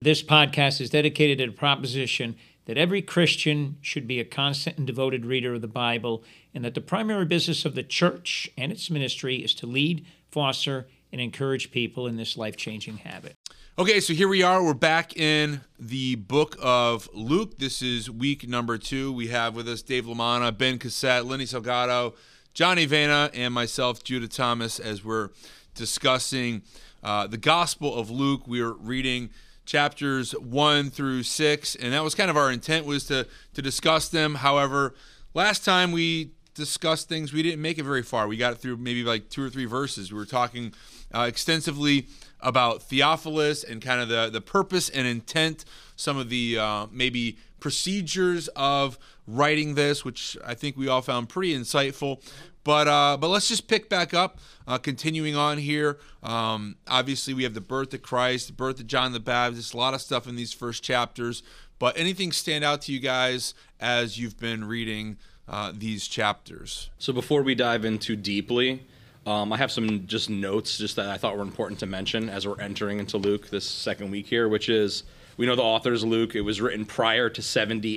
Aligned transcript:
This 0.00 0.22
podcast 0.22 0.80
is 0.80 0.90
dedicated 0.90 1.38
to 1.38 1.46
the 1.46 1.52
proposition 1.52 2.36
that 2.66 2.78
every 2.78 3.02
Christian 3.02 3.78
should 3.80 4.06
be 4.06 4.20
a 4.20 4.24
constant 4.24 4.78
and 4.78 4.86
devoted 4.86 5.26
reader 5.26 5.54
of 5.54 5.60
the 5.60 5.66
Bible, 5.66 6.22
and 6.54 6.64
that 6.64 6.74
the 6.74 6.80
primary 6.80 7.24
business 7.24 7.64
of 7.64 7.74
the 7.74 7.82
church 7.82 8.48
and 8.56 8.70
its 8.70 8.90
ministry 8.90 9.38
is 9.38 9.52
to 9.54 9.66
lead, 9.66 10.06
foster, 10.30 10.86
and 11.10 11.20
encourage 11.20 11.72
people 11.72 12.06
in 12.06 12.16
this 12.16 12.36
life 12.36 12.56
changing 12.56 12.98
habit. 12.98 13.34
Okay, 13.76 13.98
so 13.98 14.12
here 14.12 14.28
we 14.28 14.40
are. 14.40 14.62
We're 14.62 14.72
back 14.72 15.16
in 15.16 15.62
the 15.80 16.14
book 16.14 16.54
of 16.62 17.08
Luke. 17.12 17.58
This 17.58 17.82
is 17.82 18.08
week 18.08 18.48
number 18.48 18.78
two. 18.78 19.12
We 19.12 19.26
have 19.28 19.56
with 19.56 19.68
us 19.68 19.82
Dave 19.82 20.04
Lamana, 20.04 20.56
Ben 20.56 20.78
Cassette, 20.78 21.26
Lenny 21.26 21.44
Salgado, 21.44 22.14
Johnny 22.54 22.86
Vena, 22.86 23.30
and 23.34 23.52
myself, 23.52 24.04
Judah 24.04 24.28
Thomas, 24.28 24.78
as 24.78 25.04
we're 25.04 25.30
discussing 25.74 26.62
uh, 27.02 27.26
the 27.26 27.36
Gospel 27.36 27.96
of 27.96 28.10
Luke. 28.10 28.46
We're 28.46 28.74
reading 28.74 29.30
chapters 29.68 30.32
one 30.32 30.90
through 30.90 31.22
six, 31.22 31.76
and 31.76 31.92
that 31.92 32.02
was 32.02 32.14
kind 32.14 32.30
of 32.30 32.36
our 32.36 32.50
intent 32.50 32.86
was 32.86 33.04
to 33.04 33.26
to 33.54 33.62
discuss 33.62 34.08
them. 34.08 34.36
However, 34.36 34.94
last 35.34 35.64
time 35.64 35.92
we 35.92 36.32
discussed 36.54 37.08
things, 37.08 37.32
we 37.32 37.42
didn't 37.42 37.60
make 37.60 37.78
it 37.78 37.84
very 37.84 38.02
far. 38.02 38.26
We 38.26 38.36
got 38.36 38.58
through 38.58 38.78
maybe 38.78 39.04
like 39.04 39.28
two 39.28 39.44
or 39.44 39.50
three 39.50 39.66
verses. 39.66 40.10
We 40.10 40.18
were 40.18 40.24
talking 40.24 40.72
uh, 41.14 41.26
extensively 41.28 42.08
about 42.40 42.82
Theophilus 42.82 43.62
and 43.62 43.82
kind 43.82 44.00
of 44.00 44.08
the 44.08 44.30
the 44.30 44.40
purpose 44.40 44.88
and 44.88 45.06
intent, 45.06 45.64
some 45.96 46.16
of 46.16 46.30
the 46.30 46.58
uh, 46.58 46.86
maybe 46.90 47.36
procedures 47.60 48.48
of 48.56 48.98
writing 49.28 49.74
this, 49.74 50.04
which 50.04 50.36
I 50.44 50.54
think 50.54 50.76
we 50.76 50.88
all 50.88 51.02
found 51.02 51.28
pretty 51.28 51.54
insightful. 51.54 52.20
But 52.64 52.88
uh, 52.88 53.16
but 53.18 53.28
let's 53.28 53.48
just 53.48 53.68
pick 53.68 53.88
back 53.88 54.12
up, 54.12 54.40
uh, 54.66 54.78
continuing 54.78 55.36
on 55.36 55.58
here. 55.58 55.98
Um, 56.22 56.76
obviously, 56.86 57.32
we 57.32 57.44
have 57.44 57.54
the 57.54 57.60
birth 57.60 57.94
of 57.94 58.02
Christ, 58.02 58.48
the 58.48 58.52
birth 58.52 58.80
of 58.80 58.86
John 58.86 59.12
the 59.12 59.20
Baptist, 59.20 59.74
a 59.74 59.76
lot 59.76 59.94
of 59.94 60.00
stuff 60.00 60.26
in 60.26 60.36
these 60.36 60.52
first 60.52 60.82
chapters. 60.82 61.42
But 61.78 61.96
anything 61.96 62.32
stand 62.32 62.64
out 62.64 62.82
to 62.82 62.92
you 62.92 62.98
guys 62.98 63.54
as 63.78 64.18
you've 64.18 64.38
been 64.38 64.64
reading 64.64 65.16
uh, 65.48 65.72
these 65.74 66.08
chapters? 66.08 66.90
So 66.98 67.12
before 67.12 67.42
we 67.42 67.54
dive 67.54 67.84
into 67.84 68.16
deeply, 68.16 68.84
um, 69.26 69.52
I 69.52 69.56
have 69.58 69.70
some 69.70 70.06
just 70.06 70.28
notes 70.28 70.76
just 70.78 70.96
that 70.96 71.08
I 71.08 71.16
thought 71.16 71.36
were 71.36 71.42
important 71.42 71.78
to 71.80 71.86
mention 71.86 72.28
as 72.28 72.46
we're 72.46 72.60
entering 72.60 72.98
into 72.98 73.16
Luke 73.16 73.48
this 73.48 73.64
second 73.64 74.10
week 74.10 74.26
here, 74.26 74.48
which 74.48 74.68
is 74.68 75.04
we 75.36 75.46
know 75.46 75.54
the 75.54 75.62
author 75.62 75.92
is 75.92 76.04
Luke. 76.04 76.34
It 76.34 76.40
was 76.40 76.60
written 76.60 76.84
prior 76.84 77.30
to 77.30 77.40
70 77.40 77.94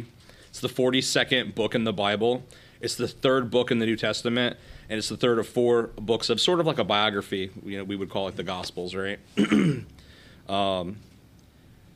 AD. 0.00 0.06
It's 0.50 0.60
the 0.60 0.68
42nd 0.68 1.54
book 1.54 1.74
in 1.74 1.84
the 1.84 1.92
Bible. 1.92 2.44
It's 2.80 2.94
the 2.94 3.08
third 3.08 3.50
book 3.50 3.70
in 3.70 3.78
the 3.78 3.86
New 3.86 3.96
Testament, 3.96 4.56
and 4.88 4.98
it's 4.98 5.08
the 5.08 5.16
third 5.16 5.38
of 5.38 5.46
four 5.46 5.90
books 5.96 6.30
of 6.30 6.40
sort 6.40 6.60
of 6.60 6.66
like 6.66 6.78
a 6.78 6.84
biography. 6.84 7.50
You 7.64 7.78
know, 7.78 7.84
we 7.84 7.96
would 7.96 8.10
call 8.10 8.28
it 8.28 8.36
the 8.36 8.42
Gospels, 8.42 8.94
right? 8.94 9.18
um, 10.48 10.96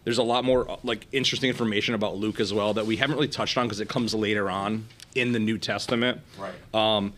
there's 0.04 0.18
a 0.18 0.22
lot 0.22 0.44
more 0.44 0.78
like 0.84 1.06
interesting 1.10 1.48
information 1.48 1.94
about 1.94 2.16
Luke 2.16 2.38
as 2.38 2.52
well 2.52 2.74
that 2.74 2.86
we 2.86 2.96
haven't 2.96 3.16
really 3.16 3.28
touched 3.28 3.56
on 3.56 3.66
because 3.66 3.80
it 3.80 3.88
comes 3.88 4.14
later 4.14 4.50
on 4.50 4.86
in 5.14 5.32
the 5.32 5.38
New 5.38 5.58
Testament. 5.58 6.20
Right. 6.38 6.54
Um, 6.74 7.14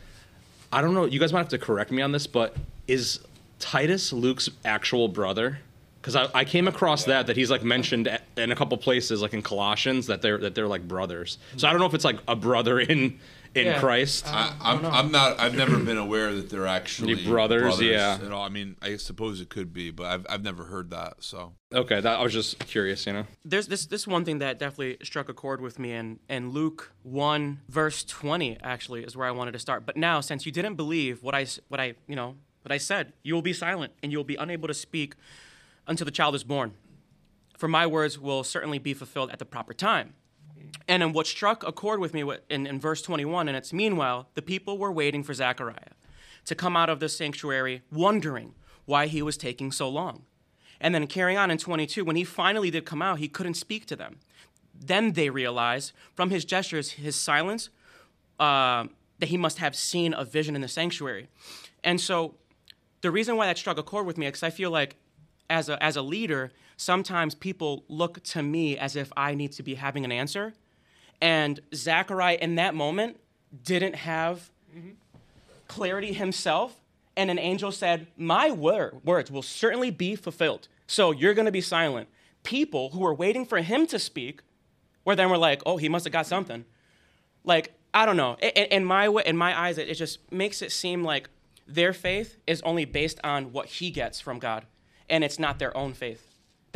I 0.72 0.80
don't 0.80 0.94
know. 0.94 1.04
You 1.04 1.18
guys 1.18 1.32
might 1.32 1.40
have 1.40 1.48
to 1.48 1.58
correct 1.58 1.90
me 1.90 2.02
on 2.02 2.12
this, 2.12 2.26
but 2.26 2.56
is 2.86 3.20
Titus 3.58 4.12
Luke's 4.12 4.48
actual 4.64 5.08
brother? 5.08 5.58
Because 6.06 6.30
I, 6.32 6.38
I, 6.38 6.44
came 6.44 6.68
across 6.68 7.02
that 7.06 7.26
that 7.26 7.36
he's 7.36 7.50
like 7.50 7.64
mentioned 7.64 8.08
in 8.36 8.52
a 8.52 8.54
couple 8.54 8.78
places, 8.78 9.22
like 9.22 9.34
in 9.34 9.42
Colossians, 9.42 10.06
that 10.06 10.22
they're 10.22 10.38
that 10.38 10.54
they're 10.54 10.68
like 10.68 10.86
brothers. 10.86 11.36
So 11.56 11.66
I 11.66 11.72
don't 11.72 11.80
know 11.80 11.86
if 11.86 11.94
it's 11.94 12.04
like 12.04 12.20
a 12.28 12.36
brother 12.36 12.78
in 12.78 13.18
in 13.56 13.66
yeah. 13.66 13.80
Christ. 13.80 14.24
I, 14.28 14.54
am 14.60 14.84
I'm, 14.84 14.86
I'm 14.86 15.10
not. 15.10 15.40
I've 15.40 15.56
never 15.56 15.76
been 15.78 15.98
aware 15.98 16.32
that 16.32 16.48
they're 16.48 16.68
actually 16.68 17.26
brothers, 17.26 17.62
brothers. 17.62 17.80
Yeah. 17.80 18.20
At 18.22 18.30
all. 18.30 18.44
I 18.44 18.50
mean, 18.50 18.76
I 18.80 18.98
suppose 18.98 19.40
it 19.40 19.48
could 19.48 19.72
be, 19.72 19.90
but 19.90 20.06
I've 20.06 20.26
I've 20.30 20.44
never 20.44 20.62
heard 20.62 20.90
that. 20.90 21.24
So 21.24 21.54
okay, 21.74 22.00
that 22.00 22.20
I 22.20 22.22
was 22.22 22.32
just 22.32 22.60
curious. 22.60 23.04
You 23.04 23.14
know, 23.14 23.26
there's 23.44 23.66
this 23.66 23.86
this 23.86 24.06
one 24.06 24.24
thing 24.24 24.38
that 24.38 24.60
definitely 24.60 24.98
struck 25.02 25.28
a 25.28 25.34
chord 25.34 25.60
with 25.60 25.80
me, 25.80 25.90
and 25.90 26.20
and 26.28 26.52
Luke 26.52 26.92
one 27.02 27.62
verse 27.68 28.04
twenty 28.04 28.58
actually 28.62 29.02
is 29.02 29.16
where 29.16 29.26
I 29.26 29.32
wanted 29.32 29.52
to 29.52 29.58
start. 29.58 29.84
But 29.84 29.96
now, 29.96 30.20
since 30.20 30.46
you 30.46 30.52
didn't 30.52 30.76
believe 30.76 31.24
what 31.24 31.34
I 31.34 31.46
what 31.66 31.80
I 31.80 31.94
you 32.06 32.14
know 32.14 32.36
what 32.62 32.70
I 32.70 32.78
said, 32.78 33.12
you 33.24 33.34
will 33.34 33.42
be 33.42 33.52
silent 33.52 33.92
and 34.04 34.12
you 34.12 34.18
will 34.18 34.24
be 34.24 34.36
unable 34.36 34.68
to 34.68 34.74
speak 34.74 35.14
until 35.86 36.04
the 36.04 36.10
child 36.10 36.34
is 36.34 36.44
born. 36.44 36.74
For 37.56 37.68
my 37.68 37.86
words 37.86 38.18
will 38.18 38.44
certainly 38.44 38.78
be 38.78 38.94
fulfilled 38.94 39.30
at 39.30 39.38
the 39.38 39.44
proper 39.44 39.72
time. 39.72 40.14
And 40.88 41.02
in 41.02 41.12
what 41.12 41.26
struck 41.26 41.66
a 41.66 41.72
chord 41.72 42.00
with 42.00 42.14
me 42.14 42.24
in, 42.48 42.66
in 42.66 42.80
verse 42.80 43.02
21, 43.02 43.48
and 43.48 43.56
it's 43.56 43.72
meanwhile, 43.72 44.28
the 44.34 44.42
people 44.42 44.78
were 44.78 44.92
waiting 44.92 45.22
for 45.22 45.34
Zechariah 45.34 45.94
to 46.44 46.54
come 46.54 46.76
out 46.76 46.88
of 46.88 47.00
the 47.00 47.08
sanctuary, 47.08 47.82
wondering 47.90 48.54
why 48.84 49.06
he 49.06 49.22
was 49.22 49.36
taking 49.36 49.72
so 49.72 49.88
long. 49.88 50.22
And 50.80 50.94
then 50.94 51.06
carrying 51.06 51.38
on 51.38 51.50
in 51.50 51.58
22, 51.58 52.04
when 52.04 52.16
he 52.16 52.24
finally 52.24 52.70
did 52.70 52.84
come 52.84 53.02
out, 53.02 53.18
he 53.18 53.28
couldn't 53.28 53.54
speak 53.54 53.86
to 53.86 53.96
them. 53.96 54.18
Then 54.74 55.12
they 55.12 55.30
realized 55.30 55.92
from 56.14 56.30
his 56.30 56.44
gestures, 56.44 56.92
his 56.92 57.16
silence, 57.16 57.70
uh, 58.38 58.86
that 59.18 59.28
he 59.30 59.36
must 59.36 59.58
have 59.58 59.74
seen 59.74 60.14
a 60.14 60.24
vision 60.24 60.54
in 60.54 60.60
the 60.60 60.68
sanctuary. 60.68 61.28
And 61.82 62.00
so 62.00 62.34
the 63.00 63.10
reason 63.10 63.36
why 63.36 63.46
that 63.46 63.58
struck 63.58 63.78
a 63.78 63.82
chord 63.82 64.06
with 64.06 64.18
me 64.18 64.26
because 64.26 64.42
I 64.42 64.50
feel 64.50 64.70
like 64.70 64.96
as 65.48 65.68
a, 65.68 65.82
as 65.82 65.96
a 65.96 66.02
leader, 66.02 66.52
sometimes 66.76 67.34
people 67.34 67.84
look 67.88 68.22
to 68.24 68.42
me 68.42 68.78
as 68.78 68.96
if 68.96 69.12
I 69.16 69.34
need 69.34 69.52
to 69.52 69.62
be 69.62 69.74
having 69.74 70.04
an 70.04 70.12
answer. 70.12 70.54
And 71.20 71.60
Zachariah, 71.74 72.38
in 72.40 72.56
that 72.56 72.74
moment, 72.74 73.18
didn't 73.64 73.94
have 73.94 74.50
mm-hmm. 74.76 74.90
clarity 75.68 76.12
himself. 76.12 76.76
And 77.16 77.30
an 77.30 77.38
angel 77.38 77.72
said, 77.72 78.06
My 78.16 78.50
word, 78.50 79.00
words 79.04 79.30
will 79.30 79.42
certainly 79.42 79.90
be 79.90 80.16
fulfilled. 80.16 80.68
So 80.86 81.10
you're 81.10 81.34
going 81.34 81.46
to 81.46 81.52
be 81.52 81.62
silent. 81.62 82.08
People 82.42 82.90
who 82.90 83.00
were 83.00 83.14
waiting 83.14 83.46
for 83.46 83.58
him 83.58 83.86
to 83.88 83.98
speak, 83.98 84.42
where 85.04 85.16
then 85.16 85.30
we're 85.30 85.38
like, 85.38 85.62
Oh, 85.64 85.78
he 85.78 85.88
must 85.88 86.04
have 86.04 86.12
got 86.12 86.26
something. 86.26 86.64
Like, 87.44 87.72
I 87.94 88.04
don't 88.04 88.16
know. 88.16 88.36
In, 88.42 88.66
in 88.66 88.84
my, 88.84 89.08
in 89.24 89.36
my 89.36 89.58
eyes, 89.58 89.78
it 89.78 89.94
just 89.94 90.30
makes 90.30 90.60
it 90.60 90.70
seem 90.70 91.02
like 91.02 91.30
their 91.66 91.92
faith 91.92 92.36
is 92.46 92.60
only 92.62 92.84
based 92.84 93.18
on 93.24 93.52
what 93.52 93.66
he 93.66 93.90
gets 93.90 94.20
from 94.20 94.38
God, 94.38 94.66
and 95.08 95.24
it's 95.24 95.38
not 95.38 95.58
their 95.58 95.76
own 95.76 95.92
faith 95.92 96.26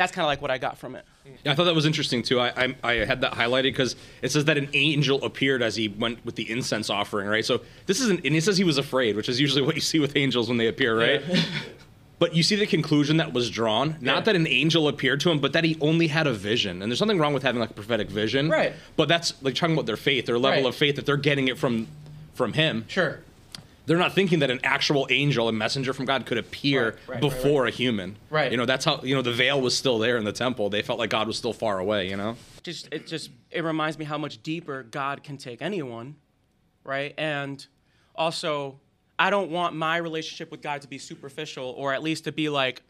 that's 0.01 0.13
kind 0.13 0.25
of 0.25 0.29
like 0.29 0.41
what 0.41 0.51
I 0.51 0.57
got 0.57 0.79
from 0.79 0.97
it. 0.97 1.05
Yeah, 1.45 1.53
I 1.53 1.55
thought 1.55 1.65
that 1.65 1.75
was 1.75 1.85
interesting 1.85 2.23
too. 2.23 2.41
I, 2.41 2.49
I, 2.57 2.77
I 2.83 2.93
had 3.05 3.21
that 3.21 3.33
highlighted 3.33 3.65
because 3.65 3.97
it 4.23 4.33
says 4.33 4.47
that 4.47 4.57
an 4.57 4.71
angel 4.73 5.23
appeared 5.23 5.63
as 5.63 5.77
he 5.77 5.89
went 5.89 6.25
with 6.25 6.37
the 6.37 6.51
incense 6.51 6.89
offering, 6.89 7.29
right? 7.29 7.45
So 7.45 7.61
this 7.85 8.01
isn't, 8.01 8.25
and 8.25 8.35
he 8.35 8.41
says 8.41 8.57
he 8.57 8.65
was 8.65 8.79
afraid, 8.79 9.15
which 9.15 9.29
is 9.29 9.39
usually 9.39 9.61
what 9.61 9.75
you 9.75 9.83
see 9.83 9.99
with 9.99 10.17
angels 10.17 10.49
when 10.49 10.57
they 10.57 10.69
appear, 10.69 10.99
right? 10.99 11.23
Yeah. 11.29 11.43
but 12.19 12.35
you 12.35 12.43
see 12.43 12.57
the 12.57 12.67
conclusion 12.67 13.19
that 13.19 13.35
was 13.35 13.51
drawn. 13.51 13.97
Not 14.01 14.17
yeah. 14.17 14.21
that 14.21 14.37
an 14.37 14.47
angel 14.47 14.89
appeared 14.89 15.21
to 15.21 15.31
him, 15.31 15.39
but 15.39 15.53
that 15.53 15.65
he 15.65 15.77
only 15.83 16.07
had 16.07 16.27
a 16.27 16.33
vision. 16.33 16.81
And 16.81 16.91
there's 16.91 17.03
nothing 17.03 17.19
wrong 17.19 17.35
with 17.35 17.43
having 17.43 17.61
like 17.61 17.71
a 17.71 17.75
prophetic 17.75 18.09
vision, 18.09 18.49
right? 18.49 18.73
But 18.97 19.09
that's 19.09 19.35
like 19.43 19.55
talking 19.55 19.75
about 19.75 19.85
their 19.87 19.99
faith, 19.99 20.25
their 20.25 20.39
level 20.39 20.63
right. 20.63 20.69
of 20.69 20.75
faith 20.75 20.97
that 20.97 21.05
they're 21.05 21.19
getting 21.19 21.49
it 21.49 21.59
from 21.59 21.89
from 22.33 22.55
him. 22.55 22.87
Sure 22.89 23.21
they're 23.91 23.99
not 23.99 24.15
thinking 24.15 24.39
that 24.39 24.53
an 24.53 24.61
actual 24.63 25.09
angel, 25.11 25.49
a 25.49 25.53
messenger 25.53 25.93
from 25.93 26.05
God, 26.05 26.25
could 26.25 26.39
appear 26.39 26.85
right, 26.85 27.09
right, 27.09 27.21
before 27.21 27.65
right, 27.65 27.75
a 27.75 27.77
human. 27.77 28.15
Right. 28.31 28.53
You 28.53 28.57
know, 28.57 28.65
that's 28.65 28.85
how 28.85 29.01
you 29.03 29.17
know 29.17 29.21
the 29.21 29.33
veil 29.33 29.61
was 29.61 29.77
still 29.77 29.99
there 29.99 30.17
in 30.17 30.23
the 30.23 30.31
temple. 30.33 30.71
They 30.71 30.81
felt 30.81 31.01
like 31.01 31.11
God 31.11 31.27
was 31.27 31.37
still 31.37 31.53
far 31.53 31.81
away. 31.81 32.09
You 32.09 32.17
know. 32.17 32.37
Just 32.63 32.87
it 32.93 33.09
just 33.09 33.31
it 33.51 33.65
reminds 33.65 33.99
me 33.99 34.05
how 34.05 34.17
much 34.17 34.45
deeper 34.45 34.85
God 34.85 35.25
can 35.25 35.37
take 35.39 35.61
anyone, 35.61 36.15
right? 36.85 37.15
And 37.19 37.67
also, 38.15 38.79
I 39.19 39.29
don't 39.29 39.51
want 39.51 39.75
my 39.75 39.97
relationship 39.97 40.53
with 40.53 40.63
God 40.63 40.83
to 40.83 40.89
be 40.89 40.99
superficial, 40.99 41.75
or 41.77 41.93
at 41.93 42.01
least 42.01 42.23
to 42.25 42.33
be 42.33 42.49
like 42.49 42.85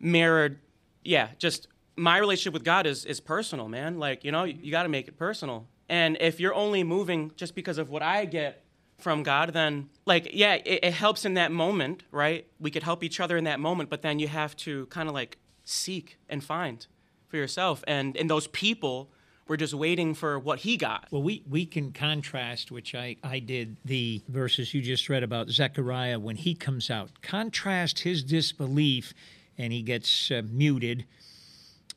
mirrored. 0.00 0.58
Yeah, 1.04 1.28
just 1.38 1.68
my 1.94 2.18
relationship 2.18 2.54
with 2.54 2.64
God 2.64 2.88
is 2.88 3.04
is 3.04 3.20
personal, 3.20 3.68
man. 3.68 4.00
Like 4.00 4.24
you 4.24 4.32
know, 4.32 4.42
you, 4.42 4.58
you 4.60 4.72
got 4.72 4.82
to 4.82 4.88
make 4.88 5.06
it 5.06 5.16
personal. 5.16 5.68
And 5.88 6.16
if 6.18 6.40
you're 6.40 6.54
only 6.54 6.82
moving 6.82 7.30
just 7.36 7.54
because 7.54 7.78
of 7.78 7.88
what 7.88 8.02
I 8.02 8.24
get 8.24 8.64
from 8.98 9.22
God, 9.22 9.52
then 9.52 9.88
like 10.06 10.28
yeah, 10.32 10.54
it, 10.54 10.80
it, 10.82 10.92
helps 10.92 11.24
in 11.24 11.34
that 11.34 11.52
moment, 11.52 12.02
right? 12.10 12.46
We 12.58 12.70
could 12.70 12.82
help 12.82 13.04
each 13.04 13.20
other 13.20 13.36
in 13.36 13.44
that 13.44 13.60
moment, 13.60 13.90
but 13.90 14.02
then 14.02 14.18
you 14.18 14.28
have 14.28 14.56
to 14.58 14.86
kind 14.86 15.08
of 15.08 15.14
like 15.14 15.38
seek 15.64 16.18
and 16.28 16.42
find 16.42 16.86
for 17.28 17.36
yourself. 17.36 17.84
And 17.86 18.16
and 18.16 18.28
those 18.28 18.48
people 18.48 19.10
were 19.46 19.56
just 19.56 19.72
waiting 19.72 20.14
for 20.14 20.38
what 20.38 20.60
he 20.60 20.76
got. 20.76 21.06
Well, 21.10 21.22
we 21.22 21.42
we 21.48 21.64
can 21.64 21.92
contrast, 21.92 22.72
which 22.72 22.94
I 22.94 23.16
I 23.22 23.38
did 23.38 23.76
the 23.84 24.20
verses 24.28 24.74
you 24.74 24.82
just 24.82 25.08
read 25.08 25.22
about 25.22 25.48
Zechariah 25.48 26.18
when 26.18 26.36
he 26.36 26.54
comes 26.54 26.90
out. 26.90 27.22
Contrast 27.22 28.00
his 28.00 28.24
disbelief, 28.24 29.14
and 29.56 29.72
he 29.72 29.82
gets 29.82 30.30
uh, 30.30 30.42
muted 30.50 31.06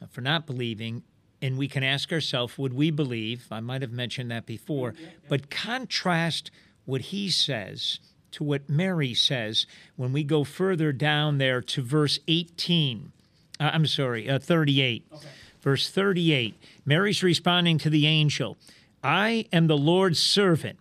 for 0.09 0.21
not 0.21 0.45
believing 0.45 1.03
and 1.43 1.57
we 1.57 1.67
can 1.67 1.83
ask 1.83 2.11
ourselves, 2.11 2.57
would 2.57 2.73
we 2.73 2.91
believe? 2.91 3.47
I 3.49 3.61
might 3.61 3.81
have 3.81 3.91
mentioned 3.91 4.29
that 4.29 4.45
before, 4.45 4.93
but 5.27 5.49
contrast 5.49 6.51
what 6.91 7.01
he 7.01 7.29
says 7.29 7.99
to 8.31 8.43
what 8.43 8.69
Mary 8.69 9.13
says 9.13 9.65
when 9.95 10.11
we 10.11 10.25
go 10.25 10.43
further 10.43 10.91
down 10.91 11.37
there 11.37 11.61
to 11.61 11.81
verse 11.81 12.19
18. 12.27 13.13
Uh, 13.61 13.71
I'm 13.73 13.85
sorry, 13.85 14.29
uh, 14.29 14.39
38. 14.39 15.05
Okay. 15.13 15.27
Verse 15.61 15.89
38. 15.89 16.53
Mary's 16.85 17.23
responding 17.23 17.77
to 17.77 17.89
the 17.89 18.05
angel 18.05 18.57
I 19.03 19.45
am 19.53 19.67
the 19.67 19.77
Lord's 19.77 20.21
servant. 20.21 20.77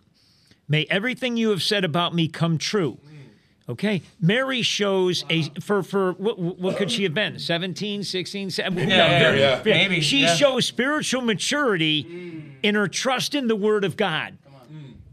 May 0.67 0.85
everything 0.89 1.37
you 1.37 1.49
have 1.51 1.63
said 1.63 1.85
about 1.85 2.13
me 2.13 2.27
come 2.27 2.57
true. 2.57 2.97
Okay, 3.69 4.01
Mary 4.19 4.63
shows 4.63 5.23
a 5.29 5.43
for 5.61 5.81
for 5.81 6.11
what, 6.13 6.37
what 6.37 6.75
could 6.75 6.91
she 6.91 7.03
have 7.03 7.13
been? 7.13 7.39
17, 7.39 8.03
16, 8.03 8.49
17, 8.49 8.89
no, 8.89 8.95
yeah, 8.95 9.19
very- 9.19 9.39
yeah. 9.39 9.61
very- 9.61 9.77
Maybe, 9.77 10.01
She 10.01 10.23
yeah. 10.23 10.35
shows 10.35 10.65
spiritual 10.65 11.21
maturity 11.21 12.43
in 12.63 12.75
her 12.75 12.89
trust 12.89 13.33
in 13.33 13.47
the 13.47 13.55
word 13.55 13.85
of 13.85 13.95
God. 13.95 14.37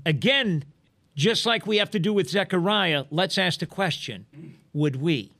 Again, 0.05 0.65
just 1.19 1.44
like 1.44 1.67
we 1.67 1.79
have 1.79 1.91
to 1.91 1.99
do 1.99 2.12
with 2.12 2.31
Zechariah, 2.31 3.05
let's 3.11 3.37
ask 3.38 3.59
the 3.59 3.67
question, 3.67 4.25
would 4.73 4.97
we? 4.97 5.32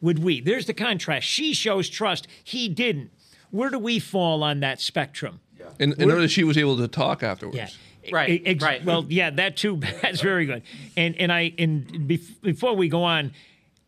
Would 0.00 0.20
we? 0.20 0.40
There's 0.40 0.66
the 0.66 0.74
contrast. 0.74 1.26
She 1.26 1.52
shows 1.52 1.88
trust, 1.88 2.28
he 2.44 2.68
didn't. 2.68 3.10
Where 3.50 3.68
do 3.68 3.80
we 3.80 3.98
fall 3.98 4.44
on 4.44 4.60
that 4.60 4.80
spectrum? 4.80 5.40
And, 5.80 5.92
and 5.98 6.06
notice 6.06 6.30
she 6.30 6.44
was 6.44 6.56
able 6.56 6.76
to 6.76 6.86
talk 6.86 7.24
afterwards. 7.24 7.56
Yeah. 7.56 7.68
Right, 8.12 8.40
Ex- 8.46 8.62
right. 8.62 8.82
Well, 8.84 9.06
yeah, 9.08 9.30
that 9.30 9.56
too. 9.56 9.76
That's 10.02 10.20
very 10.20 10.46
good. 10.46 10.62
And 10.96 11.16
and 11.16 11.30
I 11.32 11.52
and 11.58 11.84
bef- 12.08 12.40
before 12.40 12.74
we 12.74 12.88
go 12.88 13.02
on, 13.02 13.32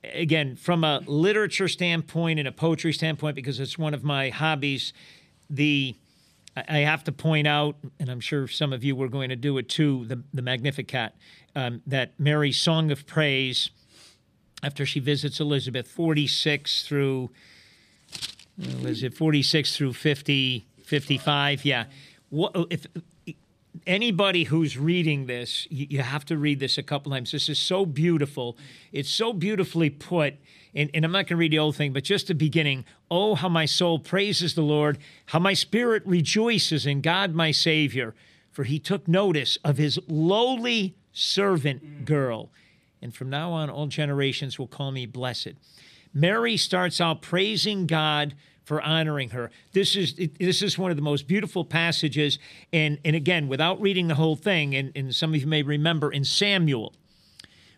again, 0.02 0.56
from 0.56 0.82
a 0.84 1.00
literature 1.06 1.68
standpoint 1.68 2.38
and 2.38 2.46
a 2.48 2.52
poetry 2.52 2.92
standpoint, 2.92 3.36
because 3.36 3.60
it's 3.60 3.78
one 3.78 3.94
of 3.94 4.02
my 4.04 4.28
hobbies, 4.28 4.92
the 5.48 5.94
I 6.56 6.78
have 6.78 7.04
to 7.04 7.12
point 7.12 7.46
out, 7.46 7.76
and 7.98 8.10
I'm 8.10 8.20
sure 8.20 8.48
some 8.48 8.72
of 8.72 8.82
you 8.82 8.96
were 8.96 9.08
going 9.08 9.28
to 9.28 9.36
do 9.36 9.56
it 9.58 9.68
too, 9.68 10.04
the 10.06 10.22
the 10.34 10.42
Magnificat, 10.42 11.12
um, 11.54 11.82
that 11.86 12.18
Mary's 12.18 12.58
song 12.58 12.90
of 12.90 13.06
praise, 13.06 13.70
after 14.62 14.84
she 14.84 15.00
visits 15.00 15.40
Elizabeth, 15.40 15.88
46 15.88 16.82
through 16.82 17.30
was 18.82 19.02
it 19.02 19.14
46 19.14 19.76
through 19.76 19.92
50, 19.94 20.66
55? 20.84 21.64
Yeah. 21.64 21.84
What, 22.28 22.54
if 22.70 22.86
anybody 23.86 24.44
who's 24.44 24.76
reading 24.76 25.26
this, 25.26 25.66
you, 25.70 25.86
you 25.90 26.02
have 26.02 26.24
to 26.26 26.36
read 26.36 26.60
this 26.60 26.78
a 26.78 26.82
couple 26.82 27.12
times. 27.12 27.32
This 27.32 27.48
is 27.48 27.58
so 27.58 27.86
beautiful. 27.86 28.56
It's 28.92 29.10
so 29.10 29.32
beautifully 29.32 29.90
put. 29.90 30.34
And, 30.74 30.90
and 30.94 31.04
I'm 31.04 31.12
not 31.12 31.26
going 31.26 31.28
to 31.28 31.36
read 31.36 31.52
the 31.52 31.56
whole 31.56 31.72
thing, 31.72 31.92
but 31.92 32.04
just 32.04 32.28
the 32.28 32.34
beginning. 32.34 32.84
Oh, 33.10 33.34
how 33.34 33.48
my 33.48 33.66
soul 33.66 33.98
praises 33.98 34.54
the 34.54 34.62
Lord, 34.62 34.98
how 35.26 35.38
my 35.38 35.54
spirit 35.54 36.02
rejoices 36.06 36.86
in 36.86 37.00
God 37.00 37.34
my 37.34 37.50
Savior, 37.50 38.14
for 38.50 38.64
he 38.64 38.78
took 38.78 39.08
notice 39.08 39.58
of 39.64 39.78
his 39.78 39.98
lowly 40.08 40.94
servant 41.12 42.04
girl. 42.04 42.50
And 43.02 43.14
from 43.14 43.30
now 43.30 43.52
on, 43.52 43.70
all 43.70 43.86
generations 43.86 44.58
will 44.58 44.66
call 44.66 44.92
me 44.92 45.06
blessed. 45.06 45.54
Mary 46.12 46.56
starts 46.56 47.00
out 47.00 47.22
praising 47.22 47.86
God 47.86 48.34
for 48.64 48.80
honoring 48.82 49.30
her. 49.30 49.50
This 49.72 49.96
is 49.96 50.14
this 50.38 50.62
is 50.62 50.78
one 50.78 50.90
of 50.90 50.96
the 50.96 51.02
most 51.02 51.26
beautiful 51.26 51.64
passages, 51.64 52.38
and 52.72 52.98
and 53.04 53.16
again, 53.16 53.48
without 53.48 53.80
reading 53.80 54.08
the 54.08 54.14
whole 54.14 54.36
thing, 54.36 54.74
and, 54.76 54.92
and 54.94 55.14
some 55.14 55.34
of 55.34 55.40
you 55.40 55.46
may 55.46 55.62
remember 55.62 56.12
in 56.12 56.24
Samuel, 56.24 56.92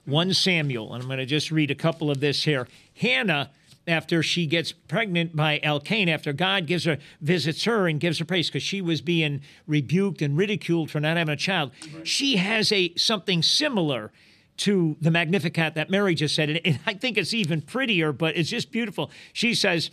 one 0.04 0.34
Samuel, 0.34 0.93
and 0.93 1.02
I'm 1.02 1.08
going 1.08 1.19
to 1.19 1.26
just 1.26 1.50
read 1.50 1.70
a 1.70 1.75
couple 1.75 2.10
of 2.10 2.20
this 2.20 2.44
here. 2.44 2.66
Hannah, 2.96 3.50
after 3.87 4.22
she 4.22 4.46
gets 4.46 4.72
pregnant 4.72 5.34
by 5.34 5.60
Elkanah, 5.62 6.12
after 6.12 6.32
God 6.32 6.66
gives 6.66 6.84
her 6.84 6.99
visits 7.20 7.64
her 7.64 7.88
and 7.88 7.99
gives 8.00 8.19
her 8.19 8.25
praise 8.25 8.49
because 8.49 8.62
she 8.62 8.81
was 8.81 9.00
being 9.00 9.40
rebuked 9.66 10.22
and 10.22 10.37
ridiculed 10.37 10.90
for 10.90 11.00
not 11.00 11.16
having 11.16 11.32
a 11.32 11.37
child, 11.37 11.72
she 12.04 12.37
has 12.37 12.72
a 12.72 12.94
something 12.96 13.43
similar 13.43 14.12
to 14.58 14.96
the 15.00 15.10
Magnificat 15.10 15.75
that 15.75 15.90
Mary 15.90 16.14
just 16.14 16.34
said, 16.34 16.60
and 16.64 16.78
I 16.87 16.94
think 16.94 17.16
it's 17.19 17.34
even 17.34 17.62
prettier, 17.62 18.12
but 18.12 18.37
it's 18.37 18.50
just 18.50 18.70
beautiful. 18.70 19.10
She 19.32 19.55
says. 19.55 19.90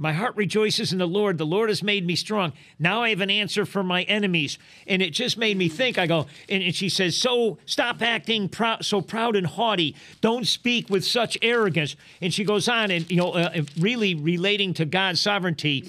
My 0.00 0.14
heart 0.14 0.34
rejoices 0.34 0.94
in 0.94 0.98
the 0.98 1.06
Lord. 1.06 1.36
The 1.36 1.44
Lord 1.44 1.68
has 1.68 1.82
made 1.82 2.06
me 2.06 2.16
strong. 2.16 2.54
Now 2.78 3.02
I 3.02 3.10
have 3.10 3.20
an 3.20 3.28
answer 3.28 3.66
for 3.66 3.82
my 3.82 4.04
enemies. 4.04 4.58
And 4.86 5.02
it 5.02 5.10
just 5.10 5.36
made 5.36 5.58
me 5.58 5.68
think. 5.68 5.98
I 5.98 6.06
go, 6.06 6.26
and, 6.48 6.62
and 6.62 6.74
she 6.74 6.88
says, 6.88 7.18
So 7.18 7.58
stop 7.66 8.00
acting 8.00 8.48
prou- 8.48 8.82
so 8.82 9.02
proud 9.02 9.36
and 9.36 9.46
haughty. 9.46 9.94
Don't 10.22 10.46
speak 10.46 10.88
with 10.88 11.04
such 11.04 11.36
arrogance. 11.42 11.96
And 12.22 12.32
she 12.32 12.44
goes 12.44 12.66
on 12.66 12.90
and, 12.90 13.10
you 13.10 13.18
know, 13.18 13.32
uh, 13.32 13.62
really 13.78 14.14
relating 14.14 14.72
to 14.74 14.86
God's 14.86 15.20
sovereignty. 15.20 15.86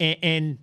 And, 0.00 0.16
and 0.20 0.58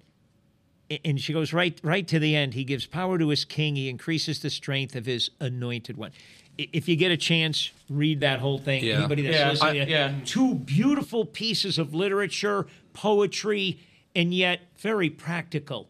and 1.06 1.22
she 1.22 1.32
goes 1.32 1.54
right 1.54 1.80
right 1.84 2.06
to 2.10 2.20
the 2.20 2.36
end. 2.36 2.54
He 2.54 2.66
gives 2.66 2.86
power 2.86 3.18
to 3.18 3.30
his 3.30 3.46
king. 3.46 3.78
He 3.78 3.88
increases 3.88 4.42
the 4.42 4.50
strength 4.50 4.98
of 4.98 5.06
his 5.06 5.32
anointed 5.40 5.96
one. 5.96 6.12
I- 6.60 6.68
If 6.74 6.88
you 6.90 6.96
get 6.96 7.12
a 7.12 7.18
chance, 7.18 7.72
read 7.90 8.20
that 8.22 8.40
whole 8.40 8.58
thing. 8.60 8.84
Yeah. 8.84 9.00
Anybody 9.00 9.22
that's 9.24 9.38
Yeah, 9.38 9.50
listening, 9.52 9.82
I- 9.84 9.86
yeah. 9.86 10.14
two 10.26 10.56
beautiful 10.56 11.26
pieces 11.26 11.78
of 11.78 11.94
literature, 11.94 12.68
poetry, 12.94 13.80
and 14.16 14.34
yet 14.34 14.62
very 14.78 15.10
practical, 15.10 15.90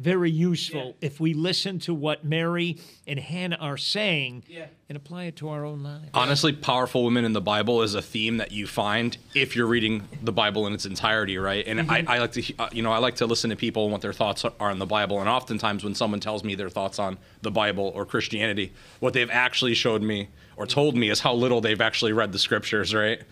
very 0.00 0.30
useful. 0.30 0.96
If 1.00 1.20
we 1.20 1.34
listen 1.34 1.78
to 1.80 1.94
what 1.94 2.24
Mary 2.24 2.78
and 3.06 3.18
Hannah 3.18 3.58
are 3.60 3.76
saying 3.76 4.44
and 4.88 4.96
apply 4.96 5.24
it 5.24 5.36
to 5.36 5.50
our 5.50 5.64
own 5.64 5.82
lives. 5.82 6.08
Honestly, 6.14 6.52
powerful 6.52 7.04
women 7.04 7.24
in 7.24 7.32
the 7.32 7.40
Bible 7.40 7.82
is 7.82 7.94
a 7.94 8.02
theme 8.02 8.38
that 8.38 8.50
you 8.50 8.66
find 8.66 9.16
if 9.34 9.54
you're 9.54 9.66
reading 9.66 10.08
the 10.22 10.32
Bible 10.32 10.66
in 10.66 10.72
its 10.72 10.86
entirety, 10.86 11.36
right? 11.38 11.66
And 11.66 11.90
I, 11.90 12.04
I 12.06 12.18
like 12.18 12.32
to, 12.32 12.54
uh, 12.58 12.68
you 12.72 12.82
know, 12.82 12.92
I 12.92 12.98
like 12.98 13.16
to 13.16 13.26
listen 13.26 13.50
to 13.50 13.56
people 13.56 13.84
and 13.84 13.92
what 13.92 14.00
their 14.00 14.12
thoughts 14.12 14.44
are 14.44 14.70
on 14.70 14.78
the 14.78 14.86
Bible. 14.86 15.20
And 15.20 15.28
oftentimes, 15.28 15.84
when 15.84 15.94
someone 15.94 16.20
tells 16.20 16.42
me 16.42 16.54
their 16.54 16.70
thoughts 16.70 16.98
on 16.98 17.18
the 17.42 17.50
Bible 17.50 17.92
or 17.94 18.06
Christianity, 18.06 18.72
what 19.00 19.12
they've 19.12 19.30
actually 19.30 19.74
showed 19.74 20.02
me 20.02 20.28
or 20.56 20.66
told 20.66 20.96
me 20.96 21.10
is 21.10 21.20
how 21.20 21.34
little 21.34 21.60
they've 21.60 21.80
actually 21.80 22.12
read 22.12 22.32
the 22.32 22.38
scriptures, 22.38 22.94
right? 22.94 23.22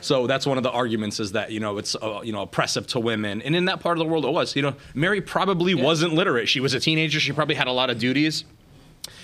So 0.00 0.26
that's 0.26 0.46
one 0.46 0.56
of 0.56 0.62
the 0.62 0.70
arguments 0.70 1.20
is 1.20 1.32
that 1.32 1.50
you 1.50 1.60
know 1.60 1.78
it's 1.78 1.94
uh, 1.96 2.20
you 2.22 2.32
know 2.32 2.42
oppressive 2.42 2.86
to 2.88 3.00
women, 3.00 3.42
and 3.42 3.54
in 3.56 3.64
that 3.66 3.80
part 3.80 3.98
of 3.98 4.04
the 4.04 4.10
world 4.10 4.24
it 4.24 4.30
was. 4.32 4.54
You 4.56 4.62
know, 4.62 4.74
Mary 4.94 5.20
probably 5.20 5.74
wasn't 5.74 6.14
literate. 6.14 6.48
She 6.48 6.60
was 6.60 6.74
a 6.74 6.80
teenager. 6.80 7.20
She 7.20 7.32
probably 7.32 7.54
had 7.54 7.66
a 7.66 7.72
lot 7.72 7.90
of 7.90 7.98
duties. 7.98 8.44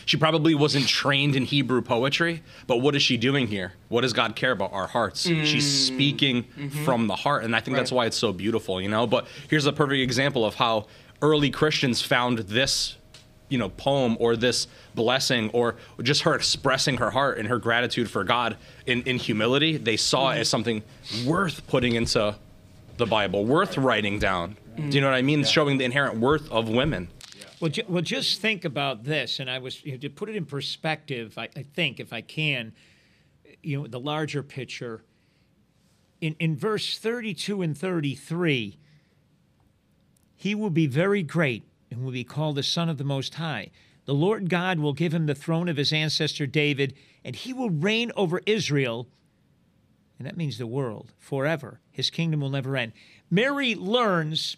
She 0.06 0.16
probably 0.16 0.54
wasn't 0.54 0.86
trained 0.86 1.34
in 1.34 1.44
Hebrew 1.44 1.80
poetry, 1.80 2.42
but 2.66 2.78
what 2.78 2.94
is 2.94 3.02
she 3.02 3.16
doing 3.16 3.46
here? 3.46 3.72
What 3.88 4.02
does 4.02 4.12
God 4.12 4.36
care 4.36 4.52
about? 4.52 4.72
Our 4.72 4.86
hearts. 4.86 5.22
She's 5.22 5.86
speaking 5.86 6.44
from 6.84 7.06
the 7.06 7.16
heart, 7.16 7.44
and 7.44 7.54
I 7.56 7.60
think 7.60 7.76
that's 7.76 7.92
why 7.92 8.06
it's 8.06 8.16
so 8.16 8.32
beautiful, 8.32 8.80
you 8.80 8.88
know. 8.88 9.06
But 9.06 9.26
here's 9.48 9.66
a 9.66 9.72
perfect 9.72 10.00
example 10.00 10.44
of 10.44 10.54
how 10.56 10.86
early 11.22 11.48
Christians 11.50 12.02
found 12.02 12.38
this, 12.40 12.96
you 13.54 13.58
know, 13.58 13.68
poem 13.68 14.16
or 14.18 14.34
this 14.34 14.66
blessing 14.96 15.48
or 15.50 15.76
just 16.02 16.22
her 16.22 16.34
expressing 16.34 16.96
her 16.96 17.10
heart 17.10 17.38
and 17.38 17.46
her 17.46 17.58
gratitude 17.58 18.10
for 18.10 18.24
God 18.24 18.56
in, 18.84 19.02
in 19.02 19.16
humility. 19.16 19.76
They 19.76 19.96
saw 19.96 20.30
it 20.30 20.38
as 20.38 20.48
mm-hmm. 20.48 20.50
something 20.50 20.82
worth 21.24 21.64
putting 21.68 21.94
into 21.94 22.34
the 22.96 23.06
Bible, 23.06 23.44
worth 23.44 23.78
writing 23.78 24.18
down. 24.18 24.56
Do 24.76 24.96
you 24.96 25.00
know 25.00 25.06
what 25.06 25.16
I 25.16 25.22
mean? 25.22 25.42
Mm-hmm. 25.42 25.48
Showing 25.56 25.78
the 25.78 25.84
inherent 25.84 26.16
worth 26.18 26.50
of 26.50 26.68
women. 26.68 27.06
Well, 27.60 27.70
ju- 27.70 27.86
well, 27.88 28.02
just 28.02 28.40
think 28.40 28.64
about 28.64 29.04
this, 29.04 29.38
and 29.38 29.48
I 29.48 29.60
was 29.60 29.84
you 29.84 29.92
know, 29.92 29.98
to 29.98 30.10
put 30.10 30.28
it 30.28 30.34
in 30.34 30.46
perspective. 30.46 31.38
I, 31.38 31.48
I 31.56 31.62
think, 31.62 32.00
if 32.00 32.12
I 32.12 32.22
can, 32.22 32.72
you 33.62 33.78
know, 33.78 33.86
the 33.86 34.00
larger 34.00 34.42
picture. 34.42 35.04
In 36.20 36.34
in 36.40 36.56
verse 36.56 36.98
thirty-two 36.98 37.62
and 37.62 37.78
thirty-three, 37.78 38.78
he 40.36 40.54
will 40.54 40.70
be 40.70 40.88
very 40.88 41.22
great 41.22 41.62
and 41.94 42.04
will 42.04 42.12
be 42.12 42.24
called 42.24 42.56
the 42.56 42.62
Son 42.62 42.88
of 42.88 42.98
the 42.98 43.04
Most 43.04 43.34
High. 43.34 43.70
The 44.04 44.14
Lord 44.14 44.50
God 44.50 44.78
will 44.78 44.92
give 44.92 45.14
him 45.14 45.26
the 45.26 45.34
throne 45.34 45.68
of 45.68 45.76
his 45.76 45.92
ancestor 45.92 46.46
David, 46.46 46.94
and 47.24 47.34
he 47.34 47.52
will 47.52 47.70
reign 47.70 48.12
over 48.16 48.42
Israel 48.44 49.08
and 50.18 50.26
that 50.26 50.36
means 50.36 50.58
the 50.58 50.66
world 50.66 51.12
forever. 51.18 51.80
His 51.90 52.10
kingdom 52.10 52.40
will 52.40 52.50
never 52.50 52.76
end. 52.76 52.92
Mary 53.30 53.74
learns, 53.74 54.56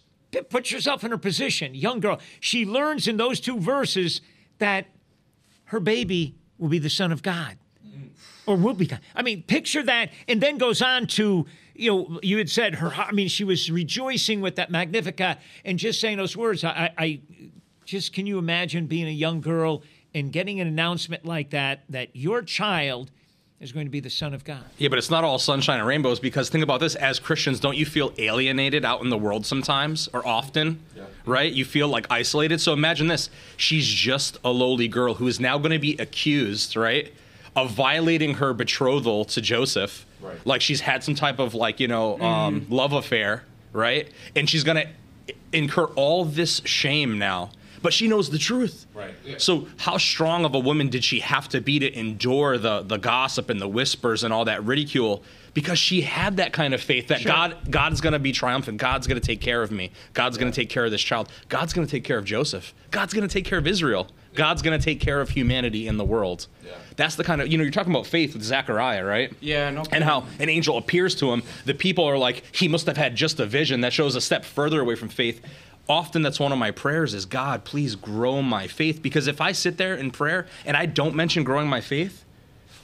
put 0.49 0.71
yourself 0.71 1.03
in 1.03 1.11
her 1.11 1.17
position, 1.17 1.73
young 1.73 1.99
girl. 1.99 2.19
She 2.39 2.65
learns 2.65 3.07
in 3.07 3.17
those 3.17 3.39
two 3.39 3.59
verses 3.59 4.21
that 4.59 4.85
her 5.65 5.79
baby 5.79 6.35
will 6.57 6.69
be 6.69 6.79
the 6.79 6.89
Son 6.89 7.11
of 7.11 7.23
God. 7.23 7.57
Or 8.45 8.55
will 8.55 8.75
be 8.75 8.85
God. 8.85 9.01
I 9.13 9.23
mean, 9.23 9.43
picture 9.43 9.83
that, 9.83 10.09
and 10.27 10.39
then 10.39 10.57
goes 10.57 10.81
on 10.81 11.07
to, 11.07 11.45
you 11.77 11.91
know, 11.91 12.19
you 12.23 12.37
had 12.37 12.49
said 12.49 12.75
her, 12.75 12.93
I 12.93 13.11
mean, 13.11 13.27
she 13.27 13.43
was 13.43 13.71
rejoicing 13.71 14.41
with 14.41 14.55
that 14.55 14.71
Magnificat 14.71 15.37
and 15.63 15.77
just 15.77 16.01
saying 16.01 16.17
those 16.17 16.35
words. 16.35 16.63
I, 16.63 16.69
I, 16.97 17.03
I 17.03 17.21
just, 17.85 18.13
can 18.13 18.25
you 18.25 18.37
imagine 18.37 18.87
being 18.87 19.07
a 19.07 19.11
young 19.11 19.41
girl 19.41 19.83
and 20.13 20.31
getting 20.31 20.59
an 20.59 20.67
announcement 20.67 21.25
like 21.25 21.51
that, 21.51 21.83
that 21.89 22.15
your 22.15 22.41
child 22.41 23.11
is 23.59 23.71
going 23.71 23.85
to 23.85 23.91
be 23.91 23.99
the 23.99 24.09
Son 24.09 24.33
of 24.33 24.43
God? 24.43 24.63
Yeah, 24.77 24.89
but 24.89 24.97
it's 24.97 25.09
not 25.09 25.23
all 25.23 25.39
sunshine 25.39 25.79
and 25.79 25.87
rainbows 25.87 26.19
because 26.19 26.49
think 26.49 26.63
about 26.63 26.79
this 26.79 26.95
as 26.95 27.19
Christians, 27.19 27.59
don't 27.59 27.77
you 27.77 27.85
feel 27.85 28.11
alienated 28.17 28.83
out 28.83 29.01
in 29.01 29.09
the 29.09 29.17
world 29.17 29.45
sometimes 29.45 30.09
or 30.13 30.25
often? 30.27 30.81
Yeah. 30.95 31.03
Right? 31.25 31.51
You 31.51 31.65
feel 31.65 31.87
like 31.87 32.07
isolated. 32.09 32.59
So 32.59 32.73
imagine 32.73 33.07
this 33.07 33.29
she's 33.55 33.87
just 33.87 34.37
a 34.43 34.49
lowly 34.49 34.87
girl 34.87 35.15
who 35.15 35.27
is 35.27 35.39
now 35.39 35.57
going 35.57 35.71
to 35.71 35.79
be 35.79 35.95
accused, 35.97 36.75
right, 36.75 37.13
of 37.55 37.71
violating 37.71 38.35
her 38.35 38.53
betrothal 38.53 39.25
to 39.25 39.41
Joseph. 39.41 40.06
Right. 40.21 40.37
Like 40.45 40.61
she's 40.61 40.81
had 40.81 41.03
some 41.03 41.15
type 41.15 41.39
of 41.39 41.53
like, 41.53 41.79
you 41.79 41.87
know, 41.87 42.19
um, 42.19 42.65
love 42.69 42.93
affair, 42.93 43.43
right? 43.73 44.09
And 44.35 44.49
she's 44.49 44.63
going 44.63 44.77
to 44.77 45.33
incur 45.51 45.85
all 45.95 46.25
this 46.25 46.61
shame 46.65 47.17
now. 47.17 47.51
But 47.81 47.93
she 47.93 48.07
knows 48.07 48.29
the 48.29 48.39
truth. 48.39 48.87
Right. 48.93 49.13
So 49.37 49.67
how 49.77 49.97
strong 49.97 50.45
of 50.45 50.55
a 50.55 50.59
woman 50.59 50.89
did 50.89 51.03
she 51.03 51.19
have 51.19 51.47
to 51.49 51.61
be 51.61 51.79
to 51.79 51.97
endure 51.97 52.57
the 52.57 52.81
the 52.81 52.97
gossip 52.97 53.49
and 53.49 53.61
the 53.61 53.67
whispers 53.67 54.23
and 54.23 54.33
all 54.33 54.45
that 54.45 54.63
ridicule? 54.63 55.23
Because 55.53 55.79
she 55.79 56.01
had 56.01 56.37
that 56.37 56.53
kind 56.53 56.73
of 56.73 56.81
faith 56.81 57.07
that 57.07 57.23
God 57.23 57.55
God's 57.69 58.01
going 58.01 58.13
to 58.13 58.19
be 58.19 58.31
triumphant. 58.31 58.77
God's 58.79 59.07
going 59.07 59.19
to 59.21 59.25
take 59.25 59.41
care 59.41 59.61
of 59.61 59.71
me. 59.71 59.91
God's 60.13 60.37
going 60.37 60.51
to 60.51 60.55
take 60.55 60.69
care 60.69 60.85
of 60.85 60.91
this 60.91 61.01
child. 61.01 61.29
God's 61.49 61.73
going 61.73 61.85
to 61.85 61.91
take 61.91 62.03
care 62.03 62.17
of 62.17 62.25
Joseph. 62.25 62.73
God's 62.91 63.13
going 63.13 63.27
to 63.27 63.31
take 63.31 63.45
care 63.45 63.59
of 63.59 63.67
Israel. 63.67 64.07
God's 64.37 64.61
going 64.61 64.79
to 64.79 64.83
take 64.83 64.99
care 64.99 65.19
of 65.19 65.29
humanity 65.29 65.87
in 65.87 65.97
the 65.97 66.05
world. 66.05 66.45
That's 66.95 67.15
the 67.15 67.23
kind 67.23 67.41
of, 67.41 67.47
you 67.47 67.57
know, 67.57 67.63
you're 67.63 67.71
talking 67.71 67.91
about 67.91 68.05
faith 68.05 68.33
with 68.33 68.43
Zechariah, 68.43 69.03
right? 69.03 69.33
Yeah, 69.39 69.71
no 69.71 69.83
And 69.91 70.03
how 70.03 70.27
an 70.39 70.47
angel 70.47 70.77
appears 70.77 71.15
to 71.15 71.33
him. 71.33 71.41
The 71.65 71.73
people 71.73 72.05
are 72.05 72.19
like, 72.19 72.43
he 72.55 72.67
must 72.67 72.85
have 72.85 72.97
had 72.97 73.15
just 73.15 73.39
a 73.39 73.47
vision 73.47 73.81
that 73.81 73.93
shows 73.93 74.15
a 74.15 74.21
step 74.21 74.45
further 74.45 74.79
away 74.79 74.93
from 74.93 75.09
faith. 75.09 75.41
Often 75.89 76.21
that's 76.21 76.39
one 76.39 76.51
of 76.51 76.59
my 76.59 76.69
prayers 76.69 77.15
is 77.15 77.25
God, 77.25 77.63
please 77.63 77.95
grow 77.95 78.43
my 78.43 78.67
faith. 78.67 79.01
Because 79.01 79.25
if 79.25 79.41
I 79.41 79.53
sit 79.53 79.77
there 79.77 79.95
in 79.95 80.11
prayer 80.11 80.45
and 80.65 80.77
I 80.77 80.85
don't 80.85 81.15
mention 81.15 81.43
growing 81.43 81.67
my 81.67 81.81
faith, 81.81 82.23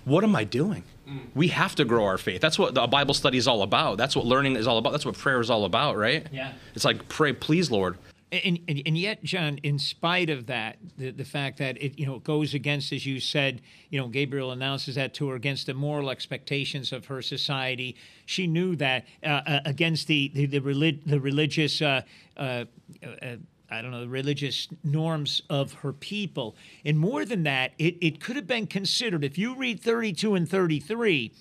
what 0.06 0.24
am 0.24 0.36
I 0.36 0.46
doing? 0.46 0.84
Mm. 1.08 1.20
We 1.36 1.50
have 1.50 1.76
to 1.76 1.86
grow 1.86 2.06
our 2.06 2.18
faith. 2.18 2.42
That's 2.42 2.58
what 2.58 2.74
the 2.74 2.88
Bible 2.88 3.14
study 3.14 3.38
is 3.38 3.48
all 3.48 3.62
about. 3.62 3.98
That's 3.98 4.16
what 4.16 4.26
learning 4.26 4.56
is 4.56 4.66
all 4.66 4.80
about. 4.80 4.92
That's 4.92 5.06
what 5.06 5.16
prayer 5.16 5.40
is 5.40 5.52
all 5.52 5.66
about, 5.66 5.98
right? 5.98 6.26
Yeah. 6.32 6.54
It's 6.74 6.86
like 6.86 7.08
pray, 7.10 7.34
please, 7.34 7.70
Lord. 7.70 7.98
And, 8.34 8.60
and, 8.68 8.82
and 8.88 8.98
yet, 8.98 9.24
John, 9.24 9.60
in 9.62 9.78
spite 9.78 10.32
of 10.32 10.48
that, 10.48 10.78
the, 10.98 11.12
the 11.12 11.24
fact 11.24 11.60
that 11.60 11.80
it 11.80 12.00
you 12.00 12.08
know 12.08 12.18
goes 12.18 12.56
against, 12.56 12.92
as 12.92 13.06
you 13.06 13.20
said, 13.20 13.62
you 13.92 14.00
know, 14.00 14.08
Gabriel 14.08 14.52
announces 14.52 14.96
that 14.96 15.14
to 15.16 15.30
her 15.30 15.36
against 15.36 15.68
the 15.68 15.76
moral 15.76 16.10
expectations 16.10 16.92
of 16.92 17.06
her 17.06 17.22
society. 17.22 17.96
She 18.26 18.48
knew 18.48 18.76
that 18.78 19.06
uh, 19.24 19.42
uh, 19.46 19.60
against 19.66 20.08
the 20.08 20.32
the 20.34 20.48
the, 20.48 20.60
relig- 20.60 21.06
the 21.06 21.20
religious. 21.20 21.82
Uh, 21.82 22.02
uh, 22.36 22.66
uh, 23.04 23.36
I 23.70 23.82
don't 23.82 23.90
know, 23.90 24.02
the 24.02 24.08
religious 24.08 24.68
norms 24.84 25.42
of 25.50 25.74
her 25.74 25.94
people. 25.94 26.56
And 26.86 27.00
more 27.00 27.26
than 27.26 27.42
that, 27.44 27.74
it, 27.80 27.98
it 28.02 28.20
could 28.20 28.36
have 28.36 28.46
been 28.46 28.68
considered, 28.68 29.24
if 29.24 29.36
you 29.36 29.56
read 29.56 29.82
32 29.82 30.36
and 30.36 30.48
33, 30.48 31.32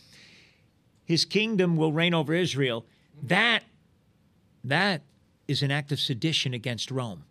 his 1.05 1.27
kingdom 1.27 1.77
will 1.77 1.93
reign 1.93 2.15
over 2.15 2.33
Israel. 2.33 2.87
That 3.23 3.65
that 4.65 5.03
is 5.53 5.63
an 5.63 5.71
act 5.71 5.93
of 5.93 6.01
sedition 6.01 6.55
against 6.55 6.91
Rome. 6.91 7.23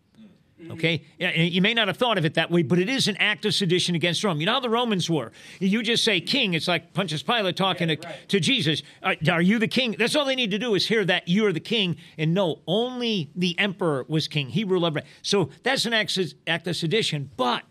Okay, 0.70 1.02
you 1.18 1.60
may 1.60 1.74
not 1.74 1.88
have 1.88 1.96
thought 1.96 2.18
of 2.18 2.24
it 2.24 2.34
that 2.34 2.48
way, 2.48 2.62
but 2.62 2.78
it 2.78 2.88
is 2.88 3.08
an 3.08 3.16
act 3.16 3.44
of 3.44 3.52
sedition 3.52 3.96
against 3.96 4.22
Rome. 4.22 4.38
You 4.38 4.46
know 4.46 4.52
how 4.52 4.60
the 4.60 4.70
Romans 4.70 5.10
were. 5.10 5.32
You 5.58 5.82
just 5.82 6.04
say 6.04 6.20
king. 6.20 6.54
It's 6.54 6.68
like 6.68 6.94
Pontius 6.94 7.20
Pilate 7.22 7.56
talking 7.56 7.88
to, 7.88 7.96
to 7.96 8.38
Jesus. 8.38 8.80
Are, 9.02 9.16
are 9.28 9.42
you 9.42 9.58
the 9.58 9.66
king? 9.66 9.96
That's 9.98 10.14
all 10.14 10.24
they 10.24 10.36
need 10.36 10.52
to 10.52 10.58
do 10.58 10.76
is 10.76 10.86
hear 10.86 11.04
that 11.04 11.24
you're 11.26 11.52
the 11.52 11.58
king. 11.58 11.96
And 12.16 12.32
no, 12.32 12.60
only 12.68 13.28
the 13.34 13.58
emperor 13.58 14.06
was 14.08 14.28
king. 14.28 14.50
He 14.50 14.62
ruled 14.62 14.84
over. 14.84 15.02
So 15.22 15.50
that's 15.64 15.84
an 15.84 15.94
act, 15.94 16.16
of- 16.16 16.32
act 16.46 16.68
of 16.68 16.76
sedition. 16.76 17.30
But 17.36 17.64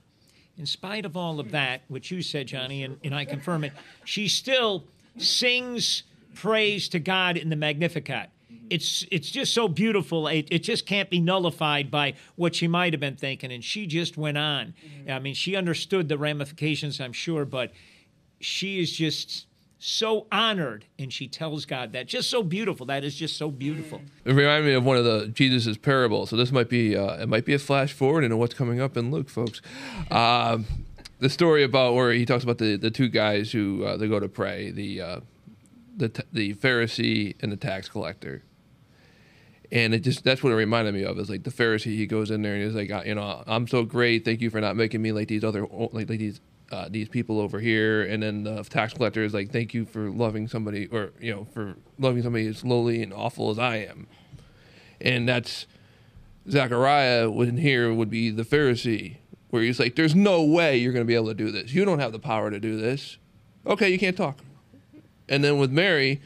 in 0.58 0.66
spite 0.66 1.06
of 1.06 1.16
all 1.16 1.40
of 1.40 1.52
that, 1.52 1.84
which 1.88 2.12
you 2.12 2.22
said, 2.22 2.48
Johnny, 2.48 2.84
and, 2.84 2.98
and 3.06 3.16
I 3.16 3.24
confirm 3.24 3.64
it, 3.64 3.72
she 4.04 4.28
still 4.28 4.84
sings 5.18 6.04
praise 6.36 6.90
to 6.90 7.00
God 7.00 7.38
in 7.38 7.50
the 7.50 7.56
Magnificat. 7.56 8.32
It's 8.70 9.06
it's 9.12 9.30
just 9.30 9.54
so 9.54 9.68
beautiful. 9.68 10.28
It, 10.28 10.48
it 10.50 10.60
just 10.60 10.86
can't 10.86 11.10
be 11.10 11.20
nullified 11.20 11.92
by 11.92 12.14
what 12.36 12.56
she 12.56 12.68
might 12.68 12.94
have 12.94 13.00
been 13.00 13.18
thinking. 13.18 13.52
And 13.52 13.64
she 13.64 13.86
just 13.86 14.18
went 14.18 14.38
on. 14.38 14.74
I 15.10 15.20
mean, 15.20 15.34
she 15.34 15.56
understood 15.56 16.08
the 16.08 16.18
ramifications, 16.18 17.02
I'm 17.02 17.14
sure, 17.14 17.44
but 17.44 17.72
she 18.40 18.80
is 18.80 18.92
just 18.92 19.46
so 19.84 20.28
honored, 20.32 20.86
and 21.00 21.12
she 21.12 21.28
tells 21.28 21.66
God 21.66 21.92
that 21.94 22.06
just 22.06 22.30
so 22.30 22.44
beautiful. 22.44 22.86
That 22.86 23.04
is 23.04 23.16
just 23.16 23.36
so 23.36 23.50
beautiful. 23.50 24.00
It 24.26 24.34
reminded 24.34 24.68
me 24.68 24.74
of 24.74 24.86
one 24.86 24.96
of 24.96 25.06
the 25.06 25.28
Jesus's 25.30 25.78
parables. 25.78 26.30
So 26.30 26.38
this 26.38 26.52
might 26.52 26.70
be 26.70 26.96
uh, 26.96 27.22
it 27.22 27.28
might 27.28 27.46
be 27.46 27.54
a 27.56 27.60
flash 27.60 27.92
forward 27.92 28.24
into 28.24 28.38
what's 28.38 28.54
coming 28.54 28.80
up 28.80 28.96
in 28.96 29.12
Luke, 29.12 29.30
folks. 29.30 29.62
Um, 30.12 30.66
the 31.20 31.30
story 31.30 31.64
about 31.64 31.94
where 31.94 32.12
he 32.12 32.26
talks 32.26 32.44
about 32.44 32.58
the, 32.58 32.76
the 32.76 32.92
two 32.92 33.08
guys 33.08 33.52
who 33.52 33.84
uh, 33.86 33.96
they 33.96 34.08
go 34.08 34.20
to 34.20 34.28
pray 34.28 34.72
the 34.72 35.02
uh, 35.02 35.20
the 35.96 36.24
the 36.32 36.54
Pharisee 36.56 37.36
and 37.42 37.52
the 37.52 37.58
tax 37.58 37.90
collector. 37.90 38.44
And 39.72 39.94
it 39.94 40.00
just 40.00 40.24
that's 40.24 40.44
what 40.44 40.52
it 40.52 40.56
reminded 40.56 40.94
me 40.94 41.04
of. 41.04 41.18
Is 41.18 41.30
like 41.30 41.44
the 41.44 41.52
Pharisee, 41.52 41.96
he 41.96 42.06
goes 42.06 42.30
in 42.30 42.42
there 42.42 42.56
and 42.56 42.64
he's 42.64 42.76
like, 42.76 42.92
"Uh, 42.92 43.04
you 43.06 43.16
know, 43.16 43.44
I'm 43.48 43.68
so 43.68 43.84
great. 43.84 44.26
Thank 44.26 44.42
you 44.42 44.50
for 44.50 44.60
not 44.60 44.76
making 44.76 45.02
me 45.02 45.12
like 45.12 45.28
these 45.30 45.44
other 45.44 45.66
like, 45.72 46.10
like 46.10 46.20
these 46.20 46.42
uh, 46.72 46.88
these 46.90 47.10
people 47.10 47.40
over 47.40 47.60
here. 47.60 48.04
And 48.04 48.24
then 48.24 48.44
the 48.44 48.64
tax 48.64 48.94
collector 48.94 49.24
is 49.24 49.34
like, 49.34 49.52
thank 49.52 49.74
you 49.74 49.86
for 49.86 50.10
loving 50.10 50.48
somebody 50.48 50.88
or 50.88 51.12
you 51.20 51.34
know 51.34 51.46
for 51.46 51.76
loving 52.00 52.24
somebody 52.24 52.48
as 52.48 52.64
lowly 52.64 53.04
and 53.04 53.14
awful 53.14 53.50
as 53.50 53.60
I 53.60 53.78
am. 53.78 54.08
And 55.00 55.28
that's 55.28 55.68
Zechariah 56.50 57.30
in 57.32 57.58
here 57.58 57.94
would 57.94 58.10
be 58.10 58.30
the 58.30 58.44
Pharisee, 58.44 59.18
where 59.50 59.64
he's 59.64 59.80
like, 59.80 59.96
there's 59.96 60.16
no 60.16 60.44
way 60.44 60.78
you're 60.78 60.94
going 60.94 61.06
to 61.06 61.08
be 61.08 61.16
able 61.16 61.28
to 61.28 61.34
do 61.34 61.52
this. 61.52 61.74
You 61.74 61.86
don't 61.86 62.00
have 62.00 62.12
the 62.12 62.20
power 62.20 62.50
to 62.50 62.60
do 62.60 62.78
this. 62.78 63.18
Okay, 63.66 63.90
you 63.90 64.00
can't 64.00 64.18
talk. 64.18 64.40
And 65.32 65.44
then 65.44 65.58
with 65.58 65.72
Mary, 65.72 66.22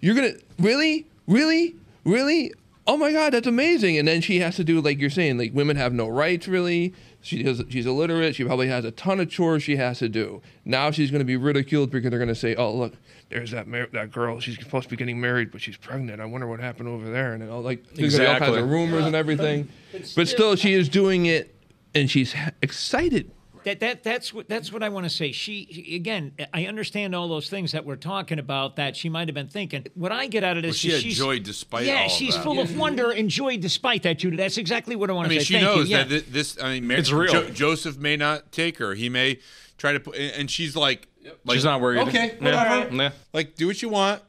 you're 0.00 0.14
gonna 0.16 0.32
really, 0.58 1.06
really, 1.28 1.76
really. 2.04 2.52
Oh 2.88 2.96
my 2.96 3.12
God, 3.12 3.32
that's 3.34 3.46
amazing! 3.46 3.98
And 3.98 4.06
then 4.08 4.20
she 4.20 4.38
has 4.40 4.56
to 4.56 4.64
do 4.64 4.80
like 4.80 4.98
you're 5.00 5.10
saying, 5.10 5.38
like 5.38 5.52
women 5.52 5.76
have 5.76 5.92
no 5.92 6.08
rights 6.08 6.48
really. 6.48 6.94
She 7.20 7.42
does, 7.42 7.60
she's 7.68 7.86
illiterate. 7.86 8.36
She 8.36 8.44
probably 8.44 8.68
has 8.68 8.84
a 8.84 8.92
ton 8.92 9.18
of 9.18 9.28
chores 9.28 9.64
she 9.64 9.74
has 9.76 9.98
to 9.98 10.08
do. 10.08 10.40
Now 10.64 10.92
she's 10.92 11.10
going 11.10 11.18
to 11.18 11.24
be 11.24 11.36
ridiculed 11.36 11.90
because 11.90 12.10
they're 12.10 12.20
going 12.20 12.28
to 12.28 12.36
say, 12.36 12.54
"Oh, 12.54 12.72
look, 12.72 12.94
there's 13.30 13.50
that 13.50 13.66
mar- 13.66 13.88
that 13.92 14.12
girl. 14.12 14.38
She's 14.38 14.56
supposed 14.60 14.84
to 14.84 14.90
be 14.90 14.96
getting 14.96 15.20
married, 15.20 15.50
but 15.50 15.60
she's 15.60 15.76
pregnant. 15.76 16.20
I 16.20 16.24
wonder 16.26 16.46
what 16.46 16.60
happened 16.60 16.88
over 16.88 17.10
there." 17.10 17.34
And 17.34 17.50
all 17.50 17.60
like 17.62 17.82
there's 17.94 18.16
gonna 18.16 18.28
be 18.28 18.32
all 18.32 18.38
kinds 18.38 18.50
of 18.50 18.56
Exactly. 18.58 18.70
rumors 18.72 19.04
and 19.04 19.16
everything. 19.16 19.68
But 20.14 20.28
still, 20.28 20.54
she 20.54 20.72
is 20.74 20.88
doing 20.88 21.26
it, 21.26 21.52
and 21.94 22.08
she's 22.08 22.32
ha- 22.32 22.52
excited. 22.62 23.30
That, 23.66 23.80
that 23.80 24.04
that's 24.04 24.32
what 24.32 24.48
that's 24.48 24.72
what 24.72 24.84
I 24.84 24.88
want 24.90 25.06
to 25.06 25.10
say. 25.10 25.32
She 25.32 25.92
again, 25.96 26.32
I 26.54 26.66
understand 26.66 27.16
all 27.16 27.26
those 27.26 27.50
things 27.50 27.72
that 27.72 27.84
we're 27.84 27.96
talking 27.96 28.38
about 28.38 28.76
that 28.76 28.94
she 28.96 29.08
might 29.08 29.26
have 29.26 29.34
been 29.34 29.48
thinking. 29.48 29.86
What 29.94 30.12
I 30.12 30.28
get 30.28 30.44
out 30.44 30.56
of 30.56 30.62
this 30.62 30.76
she 30.76 30.88
is 30.88 30.94
had 30.94 31.02
she's 31.02 31.18
joy 31.18 31.40
despite 31.40 31.84
Yeah, 31.84 31.96
all 31.98 32.06
of 32.06 32.12
she's 32.12 32.36
that. 32.36 32.44
full 32.44 32.60
of 32.60 32.78
wonder 32.78 33.10
and 33.10 33.28
joy 33.28 33.56
despite 33.58 34.04
that, 34.04 34.18
Judah. 34.20 34.36
That's 34.36 34.56
exactly 34.56 34.94
what 34.94 35.10
I 35.10 35.14
want 35.14 35.26
I 35.26 35.28
to 35.30 35.34
mean, 35.34 35.40
say. 35.40 35.44
she 35.46 35.54
Thank 35.54 35.64
knows 35.66 35.90
you. 35.90 35.96
That 35.96 36.08
thi- 36.08 36.20
this. 36.30 36.62
I 36.62 36.74
mean, 36.74 36.86
Mary, 36.86 37.00
It's 37.00 37.10
real. 37.10 37.32
Jo- 37.32 37.50
Joseph 37.50 37.98
may 37.98 38.16
not 38.16 38.52
take 38.52 38.78
her. 38.78 38.94
He 38.94 39.08
may 39.08 39.40
try 39.78 39.92
to 39.92 39.98
put, 39.98 40.14
and 40.16 40.48
she's 40.48 40.76
like, 40.76 41.08
like 41.44 41.56
She's 41.56 41.64
not 41.64 41.80
worried. 41.80 42.06
Okay, 42.06 42.36
Yeah. 42.40 42.44
whatever. 42.78 42.94
Yeah. 42.94 43.10
Like, 43.32 43.56
do 43.56 43.66
what 43.66 43.82
you 43.82 43.88
want. 43.88 44.22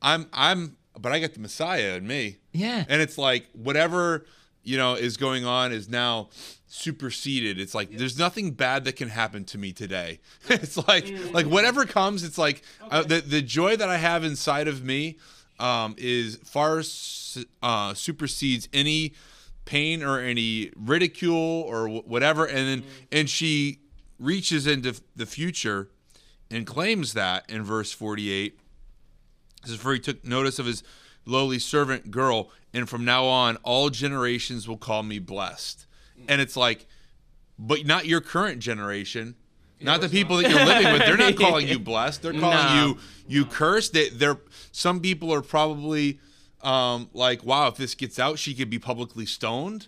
I'm, 0.00 0.28
I'm, 0.32 0.78
but 0.98 1.12
I 1.12 1.20
got 1.20 1.34
the 1.34 1.40
Messiah 1.40 1.96
in 1.96 2.06
me. 2.06 2.38
Yeah. 2.54 2.86
And 2.88 3.02
it's 3.02 3.18
like 3.18 3.48
whatever 3.52 4.24
you 4.62 4.78
know 4.78 4.94
is 4.94 5.18
going 5.18 5.44
on 5.44 5.72
is 5.72 5.90
now 5.90 6.30
superseded. 6.68 7.58
It's 7.58 7.74
like 7.74 7.90
there's 7.90 8.18
nothing 8.18 8.52
bad 8.52 8.84
that 8.84 8.96
can 8.96 9.08
happen 9.08 9.44
to 9.46 9.58
me 9.58 9.72
today. 9.72 10.20
it's 10.48 10.76
like 10.88 11.06
like 11.32 11.46
whatever 11.46 11.84
comes. 11.84 12.22
It's 12.24 12.38
like 12.38 12.62
uh, 12.90 13.02
the 13.02 13.20
the 13.20 13.42
joy 13.42 13.76
that 13.76 13.88
I 13.88 13.96
have 13.96 14.24
inside 14.24 14.68
of 14.68 14.84
me 14.84 15.18
um, 15.58 15.94
is 15.98 16.36
far 16.44 16.82
uh, 17.62 17.94
supersedes 17.94 18.68
any 18.72 19.14
pain 19.64 20.02
or 20.02 20.18
any 20.18 20.70
ridicule 20.76 21.62
or 21.62 21.88
wh- 21.88 22.08
whatever. 22.08 22.46
And 22.46 22.68
then 22.68 22.84
and 23.10 23.28
she 23.28 23.80
reaches 24.18 24.66
into 24.66 25.00
the 25.16 25.26
future 25.26 25.88
and 26.50 26.66
claims 26.66 27.12
that 27.14 27.48
in 27.50 27.62
verse 27.62 27.92
48 27.92 28.58
this 29.62 29.72
is 29.72 29.80
for 29.80 29.92
he 29.92 30.00
took 30.00 30.24
notice 30.24 30.58
of 30.58 30.66
his 30.66 30.82
lowly 31.24 31.58
servant 31.58 32.10
girl, 32.10 32.50
and 32.72 32.88
from 32.88 33.04
now 33.04 33.26
on, 33.26 33.56
all 33.56 33.90
generations 33.90 34.68
will 34.68 34.76
call 34.76 35.02
me 35.02 35.18
blessed. 35.18 35.86
And 36.26 36.40
it's 36.40 36.56
like, 36.56 36.86
but 37.58 37.86
not 37.86 38.06
your 38.06 38.20
current 38.20 38.60
generation, 38.60 39.34
not 39.80 40.00
the 40.00 40.08
people 40.08 40.36
that 40.38 40.50
you're 40.50 40.64
living 40.64 40.92
with. 40.92 41.02
They're 41.02 41.16
not 41.16 41.36
calling 41.44 41.68
you 41.68 41.78
blessed. 41.78 42.22
They're 42.22 42.32
calling 42.32 42.56
No. 42.76 42.86
you 42.86 42.98
you 43.28 43.44
cursed. 43.44 43.92
They, 43.92 44.08
they're 44.08 44.38
some 44.72 45.00
people 45.00 45.32
are 45.32 45.42
probably 45.42 46.18
um, 46.62 47.08
like, 47.12 47.44
wow, 47.44 47.68
if 47.68 47.76
this 47.76 47.94
gets 47.94 48.18
out, 48.18 48.38
she 48.38 48.54
could 48.54 48.70
be 48.70 48.78
publicly 48.78 49.26
stoned. 49.26 49.86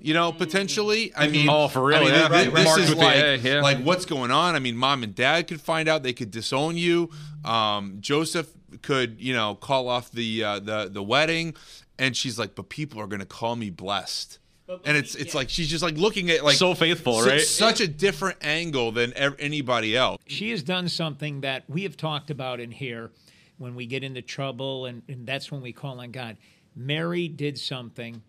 You 0.00 0.14
know, 0.14 0.30
potentially. 0.30 1.12
I 1.16 1.26
mean, 1.26 1.48
Oh, 1.50 1.66
for 1.66 1.82
real, 1.82 1.98
I 1.98 2.00
mean, 2.04 2.10
yeah. 2.14 2.28
thi- 2.28 2.44
thi- 2.44 2.50
this 2.50 2.76
is 2.76 2.94
like, 2.94 3.16
A, 3.16 3.36
yeah. 3.38 3.60
like 3.62 3.78
what's 3.82 4.04
going 4.04 4.30
on. 4.30 4.54
I 4.54 4.60
mean, 4.60 4.76
mom 4.76 5.02
and 5.02 5.12
dad 5.12 5.48
could 5.48 5.60
find 5.60 5.88
out. 5.88 6.04
They 6.04 6.12
could 6.12 6.30
disown 6.30 6.76
you. 6.76 7.10
Um, 7.44 7.96
Joseph 7.98 8.48
could, 8.82 9.20
you 9.20 9.34
know, 9.34 9.56
call 9.56 9.88
off 9.88 10.12
the 10.12 10.44
uh, 10.44 10.58
the 10.60 10.88
the 10.88 11.02
wedding, 11.02 11.54
and 11.98 12.16
she's 12.16 12.38
like, 12.38 12.54
but 12.54 12.68
people 12.68 13.00
are 13.00 13.08
going 13.08 13.18
to 13.20 13.26
call 13.26 13.56
me 13.56 13.70
blessed. 13.70 14.38
And 14.84 14.96
it's 14.96 15.14
it's 15.14 15.34
like 15.34 15.50
she's 15.50 15.68
just 15.68 15.82
like 15.82 15.96
looking 15.96 16.30
at 16.30 16.44
like 16.44 16.56
So 16.56 16.74
faithful, 16.74 17.20
su- 17.22 17.28
right? 17.30 17.40
Such 17.40 17.80
a 17.80 17.88
different 17.88 18.38
angle 18.42 18.90
than 18.92 19.12
ev- 19.14 19.36
anybody 19.38 19.96
else. 19.96 20.20
she 20.26 20.50
has 20.50 20.62
done 20.62 20.88
something 20.88 21.40
that 21.42 21.64
we 21.68 21.82
have 21.82 21.96
talked 21.96 22.30
about 22.30 22.58
in 22.60 22.70
here 22.70 23.10
when 23.58 23.74
we 23.74 23.86
get 23.86 24.02
into 24.02 24.22
trouble, 24.22 24.86
and, 24.86 25.02
and 25.08 25.26
that's 25.26 25.52
when 25.52 25.60
we 25.60 25.72
call 25.72 26.00
on 26.00 26.10
God. 26.10 26.36
Mary 26.74 27.28
did 27.28 27.58
something 27.58 28.22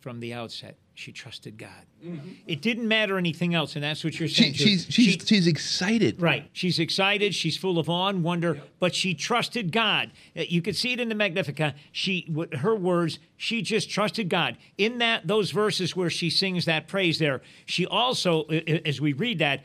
from 0.00 0.20
the 0.20 0.32
outset. 0.32 0.76
She 0.98 1.12
trusted 1.12 1.58
God. 1.58 1.86
It 2.48 2.60
didn't 2.60 2.88
matter 2.88 3.18
anything 3.18 3.54
else, 3.54 3.76
and 3.76 3.84
that's 3.84 4.02
what 4.02 4.18
you're 4.18 4.28
saying. 4.28 4.54
too. 4.54 4.64
she's 4.64 4.84
she's 4.90 5.12
She- 5.12 5.18
she's 5.20 5.46
excited. 5.46 6.20
Right. 6.20 6.50
She's 6.52 6.80
excited. 6.80 7.36
She's 7.36 7.56
full 7.56 7.78
of 7.78 7.88
awe 7.88 8.08
and 8.08 8.24
wonder, 8.24 8.60
but 8.80 8.96
she 8.96 9.14
trusted 9.14 9.70
God. 9.70 10.10
Uh, 10.36 10.42
You 10.48 10.60
could 10.60 10.74
see 10.74 10.92
it 10.92 10.98
in 10.98 11.08
the 11.08 11.14
Magnificat. 11.14 11.74
She, 11.92 12.26
her 12.58 12.74
words, 12.74 13.20
she 13.36 13.62
just 13.62 13.88
trusted 13.88 14.28
God. 14.28 14.56
In 14.76 14.98
that, 14.98 15.24
those 15.28 15.52
verses 15.52 15.94
where 15.94 16.10
she 16.10 16.30
sings 16.30 16.64
that 16.64 16.88
praise 16.88 17.20
there, 17.20 17.42
she 17.64 17.86
also, 17.86 18.42
uh, 18.46 18.54
uh, 18.68 18.78
as 18.84 19.00
we 19.00 19.12
read 19.12 19.38
that, 19.38 19.62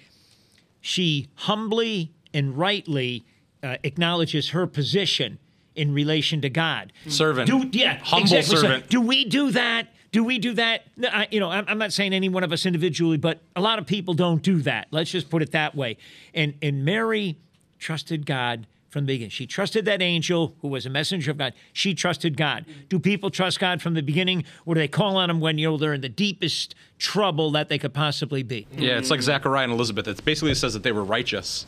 she 0.82 1.30
humbly 1.34 2.12
and 2.32 2.56
rightly 2.56 3.26
uh, 3.64 3.78
acknowledges 3.84 4.50
her 4.50 4.68
position 4.68 5.40
in 5.76 5.96
relation 5.96 6.42
to 6.42 6.50
God. 6.50 6.94
Servant. 7.08 7.48
Do, 7.50 7.68
yeah, 7.72 7.98
Humble 8.04 8.22
exactly 8.38 8.56
so. 8.56 8.62
servant. 8.62 8.90
Do 8.90 9.02
we 9.02 9.26
do 9.26 9.50
that? 9.50 9.88
Do 10.14 10.24
we 10.24 10.38
do 10.38 10.54
that? 10.54 10.84
I, 11.04 11.28
you 11.32 11.40
know, 11.40 11.50
I'm, 11.50 11.66
I'm 11.68 11.80
not 11.80 11.92
saying 11.92 12.14
any 12.14 12.30
one 12.30 12.44
of 12.44 12.54
us 12.54 12.68
individually, 12.68 13.18
but 13.18 13.42
a 13.56 13.62
lot 13.62 13.80
of 13.80 13.88
people 13.88 14.14
don't 14.14 14.44
do 14.44 14.62
that. 14.62 14.88
Let's 14.92 15.10
just 15.10 15.30
put 15.30 15.42
it 15.42 15.52
that 15.52 15.76
way. 15.76 15.98
And 16.36 16.54
and 16.62 16.86
Mary 16.86 17.36
trusted 17.80 18.28
God 18.28 18.68
from 18.90 19.06
the 19.06 19.14
beginning. 19.14 19.32
She 19.32 19.48
trusted 19.48 19.86
that 19.86 20.04
angel 20.04 20.56
who 20.62 20.68
was 20.68 20.86
a 20.86 20.90
messenger 20.92 21.32
of 21.32 21.40
God. 21.40 21.54
She 21.74 21.96
trusted 21.96 22.38
God. 22.38 22.66
Do 22.90 23.00
people 23.00 23.32
trust 23.32 23.60
God 23.60 23.82
from 23.82 23.96
the 23.96 24.04
beginning, 24.04 24.46
or 24.68 24.76
do 24.76 24.82
they 24.82 24.88
call 24.88 25.18
on 25.18 25.32
Him 25.32 25.40
when 25.40 25.58
you 25.58 25.72
know 25.72 25.78
they're 25.78 25.96
in 25.96 26.02
the 26.02 26.10
deepest 26.10 26.76
trouble 27.00 27.50
that 27.52 27.70
they 27.70 27.80
could 27.80 27.96
possibly 27.96 28.44
be? 28.44 28.68
Yeah, 28.72 29.00
it's 29.00 29.10
like 29.10 29.22
Zachariah 29.24 29.64
and 29.64 29.74
Elizabeth. 29.74 30.08
It 30.08 30.24
basically 30.24 30.54
says 30.54 30.76
that 30.76 30.84
they 30.84 30.92
were 30.92 31.04
righteous 31.04 31.66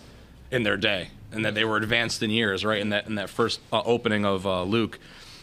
in 0.51 0.61
their 0.61 0.77
day 0.77 1.09
and 1.31 1.43
that 1.43 1.55
they 1.55 1.65
were 1.65 1.77
advanced 1.77 2.21
in 2.21 2.29
years, 2.29 2.63
right? 2.63 2.79
In 2.79 2.89
that 2.89 3.07
in 3.07 3.15
that 3.15 3.31
first 3.31 3.59
uh, 3.73 3.81
opening 3.85 4.23
of 4.23 4.45
uh, 4.45 4.61
Luke, 4.61 4.99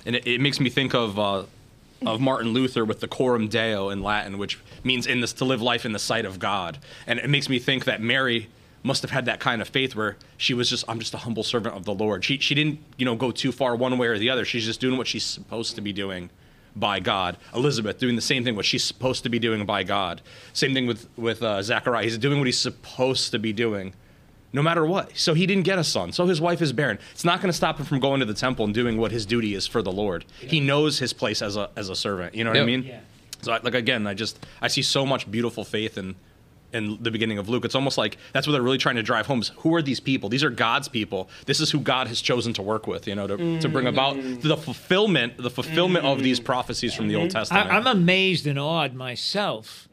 and 0.06 0.14
it, 0.14 0.24
it, 0.24 0.40
makes 0.40 0.60
me 0.60 0.70
think 0.70 0.94
of 0.94 1.18
uh, 1.18 1.42
of 2.06 2.20
Martin 2.20 2.52
Luther 2.52 2.84
with 2.84 3.00
the 3.00 3.08
Coram 3.08 3.48
Deo 3.48 3.88
in 3.88 4.02
Latin, 4.02 4.38
which 4.38 4.58
means 4.84 5.06
in 5.06 5.20
this 5.20 5.32
to 5.34 5.44
live 5.44 5.62
life 5.62 5.84
in 5.84 5.92
the 5.92 5.98
sight 5.98 6.24
of 6.24 6.38
God, 6.38 6.78
and 7.06 7.18
it 7.18 7.28
makes 7.28 7.48
me 7.48 7.58
think 7.58 7.84
that 7.84 8.00
Mary 8.00 8.48
must 8.82 9.02
have 9.02 9.10
had 9.10 9.26
that 9.26 9.40
kind 9.40 9.62
of 9.62 9.68
faith 9.68 9.94
where 9.94 10.16
she 10.36 10.54
was 10.54 10.68
just 10.68 10.84
I'm 10.88 10.98
just 10.98 11.14
a 11.14 11.18
humble 11.18 11.42
servant 11.42 11.76
of 11.76 11.84
the 11.84 11.94
Lord. 11.94 12.24
She 12.24 12.38
she 12.38 12.54
didn't 12.54 12.80
you 12.96 13.04
know 13.04 13.14
go 13.14 13.30
too 13.30 13.52
far 13.52 13.76
one 13.76 13.96
way 13.98 14.08
or 14.08 14.18
the 14.18 14.30
other. 14.30 14.44
She's 14.44 14.64
just 14.64 14.80
doing 14.80 14.98
what 14.98 15.06
she's 15.06 15.24
supposed 15.24 15.74
to 15.76 15.80
be 15.80 15.92
doing 15.92 16.30
by 16.74 17.00
God. 17.00 17.36
Elizabeth 17.54 17.98
doing 17.98 18.16
the 18.16 18.22
same 18.22 18.44
thing 18.44 18.56
what 18.56 18.64
she's 18.64 18.84
supposed 18.84 19.22
to 19.22 19.28
be 19.28 19.38
doing 19.38 19.64
by 19.66 19.82
God. 19.82 20.22
Same 20.52 20.74
thing 20.74 20.86
with 20.86 21.08
with 21.16 21.42
uh, 21.42 21.62
Zachariah. 21.62 22.04
He's 22.04 22.18
doing 22.18 22.38
what 22.38 22.46
he's 22.46 22.58
supposed 22.58 23.30
to 23.32 23.38
be 23.38 23.52
doing. 23.52 23.94
No 24.52 24.62
matter 24.62 24.84
what. 24.84 25.16
So 25.16 25.34
he 25.34 25.46
didn't 25.46 25.64
get 25.64 25.78
a 25.78 25.84
son. 25.84 26.12
So 26.12 26.26
his 26.26 26.40
wife 26.40 26.60
is 26.60 26.72
barren. 26.72 26.98
It's 27.12 27.24
not 27.24 27.40
going 27.40 27.48
to 27.48 27.56
stop 27.56 27.78
him 27.78 27.86
from 27.86 28.00
going 28.00 28.20
to 28.20 28.26
the 28.26 28.34
temple 28.34 28.64
and 28.64 28.74
doing 28.74 28.98
what 28.98 29.10
his 29.10 29.24
duty 29.24 29.54
is 29.54 29.66
for 29.66 29.80
the 29.82 29.92
Lord. 29.92 30.24
Yeah. 30.40 30.48
He 30.48 30.60
knows 30.60 30.98
his 30.98 31.12
place 31.12 31.40
as 31.40 31.56
a 31.56 31.70
as 31.76 31.88
a 31.88 31.96
servant. 31.96 32.34
You 32.34 32.44
know 32.44 32.50
what 32.50 32.56
yep. 32.56 32.62
I 32.62 32.66
mean? 32.66 32.82
Yeah. 32.82 33.00
So 33.40 33.52
I, 33.52 33.60
like 33.62 33.74
again, 33.74 34.06
I 34.06 34.14
just 34.14 34.44
I 34.60 34.68
see 34.68 34.82
so 34.82 35.06
much 35.06 35.30
beautiful 35.30 35.64
faith 35.64 35.96
in 35.96 36.14
in 36.72 37.02
the 37.02 37.10
beginning 37.10 37.38
of 37.38 37.48
Luke. 37.48 37.64
It's 37.64 37.74
almost 37.74 37.98
like 37.98 38.16
that's 38.32 38.46
what 38.46 38.52
they're 38.52 38.62
really 38.62 38.78
trying 38.78 38.96
to 38.96 39.02
drive 39.02 39.26
home 39.26 39.40
is 39.40 39.48
who 39.58 39.74
are 39.74 39.82
these 39.82 40.00
people? 40.00 40.28
These 40.28 40.44
are 40.44 40.50
God's 40.50 40.88
people. 40.88 41.28
This 41.46 41.60
is 41.60 41.70
who 41.70 41.80
God 41.80 42.08
has 42.08 42.20
chosen 42.20 42.52
to 42.54 42.62
work 42.62 42.86
with, 42.86 43.06
you 43.06 43.14
know, 43.14 43.26
to, 43.26 43.36
mm-hmm. 43.36 43.58
to 43.60 43.68
bring 43.68 43.86
about 43.86 44.16
the 44.16 44.56
fulfillment, 44.56 45.36
the 45.36 45.50
fulfillment 45.50 46.04
mm-hmm. 46.04 46.18
of 46.18 46.22
these 46.22 46.40
prophecies 46.40 46.94
from 46.94 47.08
the 47.08 47.16
Old 47.16 47.30
Testament. 47.30 47.70
I, 47.70 47.76
am 47.76 47.86
amazed 47.86 48.46
and 48.46 48.58
awed 48.58 48.94
myself 48.94 49.88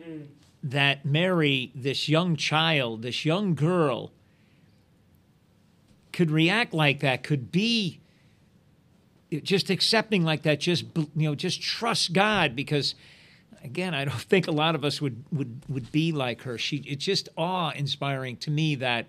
that 0.63 1.05
Mary, 1.05 1.71
this 1.75 2.09
young 2.09 2.35
child, 2.35 3.01
this 3.01 3.25
young 3.25 3.55
girl, 3.55 4.11
could 6.11 6.31
react 6.31 6.73
like 6.73 6.99
that, 7.01 7.23
could 7.23 7.51
be 7.51 7.99
just 9.43 9.69
accepting 9.69 10.23
like 10.23 10.43
that, 10.43 10.59
just 10.59 10.85
you 10.95 11.29
know, 11.29 11.35
just 11.35 11.61
trust 11.61 12.13
God 12.13 12.55
because 12.55 12.95
again, 13.63 13.93
I 13.93 14.05
don't 14.05 14.15
think 14.19 14.47
a 14.47 14.51
lot 14.51 14.75
of 14.75 14.83
us 14.83 15.01
would 15.01 15.23
would 15.31 15.61
would 15.67 15.91
be 15.91 16.11
like 16.11 16.43
her. 16.43 16.57
She 16.57 16.77
it's 16.77 17.05
just 17.05 17.29
awe 17.37 17.71
inspiring 17.71 18.37
to 18.37 18.51
me 18.51 18.75
that 18.75 19.07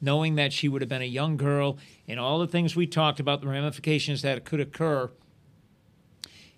knowing 0.00 0.34
that 0.34 0.52
she 0.52 0.68
would 0.68 0.82
have 0.82 0.88
been 0.88 1.02
a 1.02 1.06
young 1.06 1.36
girl 1.36 1.78
and 2.08 2.18
all 2.18 2.40
the 2.40 2.46
things 2.46 2.74
we 2.74 2.86
talked 2.86 3.20
about, 3.20 3.40
the 3.40 3.46
ramifications 3.46 4.22
that 4.22 4.44
could 4.44 4.58
occur, 4.58 5.10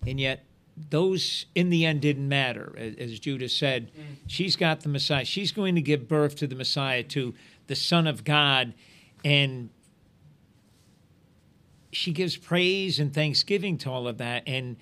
and 0.05 0.19
yet 0.19 0.45
those 0.89 1.45
in 1.55 1.69
the 1.69 1.85
end 1.85 2.01
didn't 2.01 2.27
matter. 2.27 2.75
As, 2.77 2.95
as 2.95 3.19
Judah 3.19 3.49
said, 3.49 3.91
mm. 3.91 4.17
she's 4.27 4.55
got 4.55 4.81
the 4.81 4.89
Messiah. 4.89 5.25
She's 5.25 5.51
going 5.51 5.75
to 5.75 5.81
give 5.81 6.07
birth 6.07 6.35
to 6.37 6.47
the 6.47 6.55
Messiah, 6.55 7.03
to 7.03 7.33
the 7.67 7.75
Son 7.75 8.07
of 8.07 8.23
God, 8.23 8.73
and 9.25 9.69
she 11.91 12.13
gives 12.13 12.37
praise 12.37 12.99
and 12.99 13.13
thanksgiving 13.13 13.77
to 13.79 13.89
all 13.89 14.07
of 14.07 14.19
that 14.19 14.43
and 14.47 14.77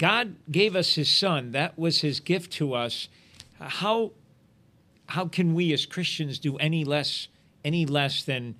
God 0.00 0.36
gave 0.50 0.74
us 0.74 0.94
his 0.94 1.10
son. 1.10 1.52
That 1.52 1.78
was 1.78 2.00
his 2.00 2.20
gift 2.20 2.52
to 2.52 2.72
us. 2.72 3.08
How 3.58 4.12
how 5.06 5.26
can 5.26 5.54
we 5.54 5.74
as 5.74 5.84
Christians 5.84 6.38
do 6.38 6.56
any 6.56 6.84
less 6.84 7.28
any 7.66 7.84
less 7.84 8.24
than 8.24 8.54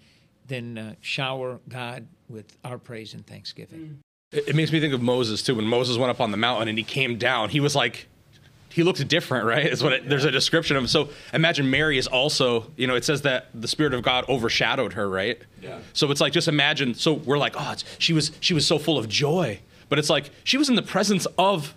than 0.48 0.76
uh, 0.76 0.94
shower 1.00 1.60
God 1.66 2.08
with 2.28 2.58
our 2.62 2.76
praise 2.76 3.14
and 3.14 3.26
thanksgiving? 3.26 4.00
It, 4.32 4.48
it 4.48 4.54
makes 4.54 4.70
me 4.70 4.80
think 4.80 4.92
of 4.92 5.00
Moses 5.00 5.42
too. 5.42 5.54
When 5.54 5.64
Moses 5.64 5.96
went 5.96 6.10
up 6.10 6.20
on 6.20 6.30
the 6.30 6.36
mountain 6.36 6.68
and 6.68 6.76
he 6.76 6.84
came 6.84 7.16
down, 7.16 7.48
he 7.48 7.60
was 7.60 7.74
like 7.74 8.08
he 8.72 8.82
looked 8.82 9.06
different, 9.08 9.46
right? 9.46 9.66
Is 9.66 9.82
what 9.82 9.92
it, 9.92 10.08
there's 10.08 10.24
a 10.24 10.30
description 10.30 10.76
of. 10.76 10.82
Him. 10.84 10.88
So 10.88 11.08
imagine 11.32 11.70
Mary 11.70 11.98
is 11.98 12.06
also, 12.06 12.70
you 12.76 12.86
know, 12.86 12.94
it 12.94 13.04
says 13.04 13.22
that 13.22 13.48
the 13.54 13.68
Spirit 13.68 13.94
of 13.94 14.02
God 14.02 14.28
overshadowed 14.28 14.92
her, 14.94 15.08
right? 15.08 15.38
Yeah. 15.60 15.78
So 15.92 16.10
it's 16.10 16.20
like 16.20 16.32
just 16.32 16.48
imagine. 16.48 16.94
So 16.94 17.14
we're 17.14 17.38
like, 17.38 17.54
oh, 17.56 17.74
she 17.98 18.12
was 18.12 18.32
she 18.40 18.54
was 18.54 18.66
so 18.66 18.78
full 18.78 18.98
of 18.98 19.08
joy, 19.08 19.60
but 19.88 19.98
it's 19.98 20.10
like 20.10 20.30
she 20.44 20.56
was 20.56 20.68
in 20.68 20.76
the 20.76 20.82
presence 20.82 21.26
of 21.36 21.74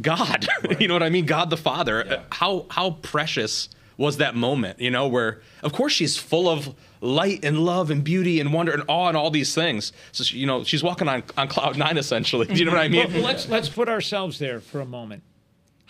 God. 0.00 0.48
Right. 0.64 0.80
you 0.80 0.88
know 0.88 0.94
what 0.94 1.02
I 1.02 1.10
mean? 1.10 1.26
God 1.26 1.50
the 1.50 1.56
Father. 1.56 2.04
Yeah. 2.06 2.22
How 2.32 2.66
how 2.70 2.92
precious 3.02 3.68
was 4.00 4.16
that 4.16 4.34
moment, 4.34 4.80
you 4.80 4.90
know, 4.90 5.06
where 5.06 5.42
of 5.62 5.74
course 5.74 5.92
she's 5.92 6.16
full 6.16 6.48
of 6.48 6.74
light 7.02 7.44
and 7.44 7.58
love 7.58 7.90
and 7.90 8.02
beauty 8.02 8.40
and 8.40 8.50
wonder 8.50 8.72
and 8.72 8.82
awe 8.88 9.08
and 9.08 9.16
all 9.16 9.30
these 9.30 9.54
things. 9.54 9.92
So 10.12 10.24
she, 10.24 10.38
you 10.38 10.46
know, 10.46 10.64
she's 10.64 10.82
walking 10.82 11.06
on, 11.06 11.22
on 11.36 11.48
cloud 11.48 11.76
nine 11.76 11.98
essentially. 11.98 12.46
Do 12.46 12.54
you 12.58 12.64
know 12.64 12.72
what 12.72 12.80
I 12.80 12.88
mean? 12.88 13.12
Well, 13.12 13.22
let's 13.22 13.48
let's 13.48 13.68
put 13.68 13.90
ourselves 13.90 14.38
there 14.38 14.60
for 14.60 14.80
a 14.80 14.86
moment. 14.86 15.22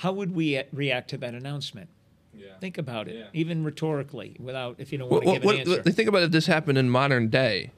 How 0.00 0.12
would 0.12 0.34
we 0.34 0.62
react 0.72 1.10
to 1.10 1.18
that 1.18 1.34
announcement? 1.34 1.90
Yeah. 2.32 2.56
Think 2.58 2.78
about 2.78 3.06
it, 3.06 3.16
yeah. 3.16 3.24
even 3.34 3.64
rhetorically, 3.64 4.34
without 4.40 4.76
if 4.78 4.92
you 4.92 4.98
don't 4.98 5.10
want 5.10 5.24
to 5.24 5.32
give 5.32 5.44
an 5.44 5.58
answer. 5.58 5.82
Think 5.82 6.08
about 6.08 6.22
if 6.22 6.30
this 6.30 6.46
happened 6.46 6.78
in 6.78 6.88
modern 6.88 7.28
day 7.28 7.72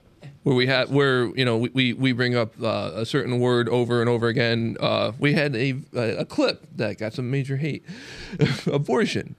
where 0.45 0.55
we 0.55 0.69
had 0.69 0.89
where 0.89 1.27
you 1.37 1.45
know 1.45 1.57
we 1.57 1.93
we 1.93 2.13
bring 2.13 2.37
up 2.37 2.55
uh, 2.63 2.93
a 2.95 3.05
certain 3.05 3.41
word 3.41 3.69
over 3.69 4.01
and 4.01 4.09
over 4.09 4.29
again. 4.29 4.77
Uh, 4.79 5.11
we 5.19 5.33
had 5.33 5.57
a 5.57 5.81
a 5.95 6.25
clip 6.25 6.65
that 6.77 6.99
got 6.99 7.13
some 7.13 7.29
major 7.29 7.57
hate. 7.57 7.85
Abortion 8.67 9.35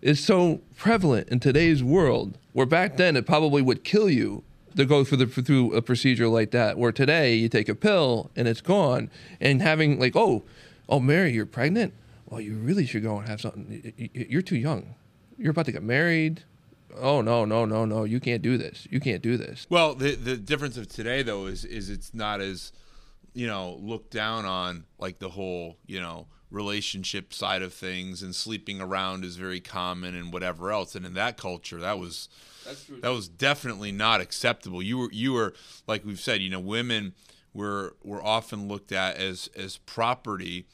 is 0.00 0.22
so 0.24 0.60
prevalent 0.76 1.28
in 1.28 1.40
today's 1.40 1.82
world, 1.82 2.38
where 2.52 2.66
back 2.66 2.98
then 2.98 3.16
it 3.16 3.26
probably 3.26 3.62
would 3.62 3.82
kill 3.82 4.08
you 4.08 4.44
to 4.76 4.84
go 4.84 5.02
through 5.02 5.18
the 5.18 5.26
through 5.26 5.74
a 5.74 5.82
procedure 5.82 6.28
like 6.28 6.52
that. 6.52 6.78
Where 6.78 6.92
today 6.92 7.34
you 7.34 7.48
take 7.48 7.68
a 7.68 7.74
pill 7.74 8.30
and 8.36 8.46
it's 8.46 8.60
gone, 8.60 9.10
and 9.40 9.60
having 9.60 9.98
like 9.98 10.14
oh 10.14 10.44
oh 10.88 11.00
Mary 11.00 11.32
you're 11.32 11.46
pregnant. 11.46 11.94
Well, 12.32 12.40
you 12.40 12.54
really 12.54 12.86
should 12.86 13.02
go 13.02 13.18
and 13.18 13.28
have 13.28 13.42
something. 13.42 13.92
You're 14.14 14.40
too 14.40 14.56
young. 14.56 14.94
You're 15.36 15.50
about 15.50 15.66
to 15.66 15.72
get 15.72 15.82
married. 15.82 16.44
Oh 16.96 17.20
no 17.20 17.44
no 17.44 17.66
no 17.66 17.84
no. 17.84 18.04
You 18.04 18.20
can't 18.20 18.40
do 18.40 18.56
this. 18.56 18.88
You 18.90 19.00
can't 19.00 19.22
do 19.22 19.36
this. 19.36 19.66
Well 19.68 19.94
the 19.94 20.14
the 20.14 20.38
difference 20.38 20.78
of 20.78 20.88
today 20.88 21.22
though 21.22 21.44
is 21.44 21.66
is 21.66 21.90
it's 21.90 22.14
not 22.14 22.40
as 22.40 22.72
you 23.34 23.46
know 23.46 23.78
looked 23.82 24.10
down 24.12 24.46
on 24.46 24.84
like 24.98 25.18
the 25.18 25.28
whole 25.28 25.76
you 25.86 26.00
know 26.00 26.26
relationship 26.50 27.34
side 27.34 27.60
of 27.60 27.74
things 27.74 28.22
and 28.22 28.34
sleeping 28.34 28.80
around 28.80 29.26
is 29.26 29.36
very 29.36 29.60
common 29.60 30.14
and 30.14 30.32
whatever 30.32 30.72
else. 30.72 30.94
And 30.94 31.04
in 31.04 31.12
that 31.12 31.36
culture 31.36 31.80
that 31.80 31.98
was 31.98 32.30
that 33.02 33.10
was 33.10 33.28
definitely 33.28 33.92
not 33.92 34.22
acceptable. 34.22 34.82
You 34.82 34.96
were 34.96 35.12
you 35.12 35.34
were 35.34 35.52
like 35.86 36.02
we've 36.02 36.20
said 36.20 36.40
you 36.40 36.48
know 36.48 36.60
women 36.60 37.12
were 37.52 37.94
were 38.02 38.22
often 38.22 38.68
looked 38.68 38.90
at 38.90 39.16
as 39.16 39.50
as 39.54 39.76
property 39.76 40.66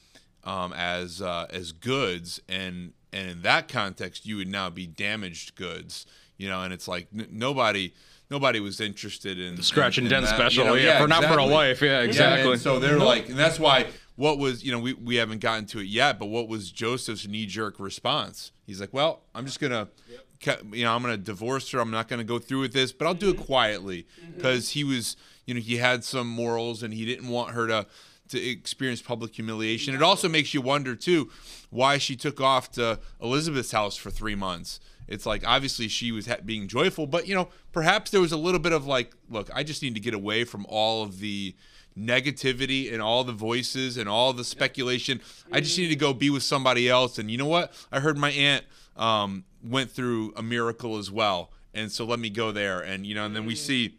um, 0.43 0.73
as 0.73 1.21
uh, 1.21 1.47
as 1.49 1.71
goods 1.71 2.39
and 2.47 2.93
and 3.11 3.29
in 3.29 3.41
that 3.41 3.67
context 3.67 4.25
you 4.25 4.37
would 4.37 4.47
now 4.47 4.69
be 4.69 4.87
damaged 4.87 5.55
goods 5.55 6.05
you 6.37 6.47
know 6.47 6.61
and 6.61 6.73
it's 6.73 6.87
like 6.87 7.07
n- 7.13 7.27
nobody 7.31 7.93
nobody 8.29 8.59
was 8.59 8.79
interested 8.79 9.39
in 9.39 9.55
the 9.55 9.63
scratch 9.63 9.97
in, 9.97 10.05
and 10.05 10.11
dent 10.11 10.27
special 10.27 10.63
you 10.63 10.69
know, 10.69 10.75
yeah, 10.75 10.83
yeah 10.83 10.97
for 10.99 11.05
exactly. 11.05 11.27
not 11.27 11.33
for 11.33 11.39
a 11.39 11.47
wife 11.47 11.81
yeah 11.81 12.01
exactly 12.01 12.51
yeah, 12.51 12.57
so 12.57 12.79
they're 12.79 12.99
like 12.99 13.29
and 13.29 13.37
that's 13.37 13.59
why 13.59 13.85
what 14.15 14.37
was 14.37 14.63
you 14.63 14.71
know 14.71 14.79
we, 14.79 14.93
we 14.93 15.15
haven't 15.15 15.39
gotten 15.39 15.65
to 15.65 15.79
it 15.79 15.87
yet 15.87 16.19
but 16.19 16.27
what 16.27 16.47
was 16.47 16.71
joseph's 16.71 17.27
knee-jerk 17.27 17.79
response 17.79 18.51
he's 18.65 18.79
like 18.79 18.93
well 18.93 19.21
i'm 19.35 19.45
just 19.45 19.59
gonna 19.59 19.87
yep. 20.09 20.61
you 20.71 20.83
know 20.83 20.93
i'm 20.93 21.01
gonna 21.01 21.17
divorce 21.17 21.69
her 21.71 21.79
i'm 21.79 21.91
not 21.91 22.07
gonna 22.07 22.23
go 22.23 22.39
through 22.39 22.61
with 22.61 22.73
this 22.73 22.91
but 22.91 23.07
i'll 23.07 23.13
do 23.13 23.29
it 23.29 23.35
mm-hmm. 23.35 23.43
quietly 23.43 24.07
because 24.35 24.69
mm-hmm. 24.69 24.79
he 24.79 24.83
was 24.83 25.17
you 25.45 25.53
know 25.53 25.59
he 25.59 25.77
had 25.77 26.03
some 26.03 26.27
morals 26.27 26.83
and 26.83 26.93
he 26.93 27.05
didn't 27.05 27.27
want 27.27 27.51
her 27.51 27.67
to 27.67 27.85
to 28.29 28.39
experience 28.39 29.01
public 29.01 29.35
humiliation. 29.35 29.93
It 29.93 30.01
also 30.01 30.29
makes 30.29 30.53
you 30.53 30.61
wonder 30.61 30.95
too 30.95 31.29
why 31.69 31.97
she 31.97 32.15
took 32.15 32.39
off 32.39 32.71
to 32.73 32.99
Elizabeth's 33.21 33.71
house 33.71 33.95
for 33.95 34.09
three 34.09 34.35
months. 34.35 34.79
It's 35.07 35.25
like 35.25 35.45
obviously 35.45 35.87
she 35.87 36.11
was 36.11 36.29
being 36.45 36.67
joyful, 36.67 37.07
but 37.07 37.27
you 37.27 37.35
know 37.35 37.49
perhaps 37.71 38.11
there 38.11 38.21
was 38.21 38.31
a 38.31 38.37
little 38.37 38.59
bit 38.59 38.71
of 38.71 38.85
like, 38.85 39.13
look, 39.29 39.49
I 39.53 39.63
just 39.63 39.81
need 39.81 39.95
to 39.95 40.01
get 40.01 40.13
away 40.13 40.43
from 40.43 40.65
all 40.69 41.03
of 41.03 41.19
the 41.19 41.55
negativity 41.97 42.93
and 42.93 43.01
all 43.01 43.23
the 43.23 43.33
voices 43.33 43.97
and 43.97 44.07
all 44.07 44.31
the 44.33 44.43
speculation. 44.43 45.19
I 45.51 45.59
just 45.59 45.77
need 45.77 45.89
to 45.89 45.95
go 45.95 46.13
be 46.13 46.29
with 46.29 46.43
somebody 46.43 46.87
else. 46.87 47.17
And 47.17 47.29
you 47.29 47.37
know 47.37 47.47
what? 47.47 47.73
I 47.91 47.99
heard 47.99 48.17
my 48.17 48.29
aunt 48.31 48.65
um, 48.95 49.43
went 49.63 49.91
through 49.91 50.33
a 50.35 50.43
miracle 50.43 50.97
as 50.97 51.11
well, 51.11 51.51
and 51.73 51.91
so 51.91 52.05
let 52.05 52.19
me 52.19 52.29
go 52.29 52.51
there. 52.51 52.79
And 52.79 53.05
you 53.05 53.15
know, 53.15 53.25
and 53.25 53.35
then 53.35 53.45
we 53.45 53.55
see 53.55 53.97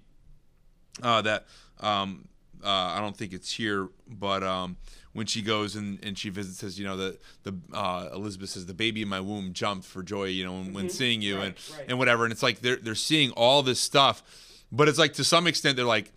uh, 1.03 1.23
that 1.23 1.47
um, 1.81 2.29
uh, 2.65 2.69
I 2.69 3.01
don't 3.01 3.17
think 3.17 3.33
it's 3.33 3.53
here, 3.53 3.89
but 4.07 4.43
um, 4.43 4.77
when 5.13 5.27
she 5.27 5.43
goes 5.43 5.77
and, 5.77 5.99
and 6.05 6.17
she 6.17 6.29
visits, 6.29 6.59
says, 6.59 6.79
you 6.79 6.87
know, 6.87 6.97
the 6.97 7.19
the 7.43 7.55
uh, 7.73 8.09
Elizabeth 8.13 8.51
says 8.51 8.67
the 8.67 8.75
baby 8.75 9.03
in 9.03 9.09
my 9.09 9.21
womb 9.21 9.53
jumped 9.53 9.87
for 9.87 10.03
joy, 10.03 10.25
you 10.25 10.45
know, 10.45 10.53
when, 10.53 10.65
mm-hmm. 10.65 10.75
when 10.75 10.91
seeing 10.91 11.23
you 11.23 11.37
right, 11.37 11.47
and 11.47 11.55
right. 11.77 11.87
and 11.89 11.99
whatever, 11.99 12.25
and 12.25 12.33
it's 12.33 12.43
like 12.43 12.61
they're 12.61 12.77
they're 12.77 12.95
seeing 12.95 13.31
all 13.33 13.63
this 13.63 13.81
stuff, 13.81 14.23
but 14.71 14.89
it's 14.89 14.99
like 14.99 15.15
to 15.15 15.25
some 15.25 15.47
extent 15.47 15.77
they're 15.77 15.85
like, 15.85 16.13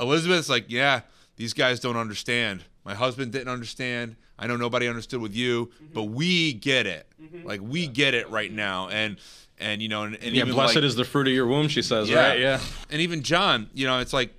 Elizabeth's 0.00 0.48
like, 0.48 0.66
yeah, 0.68 1.02
these 1.36 1.54
guys 1.54 1.80
don't 1.80 1.96
understand 1.96 2.64
My 2.88 2.94
husband 2.94 3.32
didn't 3.32 3.48
understand. 3.48 4.16
I 4.38 4.46
know 4.46 4.56
nobody 4.56 4.88
understood 4.88 5.20
with 5.20 5.34
you, 5.34 5.70
but 5.92 6.04
we 6.04 6.54
get 6.54 6.86
it. 6.86 7.06
Like 7.44 7.60
we 7.60 7.86
get 7.86 8.14
it 8.14 8.30
right 8.30 8.50
now. 8.50 8.88
And 8.88 9.18
and 9.58 9.82
you 9.82 9.88
know, 9.88 10.04
and, 10.04 10.14
and 10.14 10.34
Yeah, 10.34 10.42
even 10.42 10.54
blessed 10.54 10.76
like, 10.76 10.84
is 10.84 10.96
the 10.96 11.04
fruit 11.04 11.26
of 11.26 11.34
your 11.34 11.46
womb, 11.46 11.68
she 11.68 11.82
says, 11.82 12.10
right? 12.10 12.38
Yeah. 12.38 12.60
And 12.90 13.02
even 13.02 13.22
John, 13.22 13.68
you 13.74 13.86
know, 13.86 13.98
it's 13.98 14.14
like, 14.14 14.32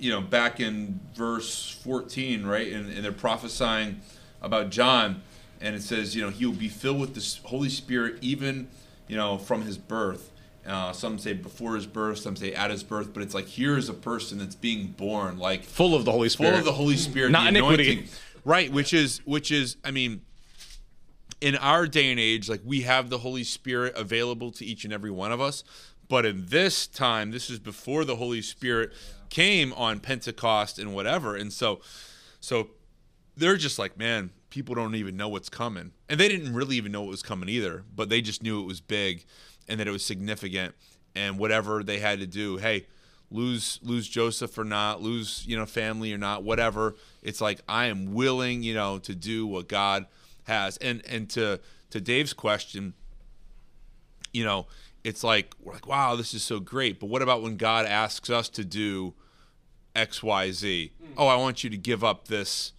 you 0.00 0.10
know, 0.10 0.20
back 0.20 0.60
in 0.60 1.00
verse 1.14 1.70
14, 1.84 2.44
right? 2.46 2.72
And, 2.72 2.90
and 2.92 3.04
they're 3.04 3.12
prophesying 3.12 4.00
about 4.42 4.70
John, 4.70 5.22
and 5.60 5.76
it 5.76 5.82
says, 5.82 6.16
you 6.16 6.22
know, 6.22 6.30
he 6.30 6.46
will 6.46 6.54
be 6.54 6.68
filled 6.68 7.00
with 7.00 7.14
the 7.14 7.48
Holy 7.48 7.68
Spirit 7.68 8.16
even, 8.20 8.68
you 9.08 9.16
know, 9.16 9.38
from 9.38 9.62
his 9.62 9.76
birth. 9.78 10.30
Uh, 10.66 10.92
some 10.92 11.18
say 11.18 11.32
before 11.32 11.74
his 11.74 11.86
birth, 11.86 12.18
some 12.18 12.36
say 12.36 12.52
at 12.52 12.70
his 12.70 12.82
birth, 12.82 13.12
but 13.14 13.22
it's 13.22 13.34
like 13.34 13.46
here 13.46 13.76
is 13.78 13.88
a 13.88 13.94
person 13.94 14.38
that's 14.38 14.54
being 14.54 14.88
born, 14.88 15.38
like 15.38 15.64
Full 15.64 15.94
of 15.94 16.04
the 16.04 16.12
Holy 16.12 16.28
Spirit. 16.28 16.50
full 16.50 16.58
of 16.60 16.64
the 16.64 16.72
Holy 16.72 16.96
Spirit, 16.96 17.30
Not 17.32 17.44
the 17.44 17.48
iniquity. 17.58 17.92
anointing. 17.92 18.08
right? 18.44 18.70
Which 18.72 18.92
is, 18.92 19.18
which 19.24 19.50
is, 19.50 19.76
I 19.84 19.90
mean, 19.90 20.20
in 21.40 21.56
our 21.56 21.86
day 21.86 22.10
and 22.10 22.20
age, 22.20 22.48
like 22.48 22.60
we 22.64 22.82
have 22.82 23.08
the 23.08 23.18
Holy 23.18 23.42
Spirit 23.44 23.94
available 23.96 24.50
to 24.52 24.64
each 24.64 24.84
and 24.84 24.92
every 24.92 25.10
one 25.10 25.32
of 25.32 25.40
us. 25.40 25.64
But 26.08 26.26
in 26.26 26.46
this 26.48 26.86
time, 26.86 27.30
this 27.30 27.48
is 27.50 27.58
before 27.58 28.04
the 28.04 28.16
Holy 28.16 28.42
Spirit 28.42 28.92
came 29.30 29.72
on 29.74 30.00
Pentecost 30.00 30.78
and 30.78 30.94
whatever. 30.94 31.36
And 31.36 31.52
so, 31.52 31.80
so 32.40 32.70
they're 33.36 33.56
just 33.56 33.78
like, 33.78 33.96
man, 33.96 34.30
people 34.50 34.74
don't 34.74 34.94
even 34.96 35.16
know 35.16 35.28
what's 35.28 35.48
coming. 35.48 35.92
And 36.08 36.20
they 36.20 36.28
didn't 36.28 36.52
really 36.52 36.76
even 36.76 36.92
know 36.92 37.02
what 37.02 37.10
was 37.10 37.22
coming 37.22 37.48
either, 37.48 37.84
but 37.94 38.08
they 38.08 38.20
just 38.20 38.42
knew 38.42 38.60
it 38.60 38.66
was 38.66 38.80
big 38.80 39.24
and 39.68 39.80
that 39.80 39.88
it 39.88 39.92
was 39.92 40.04
significant 40.04 40.74
and 41.14 41.38
whatever 41.38 41.82
they 41.82 42.00
had 42.00 42.20
to 42.20 42.26
do. 42.26 42.56
Hey, 42.58 42.86
lose 43.30 43.78
lose 43.82 44.08
Joseph 44.08 44.56
or 44.58 44.64
not, 44.64 45.00
lose, 45.00 45.44
you 45.46 45.56
know, 45.56 45.66
family 45.66 46.12
or 46.12 46.18
not, 46.18 46.42
whatever. 46.42 46.96
It's 47.22 47.40
like 47.40 47.60
I 47.68 47.86
am 47.86 48.12
willing, 48.12 48.62
you 48.62 48.74
know, 48.74 48.98
to 48.98 49.14
do 49.14 49.46
what 49.46 49.68
God 49.68 50.06
has. 50.44 50.76
And 50.78 51.02
and 51.08 51.30
to 51.30 51.60
to 51.90 52.00
Dave's 52.00 52.32
question, 52.32 52.94
you 54.32 54.44
know, 54.44 54.66
it's 55.04 55.24
like 55.24 55.54
we're 55.60 55.72
like, 55.74 55.86
wow, 55.86 56.16
this 56.16 56.34
is 56.34 56.42
so 56.42 56.60
great. 56.60 57.00
But 57.00 57.06
what 57.06 57.22
about 57.22 57.42
when 57.42 57.56
God 57.56 57.86
asks 57.86 58.30
us 58.30 58.48
to 58.50 58.64
do 58.64 59.14
X, 60.00 60.22
Y, 60.22 60.50
Z? 60.50 60.92
Oh, 61.16 61.26
I 61.26 61.36
want 61.36 61.62
you 61.62 61.70
to 61.70 61.76
give 61.76 62.02
up 62.02 62.28
this 62.28 62.72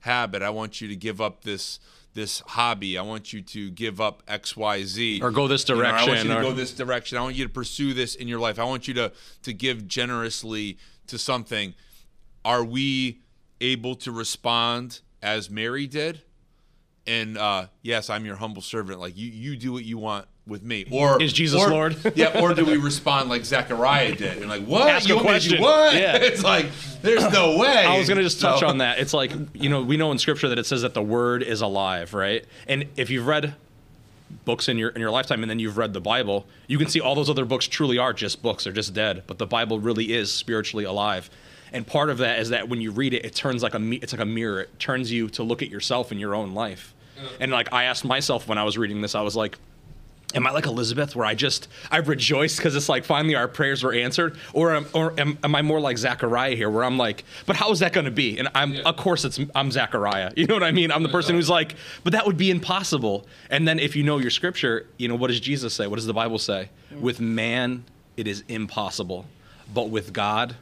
habit. 0.00 0.42
I 0.42 0.50
want 0.50 0.80
you 0.80 0.88
to 0.88 0.96
give 0.96 1.20
up 1.20 1.42
this 1.42 1.80
this 2.14 2.40
hobby. 2.40 2.96
I 2.98 3.02
want 3.02 3.32
you 3.32 3.42
to 3.42 3.70
give 3.70 4.00
up 4.00 4.22
X, 4.26 4.56
Y, 4.56 4.82
Z. 4.84 5.20
Or 5.22 5.30
go 5.30 5.46
this 5.46 5.68
You 5.68 5.76
know, 5.76 5.82
I 5.82 5.92
want 5.92 6.06
direction, 6.06 6.26
you 6.28 6.32
to 6.34 6.38
or- 6.38 6.42
go 6.42 6.52
this 6.52 6.72
direction. 6.72 7.18
I 7.18 7.20
want 7.22 7.36
you 7.36 7.44
to 7.44 7.50
pursue 7.50 7.94
this 7.94 8.14
in 8.14 8.26
your 8.28 8.40
life. 8.40 8.58
I 8.58 8.64
want 8.64 8.88
you 8.88 8.94
to 8.94 9.12
to 9.42 9.52
give 9.52 9.86
generously 9.86 10.78
to 11.08 11.18
something. 11.18 11.74
Are 12.44 12.64
we 12.64 13.20
able 13.60 13.94
to 13.96 14.12
respond 14.12 15.00
as 15.22 15.50
Mary 15.50 15.86
did? 15.86 16.22
And 17.06 17.36
uh, 17.38 17.66
yes, 17.82 18.10
I'm 18.10 18.24
your 18.24 18.36
humble 18.36 18.62
servant. 18.62 19.00
Like 19.00 19.16
you, 19.16 19.28
you 19.28 19.56
do 19.56 19.72
what 19.72 19.84
you 19.84 19.98
want 19.98 20.26
with 20.48 20.62
me. 20.62 20.86
Or 20.90 21.22
Is 21.22 21.32
Jesus 21.32 21.60
or- 21.60 21.68
Lord? 21.70 21.96
yeah. 22.16 22.40
Or 22.40 22.54
do 22.54 22.64
we 22.64 22.76
respond 22.76 23.28
like 23.28 23.44
Zechariah 23.44 24.14
did 24.14 24.38
and 24.38 24.48
like 24.48 24.64
what? 24.64 24.88
Ask 24.88 25.08
you 25.08 25.14
a 25.14 25.16
want 25.16 25.26
me 25.26 25.30
question. 25.32 25.62
What? 25.62 25.94
Yeah. 25.94 26.16
it's 26.20 26.42
like 26.42 26.66
there's 27.02 27.30
no 27.32 27.56
way. 27.58 27.84
I 27.84 27.98
was 27.98 28.08
going 28.08 28.18
to 28.18 28.24
just 28.24 28.40
touch 28.40 28.60
So- 28.60 28.66
on 28.68 28.78
that. 28.78 28.98
It's 28.98 29.12
like, 29.14 29.32
you 29.54 29.68
know, 29.68 29.82
we 29.82 29.96
know 29.96 30.10
in 30.12 30.18
scripture 30.18 30.48
that 30.48 30.58
it 30.58 30.66
says 30.66 30.82
that 30.82 30.94
the 30.94 31.02
word 31.02 31.42
is 31.42 31.60
alive, 31.60 32.14
right? 32.14 32.44
And 32.66 32.86
if 32.96 33.10
you've 33.10 33.26
read 33.26 33.54
books 34.44 34.68
in 34.68 34.76
your 34.78 34.90
in 34.90 35.00
your 35.00 35.10
lifetime 35.10 35.42
and 35.42 35.50
then 35.50 35.58
you've 35.58 35.78
read 35.78 35.92
the 35.92 36.00
Bible, 36.00 36.46
you 36.66 36.78
can 36.78 36.88
see 36.88 37.00
all 37.00 37.14
those 37.14 37.30
other 37.30 37.44
books 37.44 37.66
truly 37.66 37.98
are 37.98 38.12
just 38.12 38.42
books, 38.42 38.64
they're 38.64 38.72
just 38.72 38.94
dead, 38.94 39.22
but 39.26 39.38
the 39.38 39.46
Bible 39.46 39.78
really 39.78 40.12
is 40.12 40.32
spiritually 40.32 40.84
alive. 40.84 41.30
And 41.72 41.86
part 41.86 42.08
of 42.08 42.18
that 42.18 42.38
is 42.38 42.48
that 42.48 42.68
when 42.68 42.80
you 42.80 42.90
read 42.90 43.12
it, 43.12 43.24
it 43.26 43.34
turns 43.34 43.62
like 43.62 43.74
a 43.74 43.90
it's 44.02 44.12
like 44.12 44.22
a 44.22 44.26
mirror. 44.26 44.62
It 44.62 44.78
turns 44.78 45.12
you 45.12 45.28
to 45.30 45.42
look 45.42 45.60
at 45.62 45.68
yourself 45.68 46.10
in 46.12 46.18
your 46.18 46.34
own 46.34 46.54
life. 46.54 46.94
And 47.40 47.50
like 47.50 47.72
I 47.72 47.84
asked 47.84 48.04
myself 48.04 48.46
when 48.48 48.58
I 48.58 48.64
was 48.64 48.78
reading 48.78 49.00
this, 49.02 49.14
I 49.14 49.22
was 49.22 49.34
like, 49.36 49.58
am 50.34 50.46
I 50.46 50.50
like 50.50 50.66
Elizabeth 50.66 51.16
where 51.16 51.26
I 51.26 51.34
just 51.34 51.68
I 51.90 51.98
rejoice 51.98 52.56
because 52.56 52.76
it's 52.76 52.88
like 52.88 53.04
finally 53.04 53.34
our 53.34 53.48
prayers 53.48 53.82
were 53.82 53.92
answered, 53.92 54.36
or 54.52 54.74
am, 54.74 54.86
or 54.92 55.18
am, 55.18 55.38
am 55.42 55.54
I 55.54 55.62
more 55.62 55.80
like 55.80 55.98
Zachariah 55.98 56.54
here 56.54 56.70
where 56.70 56.84
I'm 56.84 56.98
like, 56.98 57.24
but 57.46 57.56
how 57.56 57.70
is 57.70 57.78
that 57.80 57.92
going 57.92 58.04
to 58.04 58.10
be? 58.10 58.38
And 58.38 58.48
I'm 58.54 58.76
of 58.84 58.96
course 58.96 59.24
it's 59.24 59.40
I'm 59.54 59.70
Zachariah. 59.70 60.32
You 60.38 60.46
know 60.46 60.54
what 60.54 60.62
I 60.62 60.70
mean? 60.70 60.92
I'm 60.92 61.02
the 61.02 61.08
person 61.08 61.34
who's 61.34 61.50
like, 61.50 61.74
but 62.04 62.12
that 62.12 62.24
would 62.24 62.36
be 62.36 62.50
impossible. 62.50 63.26
And 63.50 63.66
then 63.66 63.80
if 63.80 63.96
you 63.96 64.04
know 64.04 64.18
your 64.18 64.30
scripture, 64.30 64.86
you 64.96 65.08
know 65.08 65.16
what 65.16 65.28
does 65.28 65.40
Jesus 65.40 65.74
say? 65.74 65.86
What 65.86 65.96
does 65.96 66.06
the 66.06 66.14
Bible 66.14 66.38
say? 66.38 66.70
With 67.00 67.20
man 67.20 67.84
it 68.16 68.26
is 68.26 68.44
impossible, 68.48 69.26
but 69.72 69.90
with 69.90 70.12
God 70.12 70.56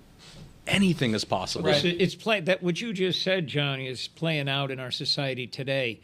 anything 0.66 1.14
is 1.14 1.24
possible. 1.24 1.68
It's, 1.68 1.84
it's 1.84 2.14
play, 2.14 2.40
that 2.40 2.62
what 2.62 2.80
you 2.80 2.92
just 2.92 3.22
said, 3.22 3.46
Johnny, 3.46 3.86
is 3.86 4.08
playing 4.08 4.48
out 4.48 4.70
in 4.70 4.80
our 4.80 4.90
society 4.90 5.46
today. 5.46 6.00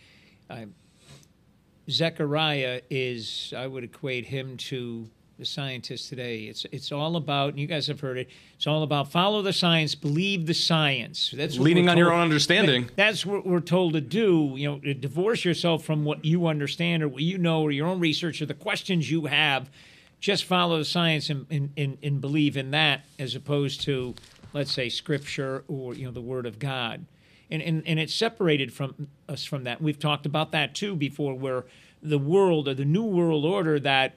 Uh, 0.48 0.66
Zechariah 1.90 2.80
is, 2.90 3.52
I 3.56 3.66
would 3.66 3.84
equate 3.84 4.26
him 4.26 4.56
to 4.58 5.08
the 5.38 5.46
scientists 5.46 6.08
today. 6.08 6.44
It's 6.44 6.64
it's 6.70 6.92
all 6.92 7.16
about, 7.16 7.50
and 7.50 7.58
you 7.58 7.66
guys 7.66 7.88
have 7.88 8.00
heard 8.00 8.16
it. 8.16 8.28
It's 8.54 8.66
all 8.66 8.84
about 8.84 9.10
follow 9.10 9.42
the 9.42 9.52
science, 9.52 9.94
believe 9.94 10.46
the 10.46 10.54
science. 10.54 11.34
That's 11.36 11.58
Leaning 11.58 11.88
on 11.88 11.98
your 11.98 12.12
own 12.12 12.20
understanding. 12.20 12.88
That's 12.94 13.26
what 13.26 13.44
we're 13.44 13.60
told 13.60 13.94
to 13.94 14.00
do. 14.00 14.54
You 14.56 14.70
know, 14.70 14.78
to 14.78 14.94
divorce 14.94 15.44
yourself 15.44 15.84
from 15.84 16.04
what 16.04 16.24
you 16.24 16.46
understand 16.46 17.02
or 17.02 17.08
what 17.08 17.22
you 17.22 17.38
know 17.38 17.62
or 17.62 17.72
your 17.72 17.88
own 17.88 17.98
research 17.98 18.40
or 18.40 18.46
the 18.46 18.54
questions 18.54 19.10
you 19.10 19.26
have. 19.26 19.68
Just 20.20 20.44
follow 20.44 20.78
the 20.78 20.84
science 20.84 21.30
and, 21.30 21.46
and, 21.50 21.70
and, 21.76 21.98
and 22.00 22.20
believe 22.20 22.56
in 22.56 22.70
that, 22.70 23.00
as 23.18 23.34
opposed 23.34 23.80
to, 23.82 24.14
let's 24.52 24.70
say, 24.70 24.88
scripture 24.88 25.64
or 25.66 25.94
you 25.94 26.04
know 26.04 26.12
the 26.12 26.20
Word 26.20 26.46
of 26.46 26.60
God. 26.60 27.04
And, 27.52 27.62
and, 27.62 27.82
and 27.86 28.00
it's 28.00 28.14
separated 28.14 28.72
from 28.72 29.08
us 29.28 29.44
from 29.44 29.64
that. 29.64 29.82
We've 29.82 29.98
talked 29.98 30.24
about 30.24 30.52
that 30.52 30.74
too 30.74 30.96
before, 30.96 31.34
where 31.34 31.64
the 32.02 32.18
world 32.18 32.66
or 32.66 32.72
the 32.74 32.86
new 32.86 33.04
world 33.04 33.44
order 33.44 33.78
that 33.80 34.14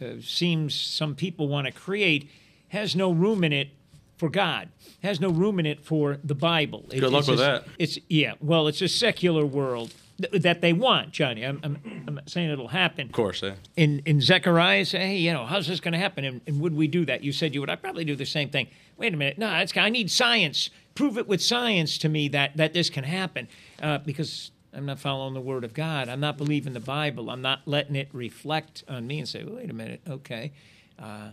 uh, 0.00 0.20
seems 0.22 0.74
some 0.74 1.14
people 1.16 1.48
want 1.48 1.66
to 1.66 1.72
create 1.72 2.30
has 2.68 2.94
no 2.94 3.10
room 3.10 3.42
in 3.42 3.52
it 3.52 3.70
for 4.16 4.28
God. 4.28 4.68
Has 5.02 5.20
no 5.20 5.28
room 5.30 5.58
in 5.58 5.66
it 5.66 5.80
for 5.84 6.18
the 6.22 6.34
Bible. 6.36 6.84
It- 6.92 7.00
Good 7.00 7.10
luck 7.12 7.20
it's 7.22 7.28
with 7.30 7.40
a- 7.40 7.42
that. 7.42 7.64
It's 7.78 7.98
yeah. 8.08 8.34
Well, 8.40 8.68
it's 8.68 8.80
a 8.80 8.88
secular 8.88 9.44
world 9.44 9.92
th- 10.22 10.42
that 10.42 10.60
they 10.60 10.72
want, 10.72 11.10
Johnny. 11.12 11.42
I'm, 11.44 11.58
I'm, 11.64 12.04
I'm 12.06 12.20
saying 12.26 12.50
it'll 12.50 12.68
happen. 12.68 13.06
Of 13.08 13.12
course, 13.12 13.42
yeah. 13.42 13.54
In 13.76 14.02
in 14.06 14.20
Zechariah, 14.20 14.84
say, 14.84 14.98
hey, 15.00 15.16
you 15.16 15.32
know, 15.32 15.46
how's 15.46 15.66
this 15.66 15.80
going 15.80 15.92
to 15.94 15.98
happen? 15.98 16.24
And, 16.24 16.40
and 16.46 16.60
would 16.60 16.74
we 16.76 16.86
do 16.86 17.04
that? 17.06 17.24
You 17.24 17.32
said 17.32 17.54
you 17.54 17.60
would. 17.60 17.70
I'd 17.70 17.82
probably 17.82 18.04
do 18.04 18.14
the 18.16 18.26
same 18.26 18.50
thing. 18.50 18.68
Wait 18.96 19.14
a 19.14 19.16
minute. 19.16 19.38
No, 19.38 19.52
it's, 19.56 19.76
I 19.76 19.88
need 19.88 20.10
science. 20.10 20.70
Prove 20.98 21.16
it 21.16 21.28
with 21.28 21.40
science 21.40 21.96
to 21.98 22.08
me 22.08 22.26
that 22.26 22.56
that 22.56 22.72
this 22.72 22.90
can 22.90 23.04
happen, 23.04 23.46
uh, 23.80 23.98
because 23.98 24.50
I'm 24.74 24.84
not 24.84 24.98
following 24.98 25.32
the 25.32 25.40
Word 25.40 25.62
of 25.62 25.72
God. 25.72 26.08
I'm 26.08 26.18
not 26.18 26.36
believing 26.36 26.72
the 26.72 26.80
Bible. 26.80 27.30
I'm 27.30 27.40
not 27.40 27.60
letting 27.66 27.94
it 27.94 28.08
reflect 28.12 28.82
on 28.88 29.06
me 29.06 29.20
and 29.20 29.28
say, 29.28 29.44
wait 29.44 29.70
a 29.70 29.72
minute, 29.72 30.00
okay, 30.08 30.50
uh, 30.98 31.28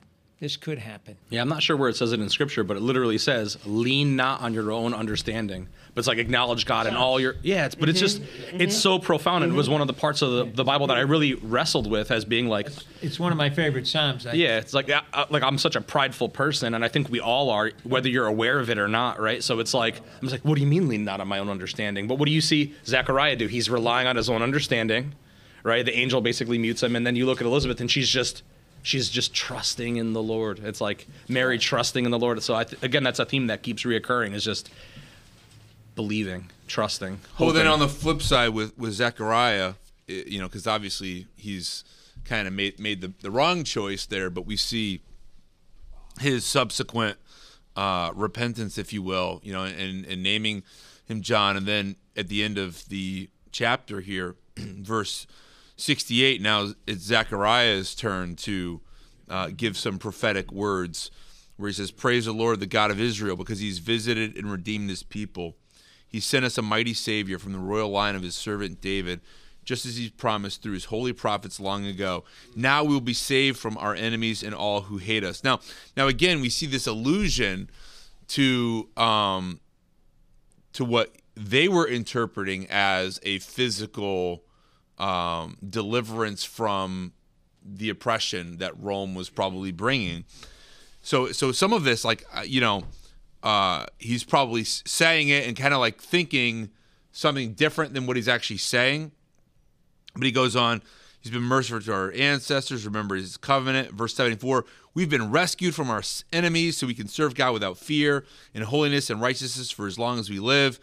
this 0.46 0.58
could 0.58 0.78
happen. 0.78 1.18
Yeah, 1.32 1.42
I'm 1.42 1.50
not 1.50 1.64
sure 1.64 1.76
where 1.76 1.90
it 1.90 1.96
says 1.96 2.12
it 2.12 2.20
in 2.20 2.30
scripture, 2.30 2.64
but 2.64 2.78
it 2.78 2.84
literally 2.84 3.18
says, 3.18 3.58
"Lean 3.66 4.16
not 4.16 4.42
on 4.42 4.54
your 4.54 4.72
own 4.72 4.94
understanding." 4.94 5.68
But 5.96 6.02
it's 6.02 6.08
like 6.08 6.20
acknowledge 6.20 6.68
God 6.68 6.86
in 6.86 6.96
all 6.96 7.20
your 7.20 7.34
yeah. 7.42 7.66
It's, 7.66 7.74
but 7.74 7.90
it's 7.90 8.00
just 8.00 8.22
mm-hmm. 8.22 8.62
it's 8.62 8.78
so 8.78 8.98
mm-hmm. 8.98 9.06
profound, 9.08 9.44
and 9.44 9.54
it 9.54 9.56
was 9.56 9.66
mm-hmm. 9.66 9.74
one 9.74 9.82
of 9.82 9.88
the 9.88 9.94
parts 9.94 10.22
of 10.22 10.32
the, 10.32 10.46
the 10.46 10.64
Bible 10.64 10.86
that 10.86 10.98
I 10.98 11.00
really 11.00 11.34
wrestled 11.34 11.90
with 11.90 12.12
as 12.12 12.26
being 12.26 12.48
like, 12.48 12.70
It's 13.02 13.20
one 13.20 13.32
of 13.32 13.40
my 13.40 13.50
favorite 13.50 13.88
psalms. 13.88 14.28
I, 14.28 14.34
yeah, 14.34 14.60
it's 14.60 14.76
like 14.76 14.88
I, 14.92 15.02
I- 15.14 15.26
like 15.32 15.42
I'm 15.42 15.58
such 15.58 15.76
a 15.76 15.82
prideful 15.82 16.30
person, 16.30 16.76
and 16.76 16.86
I 16.86 16.90
think 16.90 17.10
we 17.10 17.20
all 17.20 17.50
are, 17.50 17.72
whether 17.84 18.08
you're 18.08 18.28
aware 18.28 18.60
of 18.60 18.70
it 18.70 18.78
or 18.78 18.88
not, 18.88 19.20
right? 19.20 19.44
So 19.44 19.60
it's 19.60 19.74
like 19.74 19.98
I'm 19.98 20.22
just 20.22 20.32
like, 20.32 20.46
what 20.46 20.56
do 20.56 20.62
you 20.62 20.68
mean 20.68 20.88
lean 20.88 21.06
not 21.06 21.22
on 21.22 21.28
my 21.28 21.40
own 21.40 21.50
understanding? 21.50 22.08
But 22.08 22.20
what 22.20 22.28
do 22.28 22.32
you 22.32 22.42
see 22.42 22.76
Zechariah 22.86 23.36
do? 23.36 23.48
He's 23.48 23.68
relying 23.68 24.06
on 24.06 24.16
his 24.16 24.30
own 24.30 24.44
understanding, 24.44 25.16
right? 25.64 25.84
The 25.84 25.98
angel 25.98 26.22
basically 26.22 26.60
mutes 26.60 26.84
him, 26.84 26.96
and 26.96 27.08
then 27.08 27.16
you 27.16 27.26
look 27.26 27.42
at 27.42 27.48
Elizabeth, 27.48 27.82
and 27.82 27.90
she's 27.90 28.10
just 28.10 28.44
she's 28.86 29.10
just 29.10 29.34
trusting 29.34 29.98
in 29.98 30.14
the 30.14 30.22
Lord. 30.22 30.60
It's 30.60 30.80
like 30.80 31.08
Mary 31.28 31.58
trusting 31.58 32.06
in 32.06 32.12
the 32.12 32.20
Lord. 32.20 32.42
So 32.44 32.54
I 32.54 32.66
th- 32.66 32.82
again, 32.84 33.04
that's 33.04 33.20
a 33.20 33.26
theme 33.26 33.48
that 33.48 33.64
keeps 33.64 33.84
reoccurring 33.84 34.34
is 34.34 34.44
just 34.44 34.70
believing, 35.96 36.52
trusting. 36.68 37.20
Well, 37.40 37.52
then 37.52 37.68
on 37.68 37.80
the 37.80 37.90
flip 37.90 38.22
side 38.22 38.50
with 38.50 38.78
with 38.78 38.94
Zechariah, 38.94 39.74
you 40.08 40.40
know, 40.40 40.48
because 40.48 40.68
obviously 40.68 41.26
he's 41.36 41.84
kind 42.26 42.48
of 42.48 42.54
made 42.54 42.80
made 42.80 43.02
the, 43.02 43.12
the 43.22 43.32
wrong 43.32 43.64
choice 43.64 44.06
there, 44.06 44.30
but 44.30 44.46
we 44.46 44.56
see 44.56 45.02
his 46.20 46.46
subsequent 46.46 47.18
uh, 47.76 48.12
repentance, 48.14 48.78
if 48.78 48.94
you 48.94 49.02
will, 49.02 49.42
you 49.44 49.52
know, 49.52 49.64
and, 49.64 50.06
and 50.06 50.24
naming 50.24 50.64
him 51.08 51.22
John, 51.22 51.58
and 51.58 51.66
then 51.66 51.96
at 52.16 52.30
the 52.30 52.44
end 52.44 52.58
of 52.58 52.88
the 52.88 53.30
chapter 53.52 54.00
here, 54.00 54.36
verse 54.58 55.26
sixty-eight. 55.76 56.42
Now 56.42 56.74
it's 56.88 57.04
Zechariah's 57.04 57.96
turn 57.96 58.36
to 58.38 58.82
uh, 59.30 59.50
give 59.56 59.78
some 59.78 59.98
prophetic 59.98 60.52
words, 60.52 61.12
where 61.58 61.70
he 61.70 61.74
says, 61.74 61.92
"Praise 61.92 62.26
the 62.26 62.34
Lord, 62.34 62.60
the 62.60 62.66
God 62.66 62.92
of 62.92 63.00
Israel, 63.00 63.36
because 63.36 63.60
He's 63.60 63.80
visited 63.80 64.38
and 64.38 64.52
redeemed 64.52 64.90
His 64.90 65.04
people." 65.04 65.56
He 66.08 66.22
sent 66.22 66.46
us 66.46 66.58
a 66.58 66.62
mighty 66.62 66.94
Savior 66.94 67.38
from 67.38 67.52
the 67.52 67.60
royal 67.60 67.90
line 67.90 68.16
of 68.16 68.22
his 68.22 68.36
servant 68.36 68.80
David, 68.80 69.20
just 69.66 69.86
as 69.86 69.98
he 69.98 70.10
promised 70.12 70.62
through 70.62 70.72
his 70.74 70.86
holy 70.86 71.12
prophets 71.12 71.60
long 71.60 71.86
ago. 71.86 72.24
Now 72.56 72.86
we 72.86 72.94
will 72.94 73.02
be 73.02 73.14
saved 73.14 73.58
from 73.58 73.78
our 73.78 73.94
enemies 73.94 74.42
and 74.42 74.56
all 74.56 74.82
who 74.82 74.98
hate 74.98 75.26
us. 75.26 75.44
Now, 75.44 75.60
now 75.98 76.08
again, 76.08 76.40
we 76.40 76.50
see 76.50 76.68
this 76.68 76.88
allusion 76.88 77.70
to 78.30 78.88
um, 78.96 79.60
to 80.72 80.86
what 80.86 81.16
they 81.36 81.68
were 81.68 81.88
interpreting 81.88 82.66
as 82.70 83.20
a 83.24 83.40
physical 83.40 84.45
um, 84.98 85.58
deliverance 85.68 86.44
from 86.44 87.14
the 87.64 87.90
oppression 87.90 88.58
that 88.58 88.80
Rome 88.80 89.16
was 89.16 89.30
probably 89.30 89.72
bringing. 89.72 90.26
So, 91.02 91.32
so 91.32 91.52
some 91.52 91.74
of 91.74 91.84
this, 91.84 92.06
like 92.06 92.26
uh, 92.34 92.42
you 92.42 92.62
know, 92.62 92.84
uh, 93.44 93.86
he's 94.00 94.24
probably 94.24 94.64
saying 94.64 95.30
it 95.30 95.48
and 95.48 95.56
kind 95.56 95.74
of 95.74 95.80
like 95.80 96.02
thinking 96.02 96.72
something 97.12 97.54
different 97.54 97.94
than 97.94 98.08
what 98.08 98.16
he's 98.16 98.28
actually 98.28 98.58
saying. 98.58 99.12
But 100.16 100.24
he 100.24 100.32
goes 100.32 100.56
on, 100.56 100.82
he's 101.22 101.32
been 101.32 101.44
merciful 101.44 101.82
to 101.82 101.94
our 101.94 102.12
ancestors, 102.14 102.86
remember 102.86 103.16
his 103.16 103.38
covenant. 103.38 103.92
Verse 103.92 104.16
74 104.16 104.66
We've 104.94 105.10
been 105.10 105.30
rescued 105.30 105.76
from 105.76 105.90
our 105.90 106.02
enemies 106.32 106.78
so 106.78 106.88
we 106.88 106.94
can 106.94 107.10
serve 107.10 107.36
God 107.36 107.52
without 107.52 107.78
fear 107.78 108.26
in 108.54 108.64
holiness 108.64 109.10
and 109.10 109.22
righteousness 109.22 109.70
for 109.70 109.88
as 109.88 110.00
long 110.00 110.20
as 110.20 110.30
we 110.30 110.40
live. 110.40 110.80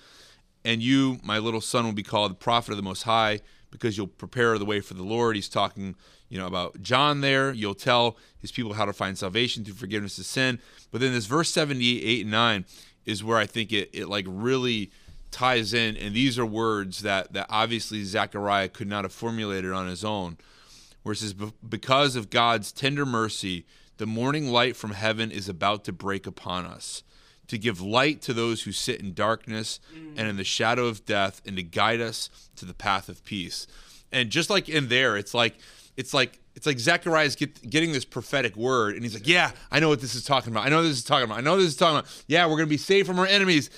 And 0.64 0.83
you, 0.83 1.18
my 1.25 1.38
little 1.38 1.62
son, 1.62 1.87
will 1.87 1.92
be 1.92 2.03
called 2.03 2.31
the 2.31 2.37
prophet 2.37 2.72
of 2.72 2.77
the 2.77 2.83
Most 2.83 3.05
High 3.05 3.40
because 3.72 3.96
you'll 3.96 4.06
prepare 4.06 4.56
the 4.58 4.64
way 4.64 4.78
for 4.78 4.94
the 4.94 5.02
Lord. 5.02 5.35
He's 5.35 5.48
talking, 5.48 5.96
you 6.28 6.38
know, 6.38 6.46
about 6.46 6.80
John 6.80 7.22
there. 7.22 7.50
You'll 7.52 7.74
tell 7.74 8.16
his 8.38 8.52
people 8.52 8.74
how 8.74 8.85
to 8.85 8.92
find 8.92 9.18
salvation 9.18 9.64
through 9.64 9.74
forgiveness 9.74 10.18
of 10.18 10.26
sin. 10.26 10.61
But 10.92 11.00
then 11.00 11.12
this 11.12 11.26
verse 11.26 11.50
78 11.50 12.20
and 12.20 12.30
9 12.30 12.64
is 13.06 13.24
where 13.24 13.38
I 13.38 13.46
think 13.46 13.72
it, 13.72 13.90
it 13.92 14.06
like 14.06 14.26
really 14.28 14.92
ties 15.32 15.74
in. 15.74 15.96
And 15.96 16.14
these 16.14 16.38
are 16.38 16.46
words 16.46 17.02
that, 17.02 17.32
that 17.32 17.46
obviously 17.48 18.04
Zechariah 18.04 18.68
could 18.68 18.87
not 18.87 19.04
have 19.04 19.12
formulated 19.12 19.72
on 19.72 19.88
his 19.88 20.04
own. 20.04 20.37
Where 21.02 21.14
it 21.14 21.16
says, 21.16 21.32
Because 21.32 22.14
of 22.14 22.30
God's 22.30 22.70
tender 22.70 23.06
mercy, 23.06 23.66
the 23.96 24.06
morning 24.06 24.48
light 24.48 24.76
from 24.76 24.92
heaven 24.92 25.32
is 25.32 25.48
about 25.48 25.85
to 25.85 25.92
break 25.92 26.26
upon 26.26 26.66
us 26.66 27.02
to 27.48 27.59
give 27.59 27.81
light 27.81 28.22
to 28.22 28.33
those 28.33 28.62
who 28.62 28.72
sit 28.72 29.00
in 29.00 29.14
darkness 29.14 29.81
mm. 29.94 30.14
and 30.16 30.28
in 30.28 30.37
the 30.37 30.44
shadow 30.44 30.87
of 30.87 31.05
death 31.05 31.42
and 31.46 31.57
to 31.57 31.62
guide 31.62 32.00
us 32.00 32.31
to 32.57 32.64
the 32.64 32.74
path 32.74 33.09
of 33.09 33.24
peace. 33.24 33.66
And 34.11 34.31
just 34.31 34.50
like 34.50 34.68
in 34.68 34.88
there 34.88 35.16
it's 35.16 35.35
like 35.35 35.57
it's 35.96 36.14
like 36.14 36.38
it's 36.55 36.66
like 36.66 36.78
Zechariah's 36.78 37.35
get, 37.35 37.68
getting 37.68 37.92
this 37.92 38.05
prophetic 38.05 38.57
word 38.57 38.94
and 38.94 39.02
he's 39.02 39.14
like 39.14 39.26
yeah 39.26 39.52
I 39.70 39.81
know 39.81 39.88
what 39.88 40.00
this 40.00 40.14
is 40.14 40.24
talking 40.24 40.52
about. 40.52 40.66
I 40.66 40.68
know 40.68 40.76
what 40.76 40.83
this 40.83 40.98
is 40.98 41.05
talking 41.05 41.24
about. 41.24 41.38
I 41.38 41.40
know 41.40 41.57
this 41.57 41.66
is 41.66 41.76
talking 41.76 41.98
about. 41.98 42.24
Yeah 42.26 42.46
we're 42.46 42.57
gonna 42.57 42.66
be 42.66 42.76
saved 42.76 43.07
from 43.07 43.18
our 43.18 43.26
enemies. 43.26 43.70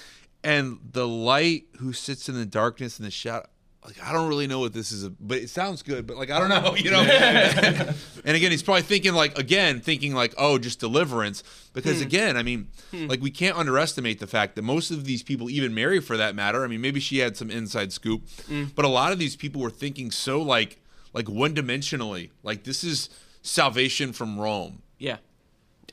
And 0.42 0.78
the 0.92 1.08
light 1.08 1.64
who 1.78 1.94
sits 1.94 2.28
in 2.28 2.34
the 2.34 2.44
darkness 2.44 2.98
and 2.98 3.06
the 3.06 3.10
shadow 3.10 3.46
like 3.84 4.02
I 4.02 4.12
don't 4.12 4.28
really 4.28 4.46
know 4.46 4.60
what 4.60 4.72
this 4.72 4.92
is, 4.92 5.08
but 5.08 5.38
it 5.38 5.50
sounds 5.50 5.82
good. 5.82 6.06
But 6.06 6.16
like 6.16 6.30
I 6.30 6.38
don't 6.38 6.48
know, 6.48 6.74
you 6.76 6.90
know. 6.90 7.00
and 7.02 8.36
again, 8.36 8.50
he's 8.50 8.62
probably 8.62 8.82
thinking 8.82 9.12
like 9.12 9.38
again, 9.38 9.80
thinking 9.80 10.14
like 10.14 10.34
oh, 10.38 10.58
just 10.58 10.80
deliverance. 10.80 11.42
Because 11.72 11.98
hmm. 11.98 12.04
again, 12.04 12.36
I 12.36 12.42
mean, 12.42 12.68
hmm. 12.90 13.06
like 13.06 13.20
we 13.20 13.30
can't 13.30 13.56
underestimate 13.56 14.20
the 14.20 14.26
fact 14.26 14.56
that 14.56 14.62
most 14.62 14.90
of 14.90 15.04
these 15.04 15.22
people, 15.22 15.50
even 15.50 15.74
Mary 15.74 16.00
for 16.00 16.16
that 16.16 16.34
matter, 16.34 16.64
I 16.64 16.68
mean, 16.68 16.80
maybe 16.80 17.00
she 17.00 17.18
had 17.18 17.36
some 17.36 17.50
inside 17.50 17.92
scoop, 17.92 18.28
hmm. 18.46 18.64
but 18.74 18.84
a 18.84 18.88
lot 18.88 19.12
of 19.12 19.18
these 19.18 19.36
people 19.36 19.60
were 19.60 19.70
thinking 19.70 20.10
so 20.10 20.40
like 20.40 20.80
like 21.12 21.28
one 21.28 21.54
dimensionally, 21.54 22.30
like 22.42 22.64
this 22.64 22.82
is 22.84 23.10
salvation 23.42 24.12
from 24.12 24.38
Rome. 24.38 24.82
Yeah. 24.98 25.18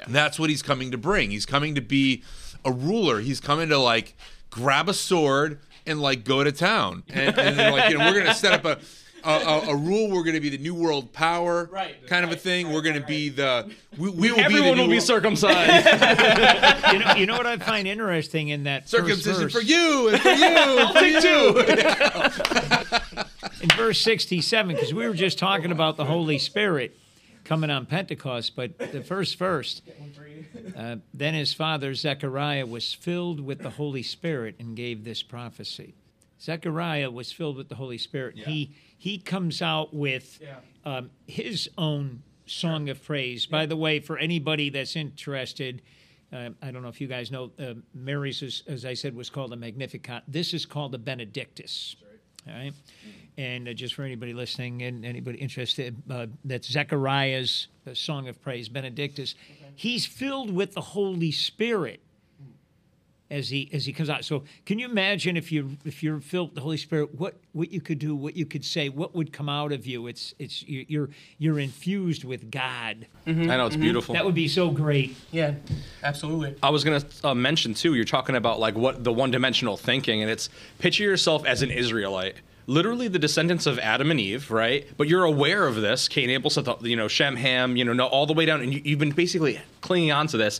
And 0.04 0.16
that's 0.16 0.40
what 0.40 0.50
he's 0.50 0.64
coming 0.64 0.92
to 0.92 0.98
bring. 0.98 1.32
He's 1.32 1.46
coming 1.46 1.76
to 1.76 1.82
be 1.82 2.24
a 2.66 2.72
ruler. 2.72 3.20
He's 3.20 3.40
coming 3.40 3.70
to 3.70 3.78
like 3.78 4.16
grab 4.50 4.90
a 4.90 4.94
sword 4.94 5.60
and 5.86 6.02
like 6.02 6.24
go 6.24 6.44
to 6.44 6.52
town. 6.52 7.04
And, 7.10 7.38
and 7.38 7.58
they're 7.60 7.72
like, 7.72 7.90
you 7.92 7.98
know, 7.98 8.06
we're 8.06 8.14
going 8.14 8.26
to 8.28 8.34
set 8.34 8.54
up 8.54 8.66
a, 8.66 8.80
a, 9.24 9.30
a, 9.32 9.60
a 9.70 9.76
rule. 9.76 10.10
We're 10.12 10.24
going 10.24 10.36
to 10.36 10.40
be 10.42 10.50
the 10.50 10.58
new 10.58 10.74
world 10.76 11.12
power, 11.14 11.70
Right. 11.72 11.96
kind 12.08 12.24
of 12.26 12.32
a 12.32 12.36
thing. 12.36 12.72
we're 12.74 12.82
going 12.82 13.00
to 13.00 13.06
be 13.06 13.30
the 13.30 13.72
we, 13.98 14.10
we 14.10 14.32
will 14.32 14.40
Everyone 14.40 14.50
be 14.50 14.56
the 14.56 14.62
will 14.64 14.76
new 14.76 14.84
be 14.84 14.90
world- 14.94 15.04
circumcised. 15.04 15.86
you 16.94 17.00
know, 17.00 17.14
you 17.16 17.26
know 17.26 17.38
what 17.38 17.46
I 17.48 17.58
find 17.58 17.88
interesting 17.88 18.50
in 18.50 18.64
that 18.64 18.84
first 18.90 18.92
circumcision 18.92 19.44
verse, 19.44 19.54
for 19.54 19.62
you 19.62 20.10
and 20.10 20.22
for 20.22 20.30
you. 20.30 20.46
and 20.46 20.92
for 22.34 22.46
you. 23.26 23.62
in 23.62 23.70
verse 23.78 24.00
67 24.02 24.76
because 24.76 24.94
we 24.94 25.08
were 25.08 25.14
just 25.14 25.38
talking 25.38 25.72
about 25.72 25.98
the 25.98 26.06
Holy 26.06 26.38
Spirit 26.38 26.98
coming 27.44 27.70
on 27.70 27.86
Pentecost, 27.86 28.56
but 28.56 28.78
the 28.78 29.02
first 29.04 29.38
verse. 29.38 29.82
Uh, 30.76 30.98
then 31.14 31.34
his 31.34 31.54
father 31.54 31.94
Zechariah 31.94 32.66
was 32.66 32.94
filled 32.94 33.40
with 33.40 33.60
the 33.60 33.72
Holy 33.72 34.04
Spirit 34.04 34.56
and 34.60 34.76
gave 34.76 35.04
this 35.04 35.24
prophecy. 35.24 35.96
Zechariah 36.40 37.12
was 37.12 37.32
filled 37.32 37.58
with 37.58 37.70
the 37.70 37.76
Holy 37.76 37.98
Spirit. 37.98 38.38
He 38.38 38.76
he 38.98 39.18
comes 39.18 39.62
out 39.62 39.94
with 39.94 40.40
um, 40.86 41.10
his 41.26 41.70
own 41.78 42.24
song 42.46 42.90
of 42.90 43.04
praise. 43.04 43.46
By 43.46 43.66
the 43.66 43.76
way, 43.76 44.00
for 44.00 44.18
anybody 44.18 44.70
that's 44.70 44.96
interested, 44.96 45.82
uh, 46.34 46.50
I 46.62 46.72
don't 46.72 46.82
know 46.82 46.90
if 46.90 47.02
you 47.02 47.08
guys 47.08 47.32
know, 47.32 47.52
uh, 47.60 47.74
Mary's, 47.94 48.42
is, 48.42 48.64
as 48.68 48.86
I 48.86 48.94
said, 48.94 49.16
was 49.16 49.30
called 49.30 49.54
a 49.54 49.56
Magnificat. 49.56 50.24
This 50.28 50.54
is 50.54 50.66
called 50.66 50.94
a 50.96 50.98
Benedictus. 50.98 51.96
All 52.48 52.54
right. 52.54 52.74
And 53.38 53.68
uh, 53.68 53.74
just 53.74 53.94
for 53.94 54.04
anybody 54.04 54.34
listening 54.34 54.82
and 54.84 55.06
anybody 55.06 55.38
interested, 55.38 55.96
uh, 56.10 56.28
that's 56.44 56.70
Zechariah's 56.72 57.68
uh, 57.88 57.94
song 57.94 58.28
of 58.28 58.42
praise, 58.42 58.68
Benedictus. 58.68 59.36
He's 59.76 60.06
filled 60.06 60.54
with 60.54 60.74
the 60.74 60.82
Holy 60.82 61.32
Spirit 61.32 62.02
as 63.32 63.50
he 63.50 63.70
as 63.74 63.86
he 63.86 63.94
comes 63.94 64.10
out. 64.10 64.24
So, 64.26 64.44
can 64.66 64.78
you 64.78 64.86
imagine 64.88 65.38
if 65.38 65.52
you 65.52 65.78
if 65.86 66.04
you're 66.04 66.20
filled 66.20 66.50
with 66.50 66.56
the 66.56 66.62
Holy 66.62 66.78
Spirit, 66.78 67.16
what 67.18 67.36
what 67.54 67.72
you 67.72 67.82
could 67.82 67.98
do, 67.98 68.16
what 68.16 68.36
you 68.36 68.46
could 68.46 68.64
say, 68.66 68.90
what 68.90 69.16
would 69.16 69.32
come 69.34 69.50
out 69.50 69.72
of 69.72 69.88
you? 69.88 70.08
It's 70.08 70.36
it's 70.38 70.62
you- 70.68 70.86
you're 70.88 71.10
you're 71.40 71.60
infused 71.60 72.24
with 72.24 72.52
God. 72.52 73.08
I 73.26 73.32
know 73.32 73.66
it's 73.66 73.76
beautiful. 73.78 74.14
That 74.14 74.26
would 74.26 74.36
be 74.36 74.48
so 74.50 74.70
great. 74.70 75.16
Yeah. 75.32 75.56
Absolutely. 76.04 76.56
I 76.62 76.70
was 76.70 76.84
gonna 76.84 77.04
uh, 77.24 77.34
mention 77.34 77.74
too. 77.74 77.96
You're 77.96 78.06
talking 78.06 78.36
about 78.36 78.60
like 78.60 78.76
what 78.76 79.04
the 79.04 79.14
one-dimensional 79.14 79.78
thinking, 79.78 80.22
and 80.22 80.30
it's 80.30 80.50
picture 80.80 81.04
yourself 81.04 81.46
as 81.46 81.62
an 81.62 81.72
Israelite, 81.72 82.36
literally 82.68 83.08
the 83.08 83.20
descendants 83.20 83.66
of 83.66 83.80
Adam 83.80 84.12
and 84.12 84.20
Eve, 84.20 84.52
right? 84.52 84.86
But 84.98 85.08
you're 85.08 85.24
aware 85.24 85.66
of 85.68 85.76
this, 85.76 86.08
Cain, 86.10 86.30
Abel, 86.30 86.50
Seth, 86.50 86.68
you 86.84 86.96
know, 86.98 87.08
Shem, 87.08 87.36
Ham, 87.38 87.78
you 87.78 87.86
know, 87.86 88.06
all 88.08 88.26
the 88.26 88.34
way 88.34 88.46
down, 88.46 88.62
and 88.62 88.74
you, 88.74 88.82
you've 88.84 89.00
been 89.00 89.12
basically 89.12 89.60
clinging 89.80 90.12
on 90.12 90.28
to 90.28 90.38
this. 90.38 90.60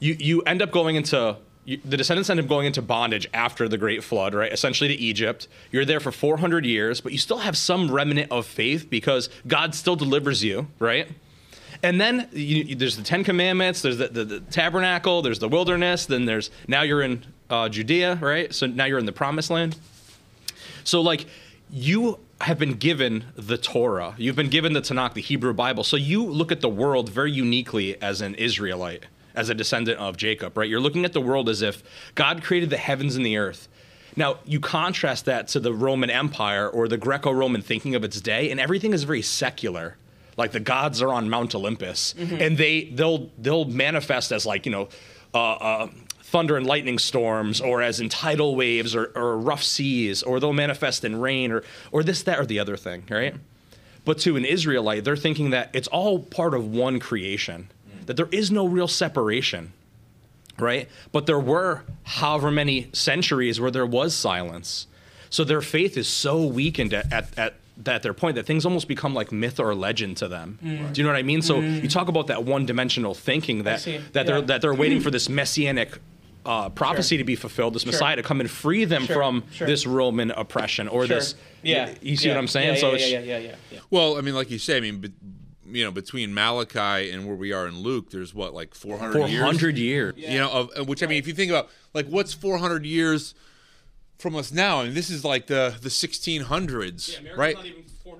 You 0.00 0.16
you 0.18 0.42
end 0.42 0.60
up 0.62 0.72
going 0.72 0.96
into 0.96 1.36
the 1.66 1.96
descendants 1.96 2.30
end 2.30 2.40
up 2.40 2.48
going 2.48 2.66
into 2.66 2.82
bondage 2.82 3.28
after 3.34 3.68
the 3.68 3.78
great 3.78 4.02
flood, 4.02 4.34
right? 4.34 4.52
Essentially 4.52 4.88
to 4.88 4.94
Egypt. 4.94 5.46
You're 5.70 5.84
there 5.84 6.00
for 6.00 6.10
400 6.10 6.64
years, 6.64 7.00
but 7.00 7.12
you 7.12 7.18
still 7.18 7.38
have 7.38 7.56
some 7.56 7.90
remnant 7.90 8.32
of 8.32 8.46
faith 8.46 8.88
because 8.90 9.28
God 9.46 9.74
still 9.74 9.94
delivers 9.96 10.42
you, 10.42 10.68
right? 10.78 11.08
And 11.82 12.00
then 12.00 12.28
you, 12.32 12.64
you- 12.64 12.74
there's 12.74 12.96
the 12.96 13.02
Ten 13.02 13.24
Commandments, 13.24 13.82
there's 13.82 13.98
the, 13.98 14.08
the, 14.08 14.24
the 14.24 14.40
tabernacle, 14.40 15.22
there's 15.22 15.38
the 15.38 15.48
wilderness, 15.48 16.06
then 16.06 16.24
there's 16.24 16.50
now 16.66 16.82
you're 16.82 17.02
in 17.02 17.24
uh, 17.48 17.68
Judea, 17.68 18.16
right? 18.20 18.52
So 18.54 18.66
now 18.66 18.86
you're 18.86 18.98
in 18.98 19.06
the 19.06 19.12
promised 19.12 19.50
land. 19.50 19.76
So, 20.84 21.00
like, 21.00 21.26
you 21.70 22.18
have 22.40 22.58
been 22.58 22.74
given 22.74 23.24
the 23.36 23.58
Torah, 23.58 24.14
you've 24.16 24.34
been 24.36 24.48
given 24.48 24.72
the 24.72 24.80
Tanakh, 24.80 25.12
the 25.14 25.20
Hebrew 25.20 25.52
Bible. 25.52 25.84
So 25.84 25.96
you 25.96 26.24
look 26.24 26.50
at 26.50 26.62
the 26.62 26.68
world 26.70 27.10
very 27.10 27.30
uniquely 27.30 28.00
as 28.00 28.22
an 28.22 28.34
Israelite, 28.36 29.04
as 29.40 29.48
a 29.48 29.54
descendant 29.54 29.98
of 29.98 30.16
Jacob, 30.18 30.56
right? 30.56 30.68
You're 30.68 30.80
looking 30.80 31.06
at 31.06 31.14
the 31.14 31.20
world 31.20 31.48
as 31.48 31.62
if 31.62 31.82
God 32.14 32.42
created 32.42 32.68
the 32.68 32.76
heavens 32.76 33.16
and 33.16 33.24
the 33.24 33.38
earth. 33.38 33.68
Now, 34.16 34.38
you 34.44 34.60
contrast 34.60 35.24
that 35.24 35.48
to 35.48 35.60
the 35.60 35.72
Roman 35.72 36.10
Empire 36.10 36.68
or 36.68 36.88
the 36.88 36.98
Greco 36.98 37.32
Roman 37.32 37.62
thinking 37.62 37.94
of 37.94 38.04
its 38.04 38.20
day, 38.20 38.50
and 38.50 38.60
everything 38.60 38.92
is 38.92 39.04
very 39.04 39.22
secular. 39.22 39.96
Like 40.36 40.52
the 40.52 40.60
gods 40.60 41.00
are 41.00 41.12
on 41.12 41.30
Mount 41.30 41.54
Olympus, 41.54 42.14
and 42.18 42.56
they 42.58 42.84
they'll 42.84 43.30
they'll 43.38 43.64
manifest 43.64 44.32
as 44.32 44.44
like 44.44 44.66
you 44.66 44.72
know, 44.72 44.88
uh, 45.34 45.52
uh, 45.52 45.88
thunder 46.22 46.56
and 46.56 46.66
lightning 46.66 46.98
storms, 46.98 47.60
or 47.60 47.82
as 47.82 48.00
in 48.00 48.08
tidal 48.08 48.56
waves, 48.56 48.94
or, 48.94 49.12
or 49.14 49.38
rough 49.38 49.62
seas, 49.62 50.22
or 50.22 50.40
they'll 50.40 50.52
manifest 50.52 51.04
in 51.04 51.20
rain, 51.20 51.52
or 51.52 51.62
or 51.92 52.02
this 52.02 52.22
that 52.24 52.38
or 52.38 52.46
the 52.46 52.58
other 52.58 52.76
thing, 52.76 53.04
right? 53.10 53.34
But 54.04 54.18
to 54.20 54.36
an 54.36 54.44
Israelite, 54.44 55.04
they're 55.04 55.16
thinking 55.16 55.50
that 55.50 55.70
it's 55.72 55.88
all 55.88 56.20
part 56.20 56.54
of 56.54 56.66
one 56.66 57.00
creation, 57.00 57.70
that 58.10 58.16
there 58.16 58.28
is 58.32 58.50
no 58.50 58.66
real 58.66 58.88
separation, 58.88 59.72
right? 60.58 60.88
But 61.12 61.26
there 61.26 61.38
were 61.38 61.84
however 62.02 62.50
many 62.50 62.88
centuries 62.92 63.60
where 63.60 63.70
there 63.70 63.86
was 63.86 64.16
silence. 64.16 64.88
So 65.30 65.44
their 65.44 65.60
faith 65.60 65.96
is 65.96 66.08
so 66.08 66.44
weakened 66.44 66.92
at, 66.92 67.12
at, 67.12 67.38
at, 67.38 67.54
at 67.86 68.02
their 68.02 68.12
point 68.12 68.34
that 68.34 68.46
things 68.46 68.66
almost 68.66 68.88
become 68.88 69.14
like 69.14 69.30
myth 69.30 69.60
or 69.60 69.76
legend 69.76 70.16
to 70.16 70.26
them. 70.26 70.58
Do 70.60 70.68
you 71.00 71.04
know 71.06 71.12
what 71.12 71.20
I 71.20 71.22
mean? 71.22 71.40
So 71.40 71.60
you 71.60 71.86
talk 71.88 72.08
about 72.08 72.26
that 72.26 72.42
one-dimensional 72.42 73.14
thinking 73.14 73.62
that 73.62 73.78
see. 73.82 73.98
that 74.12 74.26
they're 74.26 74.40
that 74.42 74.60
they're 74.60 74.74
waiting 74.74 75.00
for 75.00 75.12
this 75.12 75.28
messianic 75.40 75.96
uh, 76.44 76.68
prophecy 76.70 77.16
to 77.16 77.22
be 77.22 77.36
fulfilled, 77.36 77.76
this 77.76 77.86
Messiah 77.86 78.16
to 78.16 78.24
come 78.24 78.40
and 78.40 78.50
free 78.50 78.86
them 78.86 79.04
Sure. 79.06 79.14
from 79.14 79.44
Sure. 79.52 79.68
this 79.68 79.86
Roman 79.86 80.32
oppression 80.32 80.88
or 80.88 81.06
this. 81.06 81.36
Yeah. 81.62 81.94
you 82.00 82.16
see 82.16 82.26
yeah. 82.26 82.34
what 82.34 82.40
I'm 82.40 82.48
saying? 82.48 82.74
Yeah, 82.74 82.80
so 82.80 82.94
yeah, 82.94 83.06
yeah, 83.06 83.20
yeah, 83.20 83.38
yeah, 83.38 83.54
yeah. 83.70 83.78
Well, 83.88 84.18
I 84.18 84.22
mean, 84.22 84.34
like 84.34 84.50
you 84.50 84.58
say, 84.58 84.78
I 84.78 84.80
mean, 84.80 84.98
be, 84.98 85.12
you 85.72 85.84
know, 85.84 85.90
between 85.90 86.32
Malachi 86.34 87.10
and 87.10 87.26
where 87.26 87.36
we 87.36 87.52
are 87.52 87.66
in 87.66 87.78
Luke, 87.80 88.10
there's 88.10 88.34
what 88.34 88.54
like 88.54 88.74
400 88.74 89.28
years. 89.28 89.40
400 89.40 89.78
years. 89.78 90.14
you 90.16 90.38
know 90.38 90.50
of 90.50 90.70
of 90.70 90.88
which 90.88 91.02
i 91.02 91.06
mean 91.06 91.18
if 91.18 91.26
you 91.26 91.34
think 91.34 91.50
about 91.50 91.68
like 91.94 92.06
what's 92.06 92.32
400 92.34 92.84
years 92.84 93.34
from 94.18 94.36
us 94.36 94.52
now 94.52 94.80
I 94.80 94.84
mean 94.84 94.94
this 94.94 95.10
is 95.10 95.24
like 95.24 95.46
the 95.46 95.74
the 95.80 95.88
1600s 95.88 97.36
right 97.36 97.56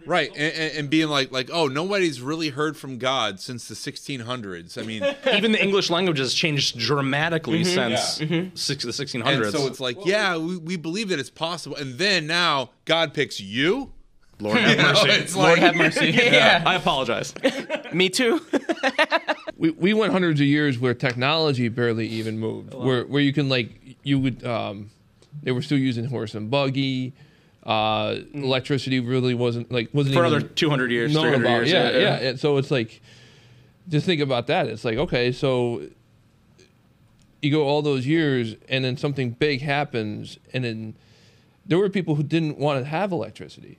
right, 0.07 0.31
and, 0.31 0.55
and, 0.55 0.77
and 0.79 0.91
being 0.91 1.09
like 1.09 1.31
like 1.31 1.51
oh 1.53 1.67
nobody's 1.67 2.21
really 2.23 2.49
heard 2.51 2.77
from 2.77 2.97
God 2.99 3.39
since 3.41 3.69
the 3.69 3.75
1600s. 3.75 4.79
I 4.81 4.87
mean, 4.87 5.03
Even 5.37 5.53
the 5.53 5.63
English 5.63 5.91
language 5.91 6.19
has 6.19 6.33
changed 6.33 6.79
dramatically 6.79 7.63
Mm-hmm. 7.65 8.55
since 8.55 8.61
six, 8.61 8.85
the 8.85 8.91
1600s. 8.93 9.43
and 9.45 9.53
so 9.53 9.67
it's 9.67 9.81
like 9.81 9.99
yeah, 10.07 10.37
we, 10.37 10.57
we 10.57 10.77
believe 10.77 11.09
that 11.11 11.19
it's 11.19 11.31
possible, 11.31 11.77
and 11.77 11.99
then 11.99 12.27
now 12.27 12.71
God 12.85 13.13
picks 13.13 13.41
you. 13.41 13.93
Lord 14.41 14.59
have 14.59 14.71
You 14.77 14.83
know, 14.83 14.89
mercy. 14.93 15.09
it's 15.11 15.37
Lord 15.37 15.51
like- 15.59 15.61
have 15.61 15.77
mercy. 15.77 16.07
Yeah. 16.11 16.63
I 16.67 16.75
apologize. 16.77 17.35
Me 17.93 18.09
too. 18.09 18.41
we, 19.57 19.71
we 19.71 19.95
went 19.95 20.13
hundreds 20.13 20.41
of 20.41 20.47
years 20.47 20.79
where 20.79 20.95
technology 20.95 21.69
barely 21.69 22.07
even 22.09 22.39
moved 22.39 22.73
where 22.75 23.05
where 23.07 23.21
you 23.23 23.33
can 23.33 23.49
like 23.49 23.71
you 24.03 24.19
would 24.19 24.45
um 24.45 24.91
they 25.43 25.53
were 25.53 25.63
still 25.63 25.79
using 25.79 26.05
horse 26.07 26.35
and 26.35 26.51
buggy 26.51 27.13
uh 27.65 28.17
electricity 28.33 29.01
really 29.01 29.35
wasn't 29.35 29.71
like 29.71 29.91
wasn't 29.93 30.15
For 30.15 30.25
even 30.25 30.33
another 30.39 30.49
200 30.49 30.91
years, 30.91 31.13
known 31.15 31.25
300 31.25 31.45
about 31.47 31.57
years. 31.67 31.73
yeah, 31.73 31.91
yeah 31.99 32.29
And 32.31 32.41
so 32.41 32.57
it's 32.57 32.71
like 32.71 33.01
just 33.89 34.07
think 34.07 34.21
about 34.23 34.47
that 34.47 34.67
it's 34.69 34.85
like 34.85 34.97
okay 34.99 35.31
so 35.33 35.83
you 37.43 37.51
go 37.51 37.63
all 37.67 37.83
those 37.83 38.07
years 38.07 38.55
and 38.69 38.85
then 38.85 38.97
something 38.97 39.31
big 39.31 39.61
happens 39.63 40.39
and 40.53 40.65
then 40.65 40.95
there 41.67 41.79
were 41.79 41.89
people 41.91 42.15
who 42.15 42.23
didn't 42.23 42.59
want 42.59 42.79
to 42.81 42.85
have 42.85 43.13
electricity 43.13 43.79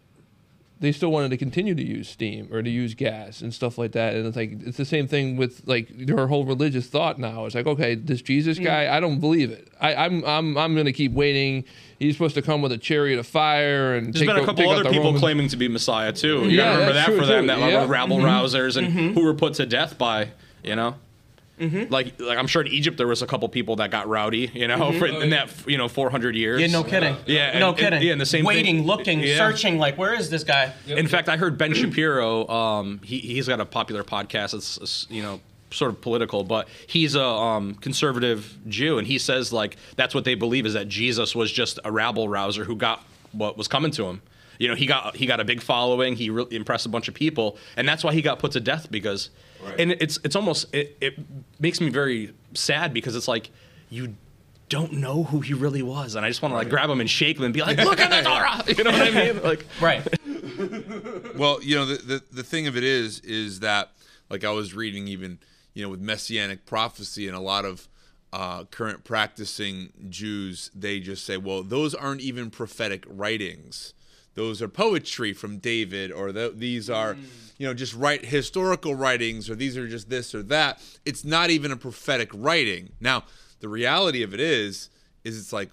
they 0.81 0.91
still 0.91 1.11
wanted 1.11 1.29
to 1.29 1.37
continue 1.37 1.73
to 1.75 1.83
use 1.85 2.09
steam 2.09 2.49
or 2.51 2.61
to 2.61 2.69
use 2.69 2.93
gas 2.95 3.41
and 3.41 3.53
stuff 3.53 3.77
like 3.77 3.93
that. 3.93 4.15
And 4.15 4.25
it's 4.27 4.35
like 4.35 4.51
it's 4.65 4.77
the 4.77 4.83
same 4.85 5.07
thing 5.07 5.37
with 5.37 5.61
like 5.65 5.87
their 5.95 6.27
whole 6.27 6.43
religious 6.43 6.87
thought 6.87 7.17
now. 7.19 7.45
It's 7.45 7.55
like, 7.55 7.67
okay, 7.67 7.95
this 7.95 8.21
Jesus 8.21 8.57
Mm. 8.59 8.63
guy, 8.65 8.95
I 8.95 8.99
don't 8.99 9.19
believe 9.19 9.51
it. 9.51 9.69
I, 9.79 9.95
I'm 9.95 10.23
I'm 10.25 10.57
I'm 10.57 10.75
gonna 10.75 10.91
keep 10.91 11.13
waiting. 11.13 11.63
He's 11.99 12.15
supposed 12.15 12.33
to 12.35 12.41
come 12.41 12.61
with 12.61 12.71
a 12.71 12.77
chariot 12.77 13.19
of 13.19 13.27
fire 13.27 13.93
and 13.95 14.07
There's 14.07 14.21
take 14.25 14.27
been 14.27 14.37
a 14.43 14.45
couple 14.45 14.67
other 14.69 14.83
people 14.89 15.03
Romans. 15.05 15.19
claiming 15.21 15.47
to 15.49 15.55
be 15.57 15.67
Messiah 15.67 16.11
too. 16.11 16.39
You 16.45 16.49
Yeah, 16.49 16.57
gotta 16.63 16.71
remember 16.79 16.93
that 16.93 17.05
true, 17.05 17.17
for 17.19 17.25
them, 17.27 17.43
too. 17.43 17.47
that 17.47 17.59
Yeah. 17.59 17.81
were 17.81 17.87
rabble 17.87 18.17
rousers 18.17 18.75
and 18.75 18.87
who 19.15 19.23
were 19.23 19.33
put 19.35 19.53
to 19.55 19.65
death 19.67 19.97
by, 19.99 20.29
you 20.63 20.75
know. 20.75 20.95
Mm-hmm. 21.61 21.93
Like, 21.93 22.19
like 22.19 22.37
I'm 22.37 22.47
sure 22.47 22.61
in 22.63 22.67
Egypt 22.69 22.97
there 22.97 23.07
was 23.07 23.21
a 23.21 23.27
couple 23.27 23.47
people 23.49 23.75
that 23.77 23.91
got 23.91 24.07
rowdy, 24.07 24.49
you 24.53 24.67
know, 24.67 24.91
for, 24.97 25.05
in 25.05 25.29
that 25.29 25.49
you 25.67 25.77
know 25.77 25.87
400 25.87 26.35
years. 26.35 26.59
Yeah, 26.59 26.67
no 26.67 26.83
kidding. 26.83 27.15
Yeah, 27.27 27.59
no 27.59 27.69
and- 27.69 27.77
and- 27.77 27.77
kidding. 27.77 28.01
yeah, 28.01 28.11
and 28.13 28.19
the 28.21 28.25
same 28.25 28.39
thing- 28.39 28.47
Waiting, 28.47 28.83
looking, 28.85 29.19
Yeah. 29.19 29.37
searching. 29.37 29.77
Like, 29.77 29.97
where 29.97 30.13
is 30.15 30.29
this 30.29 30.43
guy? 30.43 30.73
In 30.87 31.07
fact, 31.07 31.29
I 31.29 31.37
heard 31.37 31.57
Ben 31.57 31.73
Shapiro. 31.73 32.47
Um, 32.47 32.99
he 33.03 33.19
he's 33.19 33.47
got 33.47 33.59
a 33.61 33.65
popular 33.65 34.03
podcast. 34.03 34.53
It's, 34.55 34.77
it's 34.77 35.07
you 35.09 35.21
know 35.21 35.39
sort 35.69 35.91
of 35.91 36.01
political, 36.01 36.43
but 36.43 36.67
he's 36.87 37.15
a 37.15 37.23
um, 37.23 37.75
conservative 37.75 38.57
Jew, 38.67 38.97
and 38.97 39.07
he 39.07 39.17
says 39.19 39.53
like 39.53 39.77
that's 39.95 40.15
what 40.15 40.25
they 40.25 40.35
believe 40.35 40.65
is 40.65 40.73
that 40.73 40.87
Jesus 40.87 41.35
was 41.35 41.51
just 41.51 41.79
a 41.85 41.91
rabble 41.91 42.27
rouser 42.27 42.65
who 42.65 42.75
got 42.75 43.05
what 43.31 43.57
was 43.57 43.67
coming 43.67 43.91
to 43.91 44.05
him. 44.05 44.21
You 44.59 44.67
know, 44.67 44.75
he 44.75 44.85
got 44.85 45.15
he 45.15 45.25
got 45.27 45.39
a 45.39 45.45
big 45.45 45.61
following. 45.61 46.15
He 46.15 46.29
really 46.29 46.55
impressed 46.55 46.85
a 46.85 46.89
bunch 46.89 47.07
of 47.07 47.13
people, 47.13 47.57
and 47.77 47.87
that's 47.87 48.03
why 48.03 48.13
he 48.13 48.21
got 48.21 48.39
put 48.39 48.51
to 48.53 48.59
death 48.59 48.87
because. 48.89 49.29
And 49.77 49.91
it's 49.91 50.19
it's 50.23 50.35
almost 50.35 50.73
it, 50.73 50.97
it 51.01 51.13
makes 51.59 51.79
me 51.81 51.89
very 51.89 52.33
sad 52.53 52.93
because 52.93 53.15
it's 53.15 53.27
like 53.27 53.49
you 53.89 54.15
don't 54.69 54.93
know 54.93 55.23
who 55.23 55.41
he 55.41 55.53
really 55.53 55.81
was, 55.81 56.15
and 56.15 56.25
I 56.25 56.29
just 56.29 56.41
want 56.41 56.53
to 56.53 56.57
like 56.57 56.69
grab 56.69 56.89
him 56.89 57.01
and 57.01 57.09
shake 57.09 57.37
him 57.37 57.43
and 57.43 57.53
be 57.53 57.61
like, 57.61 57.77
"Look 57.77 57.99
at 57.99 58.09
the 58.09 58.21
Torah," 58.29 58.63
you 58.77 58.83
know 58.83 58.91
what 58.91 59.01
I 59.01 59.11
mean? 59.11 59.43
Like, 59.43 59.65
Right. 59.81 60.07
Well, 61.35 61.61
you 61.63 61.75
know, 61.75 61.85
the, 61.85 61.95
the 61.95 62.23
the 62.31 62.43
thing 62.43 62.67
of 62.67 62.77
it 62.77 62.83
is, 62.83 63.19
is 63.21 63.61
that 63.61 63.91
like 64.29 64.43
I 64.43 64.51
was 64.51 64.73
reading 64.73 65.07
even, 65.07 65.39
you 65.73 65.83
know, 65.83 65.89
with 65.89 65.99
messianic 65.99 66.65
prophecy 66.65 67.27
and 67.27 67.35
a 67.35 67.39
lot 67.39 67.65
of 67.65 67.87
uh, 68.31 68.65
current 68.65 69.03
practicing 69.03 69.91
Jews, 70.09 70.69
they 70.75 70.99
just 70.99 71.25
say, 71.25 71.37
well, 71.37 71.63
those 71.63 71.93
aren't 71.95 72.21
even 72.21 72.49
prophetic 72.49 73.03
writings. 73.07 73.93
Those 74.33 74.61
are 74.61 74.67
poetry 74.67 75.33
from 75.33 75.57
David, 75.57 76.11
or 76.11 76.31
the, 76.31 76.53
these 76.55 76.89
are, 76.89 77.15
mm. 77.15 77.23
you 77.57 77.67
know, 77.67 77.73
just 77.73 77.93
write 77.93 78.25
historical 78.25 78.95
writings, 78.95 79.49
or 79.49 79.55
these 79.55 79.75
are 79.77 79.87
just 79.87 80.09
this 80.09 80.33
or 80.33 80.41
that. 80.43 80.81
It's 81.05 81.25
not 81.25 81.49
even 81.49 81.71
a 81.71 81.77
prophetic 81.77 82.29
writing. 82.33 82.91
Now, 83.01 83.25
the 83.59 83.67
reality 83.67 84.23
of 84.23 84.33
it 84.33 84.39
is, 84.39 84.89
is 85.23 85.37
it's 85.37 85.51
like, 85.51 85.69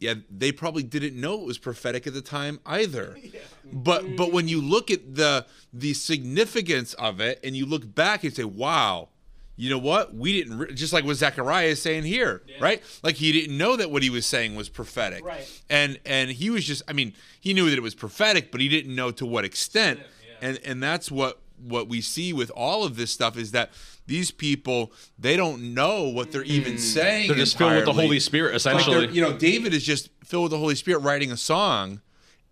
yeah, 0.00 0.14
they 0.30 0.52
probably 0.52 0.82
didn't 0.82 1.18
know 1.18 1.40
it 1.40 1.46
was 1.46 1.58
prophetic 1.58 2.06
at 2.06 2.14
the 2.14 2.22
time 2.22 2.60
either. 2.66 3.16
But 3.72 4.16
but 4.16 4.32
when 4.32 4.46
you 4.46 4.60
look 4.60 4.92
at 4.92 5.16
the 5.16 5.44
the 5.72 5.92
significance 5.92 6.94
of 6.94 7.20
it 7.20 7.40
and 7.42 7.56
you 7.56 7.66
look 7.66 7.96
back 7.96 8.22
and 8.22 8.32
say, 8.32 8.44
"Wow, 8.44 9.08
you 9.56 9.70
know 9.70 9.78
what? 9.78 10.14
We 10.14 10.32
didn't 10.34 10.58
re-, 10.58 10.74
just 10.74 10.92
like 10.92 11.04
what 11.04 11.16
Zechariah 11.16 11.68
is 11.68 11.80
saying 11.82 12.04
here, 12.04 12.42
right? 12.60 12.82
Like 13.02 13.16
he 13.16 13.32
didn't 13.32 13.56
know 13.56 13.76
that 13.76 13.90
what 13.90 14.02
he 14.02 14.10
was 14.10 14.26
saying 14.26 14.54
was 14.54 14.68
prophetic, 14.68 15.24
Right. 15.24 15.62
And 15.70 15.98
and 16.04 16.30
he 16.30 16.50
was 16.50 16.64
just, 16.64 16.82
I 16.86 16.92
mean, 16.92 17.14
he 17.40 17.54
knew 17.54 17.70
that 17.70 17.76
it 17.76 17.82
was 17.82 17.94
prophetic, 17.94 18.52
but 18.52 18.60
he 18.60 18.68
didn't 18.68 18.94
know 18.94 19.10
to 19.12 19.26
what 19.26 19.44
extent. 19.44 20.00
And 20.42 20.58
and 20.64 20.82
that's 20.82 21.10
what 21.10 21.40
what 21.58 21.88
we 21.88 22.02
see 22.02 22.34
with 22.34 22.50
all 22.50 22.84
of 22.84 22.96
this 22.96 23.10
stuff 23.10 23.38
is 23.38 23.52
that 23.52 23.70
these 24.06 24.30
people 24.30 24.92
they 25.18 25.36
don't 25.36 25.72
know 25.74 26.02
what 26.02 26.30
they're 26.30 26.42
even 26.44 26.76
saying. 26.76 27.24
Mm. 27.24 27.28
they're 27.28 27.36
just 27.38 27.56
filled 27.56 27.74
with 27.76 27.86
the. 27.86 27.92
Holy 27.94 28.20
Spirit, 28.20 28.52
Like 28.52 28.62
they're- 28.62 28.76
essentially. 28.80 29.08
you 29.14 29.22
know, 29.22 29.32
David 29.32 29.72
is 29.72 29.82
just 29.82 30.10
filled 30.22 30.44
with 30.44 30.52
the 30.52 30.58
Holy 30.58 30.74
Spirit 30.74 30.98
writing 30.98 31.32
a 31.32 31.36
song 31.36 32.02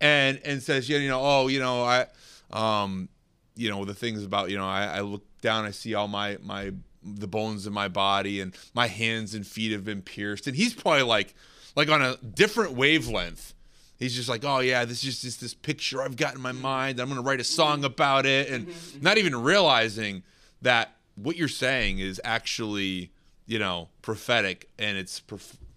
and 0.00 0.40
and 0.44 0.62
says, 0.62 0.88
yeah, 0.88 0.98
you 0.98 1.08
know, 1.08 1.20
oh, 1.22 1.48
you 1.48 1.60
know, 1.60 1.84
I 1.84 2.06
um 2.50 3.10
you 3.56 3.70
know, 3.70 3.84
the 3.84 3.94
things 3.94 4.24
about, 4.24 4.50
you 4.50 4.56
know, 4.56 4.66
I, 4.66 4.96
I 4.96 5.00
look 5.02 5.22
down, 5.40 5.64
I 5.64 5.70
see 5.70 5.94
all 5.94 6.08
my 6.08 6.38
my 6.42 6.72
the 7.04 7.26
bones 7.26 7.66
in 7.66 7.72
my 7.72 7.88
body 7.88 8.40
and 8.40 8.56
my 8.72 8.86
hands 8.86 9.34
and 9.34 9.46
feet 9.46 9.72
have 9.72 9.84
been 9.84 10.02
pierced. 10.02 10.46
And 10.46 10.56
he's 10.56 10.74
probably 10.74 11.02
like 11.02 11.34
like 11.76 11.88
on 11.88 12.02
a 12.02 12.16
different 12.16 12.72
wavelength. 12.72 13.54
He's 13.98 14.14
just 14.14 14.28
like, 14.28 14.44
oh 14.44 14.58
yeah, 14.58 14.84
this 14.84 15.04
is 15.04 15.22
just 15.22 15.40
this 15.40 15.54
picture 15.54 16.02
I've 16.02 16.16
got 16.16 16.34
in 16.34 16.40
my 16.40 16.52
mind. 16.52 17.00
I'm 17.00 17.08
gonna 17.08 17.22
write 17.22 17.40
a 17.40 17.44
song 17.44 17.84
about 17.84 18.26
it, 18.26 18.48
and 18.50 18.68
not 19.00 19.18
even 19.18 19.36
realizing 19.36 20.22
that 20.62 20.96
what 21.14 21.36
you're 21.36 21.48
saying 21.48 22.00
is 22.00 22.20
actually, 22.24 23.12
you 23.46 23.58
know, 23.58 23.88
prophetic, 24.02 24.68
and 24.78 24.96
it's 24.98 25.22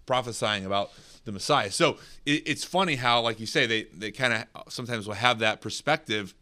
prophesying 0.06 0.66
about 0.66 0.90
the 1.24 1.32
Messiah. 1.32 1.70
So 1.70 1.98
it, 2.26 2.42
it's 2.46 2.64
funny 2.64 2.96
how, 2.96 3.20
like 3.20 3.38
you 3.38 3.46
say, 3.46 3.66
they 3.66 3.84
they 3.94 4.10
kind 4.10 4.32
of 4.54 4.72
sometimes 4.72 5.06
will 5.06 5.14
have 5.14 5.38
that 5.38 5.60
perspective, 5.60 6.34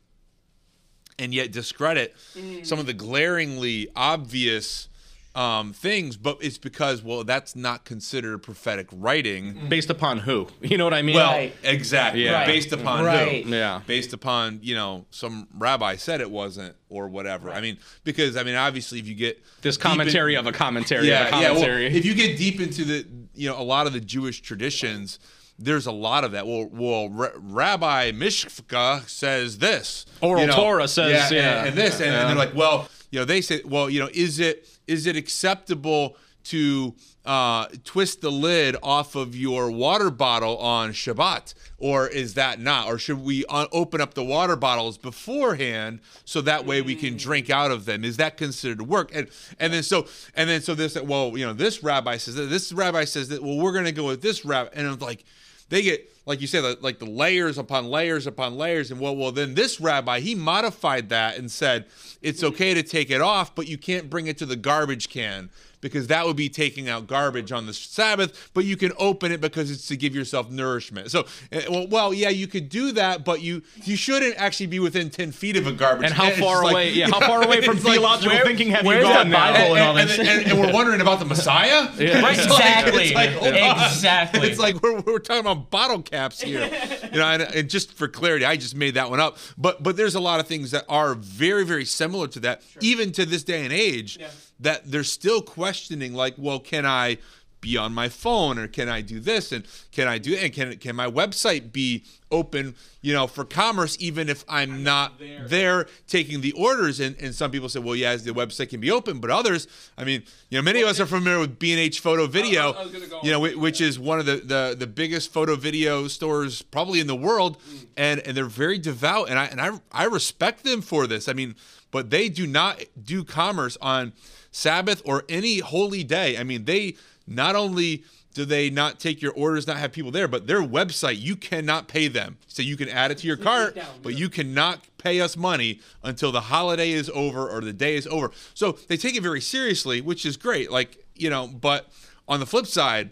and 1.19 1.33
yet 1.35 1.53
discredit 1.53 2.15
some 2.63 2.79
of 2.79 2.87
the 2.87 2.93
glaringly 2.93 3.89
obvious 3.97 4.89
um, 5.35 5.75
things. 5.75 6.17
But 6.17 6.39
it's 6.41 6.57
because, 6.59 7.03
well, 7.03 7.23
that's 7.23 7.55
not 7.55 7.85
considered 7.85 8.39
prophetic 8.39 8.87
writing. 8.91 9.69
based 9.69 9.91
upon 9.91 10.19
who? 10.21 10.49
You 10.63 10.79
know 10.79 10.85
what 10.85 10.95
I 10.95 11.03
mean? 11.03 11.17
Well, 11.17 11.31
Right. 11.31 11.55
exactly. 11.63 12.25
Yeah. 12.25 12.47
Based 12.47 12.73
upon 12.73 13.05
Right. 13.05 13.45
who? 13.45 13.51
Yeah. 13.51 13.81
Based 13.87 14.13
upon 14.15 14.61
you 14.63 14.75
know 14.75 15.05
some 15.11 15.47
rabbi 15.57 15.97
said 15.97 16.21
it 16.21 16.31
wasn't 16.31 16.75
or 16.89 17.09
whatever. 17.09 17.51
I 17.51 17.61
mean, 17.61 17.77
because 18.05 18.37
I 18.37 18.43
mean, 18.43 18.55
obviously, 18.55 18.99
if 18.99 19.07
you 19.07 19.15
get 19.15 19.43
this 19.63 19.77
deep 19.77 19.85
in- 19.85 19.91
commentary 19.91 20.37
of 20.37 20.47
a 20.47 20.53
commentary 20.53 21.09
yeah, 21.09 21.29
of 21.29 21.35
a 21.35 21.37
yeah. 21.37 21.41
Well, 21.51 21.61
commentary. 21.61 21.87
if 21.87 22.05
you 22.07 22.15
get 22.15 22.39
deep 22.39 22.61
into 22.61 22.85
the 22.85 23.07
you 23.35 23.49
know 23.49 23.61
a 23.61 23.63
lot 23.65 23.87
of 23.87 23.93
the 23.93 24.01
Jewish 24.01 24.41
traditions. 24.41 25.19
There's 25.59 25.87
a 25.87 25.93
lot 25.93 26.25
of 26.25 26.33
that. 26.33 26.47
Well, 26.47 26.69
well, 26.71 27.09
Ra- 27.09 27.31
Rabbi 27.37 28.13
Mishka 28.13 29.03
says 29.07 29.59
this. 29.59 30.07
Oral 30.21 30.43
you 30.43 30.47
know, 30.49 30.55
Torah 30.55 30.89
says, 30.89 31.33
yeah. 31.33 31.61
and, 31.61 31.69
and 31.69 31.77
this, 31.77 32.01
and, 32.01 32.15
and 32.15 32.29
they're 32.29 32.37
like, 32.37 32.55
well, 32.55 32.89
you 33.11 33.19
know, 33.19 33.25
they 33.25 33.41
say, 33.41 33.63
well, 33.65 33.89
you 33.89 34.01
know, 34.01 34.11
is 34.13 34.39
it 34.39 34.69
is 34.87 35.07
it 35.07 35.17
acceptable 35.17 36.17
to 36.45 36.95
uh, 37.25 37.67
twist 37.83 38.21
the 38.21 38.31
lid 38.31 38.77
off 38.83 39.17
of 39.17 39.35
your 39.35 39.69
water 39.71 40.11
bottle 40.11 40.57
on 40.59 40.93
Shabbat, 40.93 41.55
or 41.79 42.07
is 42.07 42.35
that 42.35 42.61
not? 42.61 42.87
Or 42.87 42.99
should 42.99 43.25
we 43.25 43.45
uh, 43.47 43.67
open 43.73 44.01
up 44.01 44.15
the 44.15 44.23
water 44.23 44.55
bottles 44.55 44.97
beforehand 44.97 46.01
so 46.25 46.41
that 46.43 46.65
way 46.65 46.83
we 46.83 46.95
can 46.95 47.17
drink 47.17 47.51
out 47.51 47.73
of 47.73 47.85
them? 47.85 48.05
Is 48.05 48.17
that 48.19 48.37
considered 48.37 48.83
work? 48.83 49.11
And 49.13 49.29
and 49.59 49.73
then 49.73 49.83
so 49.83 50.07
and 50.35 50.49
then 50.49 50.61
so 50.61 50.75
this 50.75 51.01
well, 51.01 51.37
you 51.37 51.45
know, 51.45 51.53
this 51.53 51.83
rabbi 51.83 52.17
says 52.17 52.37
that 52.37 52.47
this 52.47 52.73
rabbi 52.73 53.05
says 53.05 53.29
that 53.29 53.43
well, 53.43 53.57
we're 53.57 53.73
going 53.73 53.87
to 53.87 53.93
go 53.93 54.07
with 54.07 54.23
this 54.23 54.45
rabbi, 54.45 54.71
and 54.75 54.87
I'm 54.87 54.99
like, 54.99 55.25
they 55.69 55.83
get 55.83 56.13
like 56.27 56.41
you 56.41 56.49
said, 56.49 56.65
like- 56.65 56.83
like 56.83 56.99
the 56.99 57.07
layers 57.07 57.57
upon 57.57 57.87
layers 57.89 58.27
upon 58.27 58.57
layers, 58.57 58.91
and 58.91 59.01
well, 59.01 59.15
well, 59.15 59.31
then 59.31 59.55
this 59.55 59.81
rabbi 59.81 60.21
he 60.21 60.35
modified 60.35 61.09
that 61.09 61.39
and 61.39 61.51
said 61.51 61.87
it's 62.21 62.43
okay 62.43 62.75
to 62.75 62.83
take 62.83 63.11
it 63.11 63.21
off, 63.21 63.55
but 63.55 63.69
you 63.69 63.79
can't 63.79 64.11
bring 64.11 64.27
it 64.27 64.37
to 64.39 64.47
the 64.47 64.57
garbage 64.57 65.09
can 65.09 65.51
because 65.87 66.07
that 66.09 66.27
would 66.27 66.37
be 66.37 66.49
taking 66.49 66.89
out 66.89 67.07
garbage 67.07 67.53
on 67.53 67.67
the 67.67 67.73
Sabbath. 67.75 68.51
But 68.55 68.65
you 68.65 68.77
can 68.77 68.93
open 68.99 69.33
it 69.33 69.41
because 69.41 69.71
it's 69.71 69.87
to 69.89 69.97
give 69.97 70.15
yourself 70.15 70.51
nourishment. 70.51 71.11
So, 71.11 71.21
uh, 71.53 71.61
well, 71.71 71.87
well, 71.89 72.15
yeah, 72.15 72.29
you 72.29 72.47
could 72.47 72.69
do 72.69 72.93
that, 72.93 73.25
but 73.25 73.41
you 73.43 73.63
you 73.85 73.97
shouldn't 73.97 74.37
actually 74.37 74.67
be 74.67 74.81
within 74.81 75.11
ten 75.11 75.33
feet 75.33 75.57
of 75.57 75.67
a 75.67 75.73
garbage. 75.73 76.07
and 76.07 76.15
how 76.15 76.31
can. 76.31 76.41
Far 76.43 76.55
just 76.57 76.65
like- 76.65 76.73
away? 76.73 76.93
yeah, 76.93 77.07
how 77.09 77.21
far 77.21 77.43
away 77.45 77.61
from 77.63 77.77
It's 77.77 77.85
like, 77.85 78.01
where- 78.25 78.45
thinking 78.45 78.71
have 78.71 78.83
you 78.83 78.89
where's 78.89 79.05
gone 79.05 79.31
now? 79.31 79.53
Bible 79.53 79.75
and 79.77 79.85
all 79.85 79.97
and, 79.99 80.09
this? 80.11 80.19
and, 80.19 80.29
and, 80.29 80.47
and 80.53 80.61
we're 80.61 80.73
wondering 80.81 81.01
about 81.01 81.19
the 81.19 81.25
Messiah. 81.25 81.89
Right, 81.97 82.39
It's 82.39 82.49
like- 82.49 82.59
exactly. 82.59 83.05
it's 83.05 83.15
like, 83.15 83.31
hold. 83.31 83.55
Exactly. 83.55 84.49
It's 84.51 84.59
like 84.59 84.83
we're, 84.83 85.01
we're 85.01 85.19
talking 85.19 85.41
about 85.41 85.71
bottle 85.71 86.03
caps 86.03 86.41
here. 86.41 86.61
you 87.13 87.19
know, 87.19 87.25
and, 87.27 87.43
and 87.43 87.71
just 87.71 87.93
for 87.95 88.09
clarity, 88.09 88.45
I 88.45 88.57
just 88.57 88.75
made 88.75 88.95
that 88.95 89.11
one 89.11 89.21
up. 89.21 89.39
But 89.57 89.83
but 89.83 89.97
there's 89.97 90.15
a 90.15 90.21
lot 90.21 90.41
of 90.41 90.47
things 90.47 90.71
that 90.73 90.85
are 90.89 91.15
very 91.15 91.65
very 91.65 91.85
similar 91.85 92.27
to 92.29 92.41
that, 92.41 92.63
even 92.81 93.13
to 93.13 93.25
this 93.27 93.45
day 93.45 93.65
and 93.65 93.73
age. 93.73 94.19
That 94.61 94.91
they're 94.91 95.05
still 95.05 95.43
questioning, 95.43 96.15
like, 96.15 96.35
well, 96.39 96.61
can 96.61 96.87
I 96.87 97.19
be 97.67 97.77
on 97.77 97.93
my 97.93 98.09
phone 98.09 98.59
or 98.59 98.69
can 98.69 98.89
I 98.89 99.01
do 99.01 99.19
this 99.19 99.51
and 99.51 99.67
can 99.91 100.07
I 100.07 100.19
do 100.19 100.35
it? 100.35 100.43
and 100.45 100.53
can 100.53 100.77
can 100.77 100.95
my 100.95 101.11
website 101.11 101.73
be 101.73 102.05
open 102.31 102.75
you 103.01 103.13
know 103.13 103.27
for 103.27 103.45
commerce 103.45 103.97
even 103.99 104.29
if 104.29 104.45
I'm 104.49 104.83
not 104.85 105.19
there. 105.19 105.87
taking 106.07 106.43
the 106.43 106.53
orders? 106.53 107.01
And, 107.01 107.17
and 107.21 107.35
some 107.35 107.51
people 107.51 107.69
say 107.69 107.81
well 107.81 107.97
yes 107.97 108.23
the 108.23 108.33
website 108.33 108.69
can 108.69 108.81
be 108.81 108.91
open 108.91 109.19
but 109.19 109.31
others 109.31 109.67
I 109.99 110.05
mean 110.05 110.23
you 110.49 110.59
know 110.59 110.63
many 110.63 110.83
of 110.83 110.89
us 110.89 111.01
are 111.01 111.07
familiar 111.07 111.41
with 111.41 111.59
B&H 111.59 112.01
photo 112.01 112.27
video 112.27 112.73
I 112.73 112.83
was 112.83 112.93
gonna 112.93 113.07
go 113.07 113.21
you 113.23 113.31
know 113.31 113.43
on 113.43 113.51
whi- 113.51 113.61
which 113.61 113.81
is 113.81 113.99
one 113.99 114.21
of 114.21 114.27
the, 114.27 114.37
the 114.37 114.77
the 114.79 114.87
biggest 114.87 115.33
photo 115.33 115.57
video 115.57 116.07
stores 116.09 116.63
probably 116.63 117.01
in 117.01 117.07
the 117.07 117.17
world 117.17 117.59
mm. 117.59 117.87
and 117.97 118.21
and 118.21 118.37
they're 118.37 118.45
very 118.45 118.79
devout 118.79 119.29
and 119.29 119.39
I 119.39 119.47
and 119.47 119.61
I 119.61 119.71
I 119.91 120.05
respect 120.05 120.63
them 120.63 120.83
for 120.83 121.07
this. 121.07 121.29
I 121.29 121.33
mean 121.33 121.57
but 121.91 122.11
they 122.11 122.29
do 122.29 122.47
not 122.47 122.83
do 123.03 123.25
commerce 123.25 123.77
on 123.81 124.13
Sabbath 124.57 125.03
or 125.05 125.25
any 125.29 125.59
holy 125.59 126.03
day. 126.03 126.39
I 126.39 126.43
mean, 126.43 126.65
they 126.65 126.97
not 127.27 127.55
only 127.55 128.05
do 128.33 128.47
they 128.47 128.71
not 128.71 128.99
take 128.99 129.21
your 129.21 129.33
orders, 129.33 129.67
not 129.67 129.77
have 129.77 129.93
people 129.93 130.11
there, 130.11 130.27
but 130.27 130.47
their 130.47 130.63
website, 130.63 131.21
you 131.21 131.37
cannot 131.37 131.89
pay 131.89 132.09
them. 132.09 132.39
So 132.47 132.63
you 132.63 132.77
can 132.77 132.89
add 132.89 133.11
it 133.11 133.19
to 133.19 133.27
your 133.27 133.37
cart, 133.37 133.79
but 134.03 134.15
you 134.15 134.31
cannot 134.31 134.81
pay 134.97 135.21
us 135.21 135.37
money 135.37 135.81
until 136.03 136.33
the 136.33 136.41
holiday 136.41 136.93
is 136.93 137.11
over 137.11 137.49
or 137.49 137.61
the 137.61 137.73
day 137.73 137.97
is 137.97 138.07
over. 138.07 138.31
So 138.55 138.73
they 138.73 138.97
take 138.97 139.15
it 139.15 139.23
very 139.23 139.43
seriously, 139.43 140.01
which 140.01 140.25
is 140.25 140.39
great. 140.39 140.71
Like, 140.71 141.05
you 141.15 141.29
know, 141.29 141.47
but 141.47 141.91
on 142.27 142.41
the 142.41 142.47
flip 142.47 142.67
side, 142.67 143.11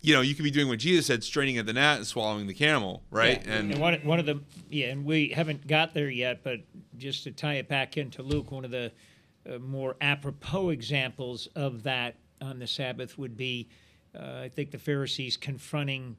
you 0.00 0.12
know, 0.12 0.20
you 0.22 0.34
could 0.34 0.44
be 0.44 0.50
doing 0.50 0.68
what 0.68 0.80
Jesus 0.80 1.06
said, 1.06 1.22
straining 1.24 1.56
at 1.56 1.66
the 1.66 1.72
gnat 1.72 1.98
and 1.98 2.06
swallowing 2.06 2.46
the 2.46 2.54
camel, 2.54 3.02
right? 3.10 3.42
Yeah. 3.44 3.54
And 3.54 3.72
and 3.72 3.80
one, 3.80 3.94
one 4.02 4.18
of 4.18 4.26
the 4.26 4.40
yeah, 4.70 4.88
and 4.88 5.04
we 5.04 5.28
haven't 5.28 5.66
got 5.66 5.94
there 5.94 6.10
yet, 6.10 6.42
but 6.44 6.60
just 6.96 7.24
to 7.24 7.30
tie 7.30 7.54
it 7.54 7.68
back 7.68 7.96
into 7.96 8.22
Luke, 8.22 8.50
one 8.50 8.64
of 8.64 8.70
the 8.70 8.92
uh, 9.48 9.58
more 9.58 9.96
apropos 10.00 10.70
examples 10.70 11.48
of 11.54 11.82
that 11.84 12.14
on 12.40 12.58
the 12.58 12.66
Sabbath 12.66 13.18
would 13.18 13.36
be, 13.36 13.68
uh, 14.18 14.40
I 14.44 14.48
think 14.48 14.70
the 14.70 14.78
Pharisees 14.78 15.36
confronting 15.36 16.16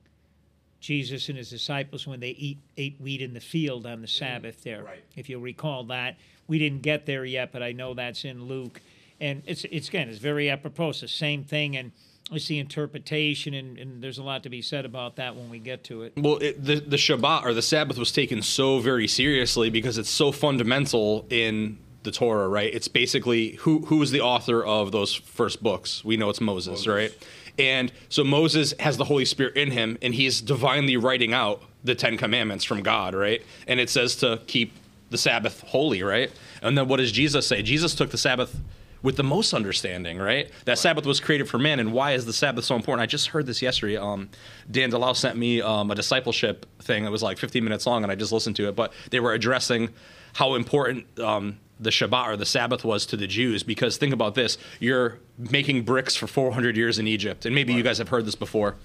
Jesus 0.80 1.30
and 1.30 1.38
his 1.38 1.50
disciples 1.50 2.06
when 2.06 2.20
they 2.20 2.30
eat 2.32 2.60
ate 2.78 2.96
wheat 3.00 3.22
in 3.22 3.34
the 3.34 3.40
field 3.40 3.88
on 3.88 4.02
the 4.02 4.08
Sabbath. 4.08 4.64
There, 4.64 4.84
Right. 4.84 5.04
if 5.16 5.30
you'll 5.30 5.42
recall 5.42 5.84
that, 5.86 6.18
we 6.48 6.60
didn't 6.60 6.82
get 6.84 7.06
there 7.06 7.26
yet, 7.26 7.52
but 7.52 7.64
I 7.64 7.72
know 7.72 7.94
that's 7.96 8.24
in 8.24 8.46
Luke, 8.46 8.82
and 9.20 9.42
it's 9.48 9.66
it's 9.66 9.88
again 9.88 10.10
it's 10.10 10.20
very 10.20 10.50
apropos. 10.50 10.90
It's 10.90 11.02
the 11.02 11.08
same 11.08 11.44
thing, 11.44 11.76
and 11.76 11.92
it's 12.32 12.48
the 12.48 12.60
interpretation, 12.60 13.54
and, 13.56 13.78
and 13.80 14.04
there's 14.04 14.18
a 14.20 14.24
lot 14.24 14.44
to 14.44 14.50
be 14.50 14.62
said 14.62 14.86
about 14.86 15.16
that 15.16 15.36
when 15.36 15.50
we 15.50 15.58
get 15.58 15.84
to 15.86 16.04
it. 16.04 16.14
Well, 16.18 16.38
it, 16.38 16.64
the 16.64 16.76
the 16.76 16.98
Shabbat 16.98 17.44
or 17.46 17.54
the 17.56 17.64
Sabbath 17.64 17.98
was 17.98 18.12
taken 18.12 18.44
so 18.44 18.78
very 18.80 19.08
seriously 19.08 19.72
because 19.72 19.98
it's 19.98 20.10
so 20.10 20.32
fundamental 20.32 21.26
in 21.32 21.80
the 22.06 22.12
Torah, 22.12 22.48
right? 22.48 22.74
It's 22.74 22.88
basically 22.88 23.52
who 23.56 23.80
who 23.88 24.02
is 24.02 24.12
the 24.12 24.22
author 24.22 24.64
of 24.64 24.94
those 24.94 25.14
first 25.14 25.62
books? 25.62 26.06
We 26.06 26.16
know 26.16 26.30
it's 26.30 26.40
Moses, 26.40 26.88
right? 26.88 27.14
And 27.60 27.92
so 28.10 28.24
Moses 28.24 28.74
has 28.80 28.98
the 28.98 29.06
Holy 29.06 29.26
Spirit 29.26 29.56
in 29.56 29.72
him, 29.72 29.98
and 30.02 30.14
he's 30.14 30.42
divinely 30.42 30.98
writing 30.98 31.34
out 31.34 31.62
the 31.84 31.96
Ten 31.96 32.18
Commandments 32.18 32.64
from 32.64 32.82
God, 32.82 33.14
right? 33.14 33.42
And 33.68 33.80
it 33.80 33.90
says 33.90 34.16
to 34.18 34.42
keep 34.48 34.74
the 35.10 35.18
Sabbath 35.18 35.62
holy, 35.62 36.04
right? 36.04 36.32
And 36.62 36.78
then 36.78 36.88
what 36.88 36.98
does 36.98 37.12
Jesus 37.12 37.48
say? 37.48 37.62
Jesus 37.62 37.96
took 37.96 38.12
the 38.12 38.18
Sabbath 38.18 38.60
with 39.02 39.18
the 39.18 39.24
most 39.24 39.54
understanding, 39.54 40.18
right? 40.18 40.50
That 40.66 40.80
Sabbath 40.80 41.06
was 41.06 41.20
created 41.20 41.48
for 41.48 41.60
man, 41.60 41.80
and 41.80 41.94
why 41.94 42.14
is 42.14 42.26
the 42.26 42.34
Sabbath 42.34 42.66
so 42.66 42.76
important? 42.76 43.04
I 43.04 43.06
just 43.06 43.28
heard 43.28 43.46
this 43.46 43.62
yesterday. 43.62 43.98
Um, 43.98 44.30
Dan 44.70 44.92
DeLau 44.92 45.16
sent 45.16 45.38
me 45.38 45.62
um, 45.62 45.92
a 45.92 45.96
discipleship 45.96 46.66
thing 46.82 47.04
that 47.04 47.12
was 47.12 47.22
like 47.22 47.38
15 47.38 47.64
minutes 47.64 47.86
long, 47.86 48.04
and 48.04 48.12
I 48.12 48.16
just 48.16 48.32
listened 48.32 48.56
to 48.58 48.68
it. 48.68 48.76
But 48.76 48.94
they 49.12 49.20
were 49.20 49.34
addressing 49.34 49.90
how 50.34 50.56
important 50.56 51.20
um, 51.20 51.60
the 51.80 51.90
Shabbat 51.90 52.28
or 52.28 52.38
the 52.38 52.46
Sabbath 52.46 52.84
was 52.84 53.06
to 53.08 53.18
the 53.18 53.28
Jews, 53.28 53.64
because 53.64 53.98
think 53.98 54.14
about 54.14 54.36
this: 54.36 54.58
you're 54.80 55.20
making 55.38 55.84
bricks 55.84 56.16
for 56.16 56.28
400 56.28 56.78
years 56.78 57.00
in 57.00 57.08
Egypt, 57.08 57.46
and 57.46 57.54
maybe 57.54 57.74
you 57.74 57.84
guys 57.84 57.98
have 57.98 58.10
heard 58.10 58.26
this 58.26 58.36
before. 58.36 58.76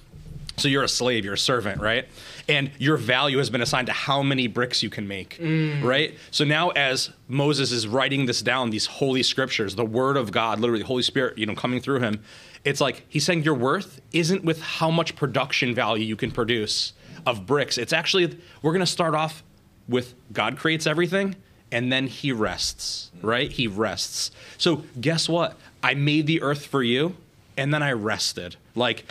So 0.57 0.69
you're 0.69 0.83
a 0.83 0.89
slave, 0.89 1.25
you're 1.25 1.35
a 1.35 1.39
servant, 1.39 1.81
right? 1.81 2.07
And 2.49 2.71
your 2.79 2.99
value 2.99 3.39
has 3.39 3.49
been 3.49 3.63
assigned 3.63 3.87
to 3.87 3.93
how 3.93 4.23
many 4.23 4.47
bricks 4.47 4.83
you 4.83 4.91
can 4.91 5.09
make, 5.09 5.39
mm. 5.39 5.83
right? 5.83 6.19
So 6.31 6.45
now 6.45 6.69
as 6.71 7.11
Moses 7.29 7.73
is 7.73 7.89
writing 7.89 8.27
this 8.27 8.43
down, 8.43 8.69
these 8.69 8.85
holy 8.85 9.23
scriptures, 9.23 9.75
the 9.75 9.87
word 9.87 10.19
of 10.19 10.33
God, 10.33 10.61
literally 10.61 10.83
the 10.83 10.87
Holy 10.87 11.03
Spirit, 11.03 11.39
you 11.39 11.47
know, 11.47 11.55
coming 11.55 11.81
through 11.81 12.01
him, 12.01 12.23
it's 12.65 12.81
like 12.81 13.07
he's 13.09 13.25
saying 13.25 13.45
your 13.45 13.55
worth 13.55 14.01
isn't 14.13 14.45
with 14.45 14.61
how 14.61 14.91
much 14.91 15.17
production 15.17 15.75
value 15.75 16.05
you 16.05 16.17
can 16.17 16.31
produce 16.31 16.93
of 17.27 17.47
bricks. 17.47 17.79
It's 17.79 17.93
actually 17.93 18.39
we're 18.61 18.73
going 18.73 18.81
to 18.81 18.87
start 18.87 19.15
off 19.15 19.43
with 19.89 20.15
God 20.33 20.59
creates 20.59 20.87
everything 20.87 21.37
and 21.73 21.93
then 21.93 22.07
he 22.07 22.33
rests, 22.33 23.11
right? 23.23 23.51
He 23.51 23.67
rests. 23.67 24.31
So 24.59 24.85
guess 25.01 25.29
what? 25.29 25.57
I 25.83 25.95
made 25.95 26.27
the 26.27 26.43
earth 26.43 26.67
for 26.67 26.83
you 26.83 27.17
and 27.57 27.73
then 27.73 27.83
I 27.83 27.93
rested. 27.93 28.57
Like 28.75 29.05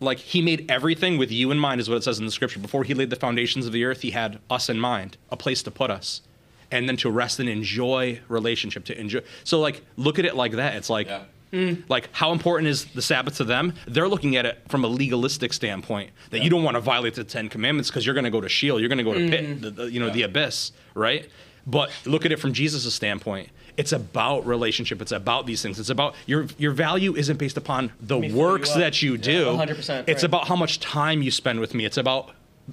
like 0.00 0.18
he 0.18 0.42
made 0.42 0.68
everything 0.68 1.16
with 1.16 1.30
you 1.30 1.52
in 1.52 1.58
mind 1.58 1.80
is 1.80 1.88
what 1.88 1.96
it 1.96 2.02
says 2.02 2.18
in 2.18 2.26
the 2.26 2.32
scripture. 2.32 2.58
Before 2.58 2.82
he 2.82 2.92
laid 2.94 3.10
the 3.10 3.16
foundations 3.16 3.66
of 3.66 3.72
the 3.72 3.84
earth 3.84 4.02
he 4.02 4.10
had 4.10 4.38
us 4.50 4.68
in 4.68 4.78
mind 4.78 5.16
a 5.30 5.36
place 5.36 5.62
to 5.64 5.70
put 5.70 5.90
us 5.90 6.22
and 6.70 6.88
then 6.88 6.96
to 6.96 7.10
rest 7.10 7.38
and 7.38 7.48
enjoy 7.48 8.18
relationship 8.28 8.86
to 8.86 8.98
enjoy 8.98 9.20
so 9.44 9.60
like 9.60 9.82
look 9.96 10.18
at 10.18 10.24
it 10.24 10.34
like 10.34 10.52
that. 10.52 10.74
It's 10.74 10.90
like 10.90 11.08
hmm. 11.52 11.74
like 11.88 12.08
how 12.12 12.32
important 12.32 12.68
is 12.68 12.86
the 12.86 13.02
sabbath 13.02 13.36
to 13.36 13.44
them? 13.44 13.74
They're 13.86 14.08
looking 14.08 14.36
at 14.36 14.44
it 14.44 14.60
from 14.68 14.84
a 14.84 14.88
legalistic 14.88 15.52
standpoint 15.52 16.10
that 16.30 16.42
you 16.42 16.50
don't 16.50 16.64
want 16.64 16.76
to 16.76 16.80
violate 16.80 17.14
the 17.14 17.24
10 17.24 17.48
commandments 17.48 17.90
because 17.90 18.04
you're 18.04 18.14
going 18.14 18.24
to 18.24 18.30
go 18.30 18.40
to 18.40 18.48
sheol 18.48 18.80
you're 18.80 18.88
going 18.88 18.98
to 18.98 19.04
go 19.04 19.14
to 19.14 19.28
pit 19.30 19.44
mm. 19.44 19.60
the, 19.60 19.70
the- 19.70 19.92
you 19.92 20.00
know 20.00 20.10
the 20.10 20.22
abyss 20.22 20.72
right 20.94 21.30
but 21.66 21.90
look 22.06 22.24
at 22.24 22.32
it 22.32 22.38
from 22.38 22.52
jesus' 22.52 22.92
standpoint 22.94 23.48
it's 23.76 23.92
about 23.92 24.44
relationship 24.46 25.00
it's 25.00 25.12
about 25.12 25.46
these 25.46 25.62
things 25.62 25.78
it's 25.78 25.88
about 25.90 26.14
your 26.26 26.46
your 26.58 26.72
value 26.72 27.14
isn't 27.16 27.38
based 27.38 27.56
upon 27.56 27.92
the 28.00 28.18
me 28.18 28.28
fill 28.28 28.36
you 28.36 28.42
works 28.42 28.72
that 28.74 29.00
you 29.02 29.16
do 29.16 29.46
100%, 29.46 29.78
it's 29.78 29.88
right. 29.88 30.22
about 30.24 30.48
how 30.48 30.56
much 30.56 30.80
time 30.80 31.22
you 31.22 31.30
spend 31.30 31.60
with 31.60 31.74
me. 31.74 31.84
It's 31.84 31.96
about 31.96 32.30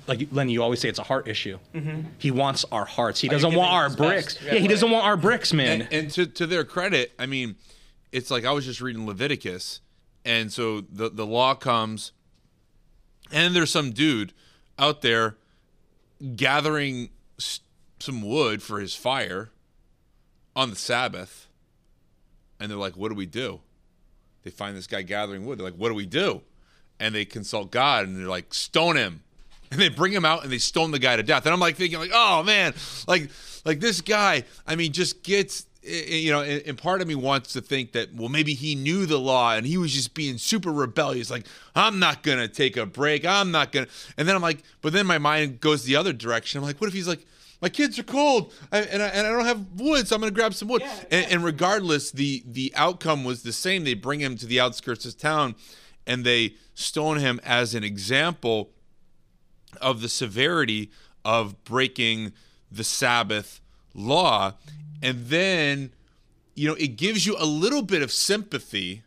like 0.08 0.28
Lenny, 0.32 0.54
you 0.54 0.62
always 0.62 0.80
say 0.80 0.88
it's 0.90 1.00
a 1.00 1.04
heart 1.04 1.28
issue. 1.28 1.58
He 2.20 2.30
wants 2.30 2.64
our 2.72 2.86
hearts. 2.86 3.20
He 3.20 3.28
doesn't 3.28 3.56
want 3.56 3.72
our 3.72 3.90
bricks. 3.90 4.38
Yeah, 4.44 4.54
Yeah, 4.54 4.60
he 4.60 4.68
doesn't 4.68 4.92
want 4.92 5.04
our 5.06 5.18
bricks, 5.18 5.52
man. 5.52 5.82
and, 5.84 5.94
and 5.94 6.12
to, 6.12 6.28
to 6.28 6.46
their 6.46 6.64
credit, 6.64 7.12
I 7.18 7.26
mean, 7.26 7.56
it's 8.12 8.30
like 8.30 8.46
I 8.46 8.52
was 8.52 8.66
just 8.66 8.82
reading 8.82 9.08
Leviticus, 9.08 9.82
and 10.26 10.52
so 10.54 10.82
the 10.82 11.10
the 11.10 11.26
law 11.26 11.56
comes, 11.56 12.12
and 13.32 13.56
there's 13.56 13.72
some 13.72 13.92
dude 13.92 14.32
out 14.78 15.02
there 15.02 15.38
gathering 16.36 17.10
s- 17.40 17.62
some 18.00 18.22
wood 18.22 18.62
for 18.62 18.80
his 18.80 18.96
fire 18.96 19.50
on 20.56 20.70
the 20.70 20.76
Sabbath, 20.76 21.48
and 22.60 22.70
they're 22.70 22.78
like, 22.78 22.98
"What 22.98 23.10
do 23.10 23.16
we 23.16 23.26
do?" 23.26 23.62
They 24.44 24.52
find 24.52 24.76
this 24.76 24.88
guy 24.88 25.02
gathering 25.02 25.46
wood. 25.46 25.60
They're 25.60 25.66
like, 25.66 25.76
"What 25.76 25.90
do 25.90 25.96
we 25.96 26.06
do?" 26.06 26.42
And 27.00 27.14
they 27.14 27.26
consult 27.26 27.72
God, 27.72 28.08
and 28.08 28.18
they're 28.18 28.28
like, 28.28 28.54
"Stone 28.54 28.98
him." 28.98 29.24
And 29.72 29.80
they 29.80 29.90
bring 29.90 30.12
him 30.12 30.26
out 30.26 30.42
and 30.42 30.52
they 30.52 30.58
stone 30.58 30.90
the 30.90 30.98
guy 30.98 31.16
to 31.16 31.22
death. 31.22 31.46
And 31.46 31.54
I'm 31.54 31.60
like 31.60 31.76
thinking, 31.76 32.00
like, 32.00 32.10
oh 32.12 32.42
man, 32.42 32.74
like, 33.08 33.30
like 33.66 33.80
this 33.80 34.02
guy. 34.02 34.44
I 34.66 34.76
mean, 34.76 34.94
just 34.94 35.22
gets, 35.22 35.68
you 35.84 36.32
know. 36.32 36.42
And 36.42 36.76
part 36.76 37.02
of 37.02 37.08
me 37.08 37.14
wants 37.14 37.54
to 37.54 37.62
think 37.62 37.92
that, 37.92 38.12
well, 38.16 38.30
maybe 38.30 38.56
he 38.56 38.74
knew 38.74 39.06
the 39.06 39.20
law 39.20 39.54
and 39.54 39.68
he 39.68 39.78
was 39.78 39.94
just 39.94 40.16
being 40.16 40.40
super 40.40 40.72
rebellious. 40.72 41.30
Like, 41.30 41.46
I'm 41.76 42.00
not 42.00 42.24
gonna 42.24 42.48
take 42.48 42.78
a 42.78 42.88
break. 42.88 43.26
I'm 43.26 43.52
not 43.52 43.72
gonna. 43.72 43.86
And 44.18 44.28
then 44.28 44.36
I'm 44.36 44.42
like, 44.42 44.64
but 44.82 44.92
then 44.92 45.06
my 45.06 45.20
mind 45.20 45.60
goes 45.60 45.84
the 45.84 45.98
other 45.98 46.14
direction. 46.14 46.58
I'm 46.58 46.66
like, 46.66 46.82
what 46.82 46.88
if 46.88 46.96
he's 46.96 47.08
like, 47.08 47.24
my 47.62 47.70
kids 47.70 48.00
are 48.00 48.04
cold 48.04 48.54
I, 48.72 48.80
and, 48.80 49.04
I, 49.04 49.08
and 49.08 49.28
I 49.28 49.32
don't 49.32 49.46
have 49.46 49.66
wood, 49.80 50.08
so 50.08 50.16
I'm 50.16 50.22
gonna 50.22 50.32
grab 50.32 50.54
some 50.54 50.68
wood. 50.68 50.84
and, 51.12 51.32
and 51.32 51.44
regardless, 51.44 52.12
the 52.12 52.44
the 52.46 52.74
outcome 52.76 53.24
was 53.24 53.44
the 53.44 53.54
same. 53.54 53.84
They 53.84 53.94
bring 53.94 54.20
him 54.20 54.38
to 54.38 54.46
the 54.46 54.60
outskirts 54.60 55.06
of 55.06 55.18
town, 55.18 55.56
and 56.08 56.26
they 56.26 56.56
stone 56.74 57.18
him 57.18 57.40
as 57.44 57.76
an 57.76 57.84
example 57.84 58.72
of 59.82 60.02
the 60.02 60.10
severity 60.10 60.92
of 61.26 61.64
breaking 61.64 62.34
the 62.72 62.84
Sabbath 62.84 63.62
law. 63.94 64.54
And 65.02 65.26
then, 65.28 65.92
you 66.56 66.68
know, 66.68 66.76
it 66.76 66.98
gives 66.98 67.26
you 67.26 67.36
a 67.38 67.46
little 67.46 67.82
bit 67.82 68.02
of 68.02 68.12
sympathy 68.12 69.04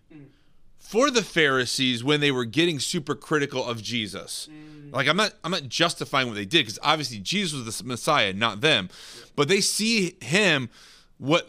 for 0.93 1.11
the 1.11 1.23
Pharisees 1.23 2.05
when 2.05 2.21
they 2.21 2.31
were 2.31 2.45
getting 2.45 2.79
super 2.79 3.15
critical 3.15 3.65
of 3.65 3.83
Jesus. 3.83 4.47
Like 4.91 5.09
I'm 5.09 5.17
not 5.17 5.33
I'm 5.43 5.51
not 5.51 5.67
justifying 5.67 6.27
what 6.29 6.35
they 6.35 6.45
did 6.45 6.67
because 6.67 6.79
obviously 6.83 7.19
Jesus 7.19 7.65
was 7.65 7.79
the 7.79 7.85
Messiah, 7.85 8.35
not 8.35 8.61
them. 8.61 8.91
But 9.35 9.49
they 9.49 9.63
see 9.63 10.19
him 10.21 10.69
what 11.17 11.49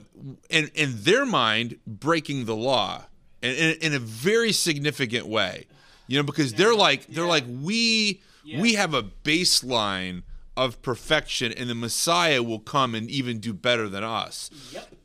in 0.50 0.72
in 0.76 0.94
their 1.04 1.26
mind 1.26 1.78
breaking 1.86 2.46
the 2.46 2.56
law 2.56 3.04
in, 3.42 3.52
in, 3.52 3.76
in 3.82 3.94
a 3.94 4.00
very 4.00 4.54
significant 4.54 5.28
way. 5.28 5.66
You 6.08 6.20
know, 6.20 6.24
because 6.24 6.54
they're 6.54 6.74
like 6.74 7.08
they're 7.08 7.28
like 7.28 7.44
we 7.46 8.22
we 8.62 8.76
have 8.76 8.94
a 8.94 9.04
baseline 9.04 10.24
of 10.56 10.82
perfection 10.82 11.52
and 11.52 11.70
the 11.70 11.76
Messiah 11.76 12.42
will 12.42 12.60
come 12.60 12.96
and 12.96 13.10
even 13.10 13.40
do 13.40 13.54
better 13.54 13.90
than 13.90 14.06
us. 14.06 14.50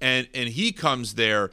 And 0.01 0.29
and 0.33 0.49
he 0.49 0.71
comes 0.71 1.15
there 1.15 1.51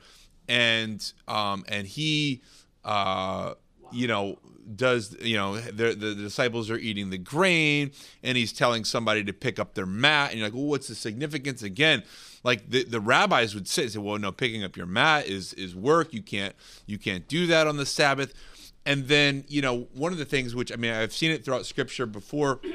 and 0.47 1.11
um 1.27 1.65
and 1.67 1.87
he 1.87 2.43
uh 2.85 3.53
you 3.91 4.07
know 4.07 4.37
does 4.75 5.15
you 5.21 5.35
know 5.35 5.57
the, 5.59 5.93
the 5.93 6.15
disciples 6.15 6.71
are 6.71 6.77
eating 6.77 7.09
the 7.09 7.17
grain 7.17 7.91
and 8.23 8.37
he's 8.37 8.53
telling 8.53 8.83
somebody 8.83 9.23
to 9.23 9.33
pick 9.33 9.59
up 9.59 9.73
their 9.73 9.85
mat 9.85 10.31
and 10.31 10.39
you're 10.39 10.47
like 10.47 10.53
well 10.53 10.65
what's 10.65 10.87
the 10.87 10.95
significance 10.95 11.61
again 11.61 12.01
like 12.43 12.69
the, 12.69 12.83
the 12.83 12.99
rabbis 12.99 13.53
would 13.53 13.67
say, 13.67 13.87
well 13.97 14.17
no 14.17 14.31
picking 14.31 14.63
up 14.63 14.77
your 14.77 14.85
mat 14.85 15.27
is 15.27 15.53
is 15.53 15.75
work 15.75 16.13
you 16.13 16.21
can't 16.21 16.55
you 16.85 16.97
can't 16.97 17.27
do 17.27 17.45
that 17.47 17.67
on 17.67 17.77
the 17.77 17.85
sabbath 17.85 18.33
and 18.85 19.07
then 19.07 19.43
you 19.47 19.61
know 19.61 19.87
one 19.93 20.11
of 20.11 20.17
the 20.17 20.25
things 20.25 20.55
which 20.55 20.71
I 20.71 20.75
mean 20.75 20.93
I've 20.93 21.13
seen 21.13 21.31
it 21.31 21.43
throughout 21.43 21.65
Scripture 21.65 22.05
before. 22.05 22.59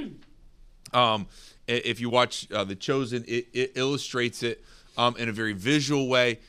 Um, 0.92 1.28
if 1.68 2.00
you 2.00 2.10
watch 2.10 2.50
uh, 2.50 2.64
The 2.64 2.74
Chosen, 2.74 3.24
it, 3.28 3.46
it 3.52 3.72
illustrates 3.76 4.42
it 4.42 4.64
um, 4.96 5.14
in 5.16 5.28
a 5.28 5.32
very 5.32 5.52
visual 5.52 6.08
way, 6.08 6.40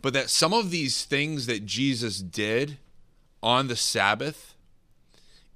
but 0.00 0.14
that 0.14 0.30
some 0.30 0.54
of 0.54 0.70
these 0.70 1.04
things 1.04 1.44
that 1.44 1.66
Jesus 1.66 2.20
did 2.20 2.78
on 3.42 3.68
the 3.68 3.76
Sabbath, 3.76 4.54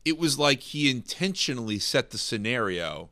it 0.05 0.18
was 0.18 0.39
like 0.39 0.61
he 0.61 0.91
intentionally 0.91 1.78
set 1.78 2.11
the 2.11 2.18
scenario 2.18 3.11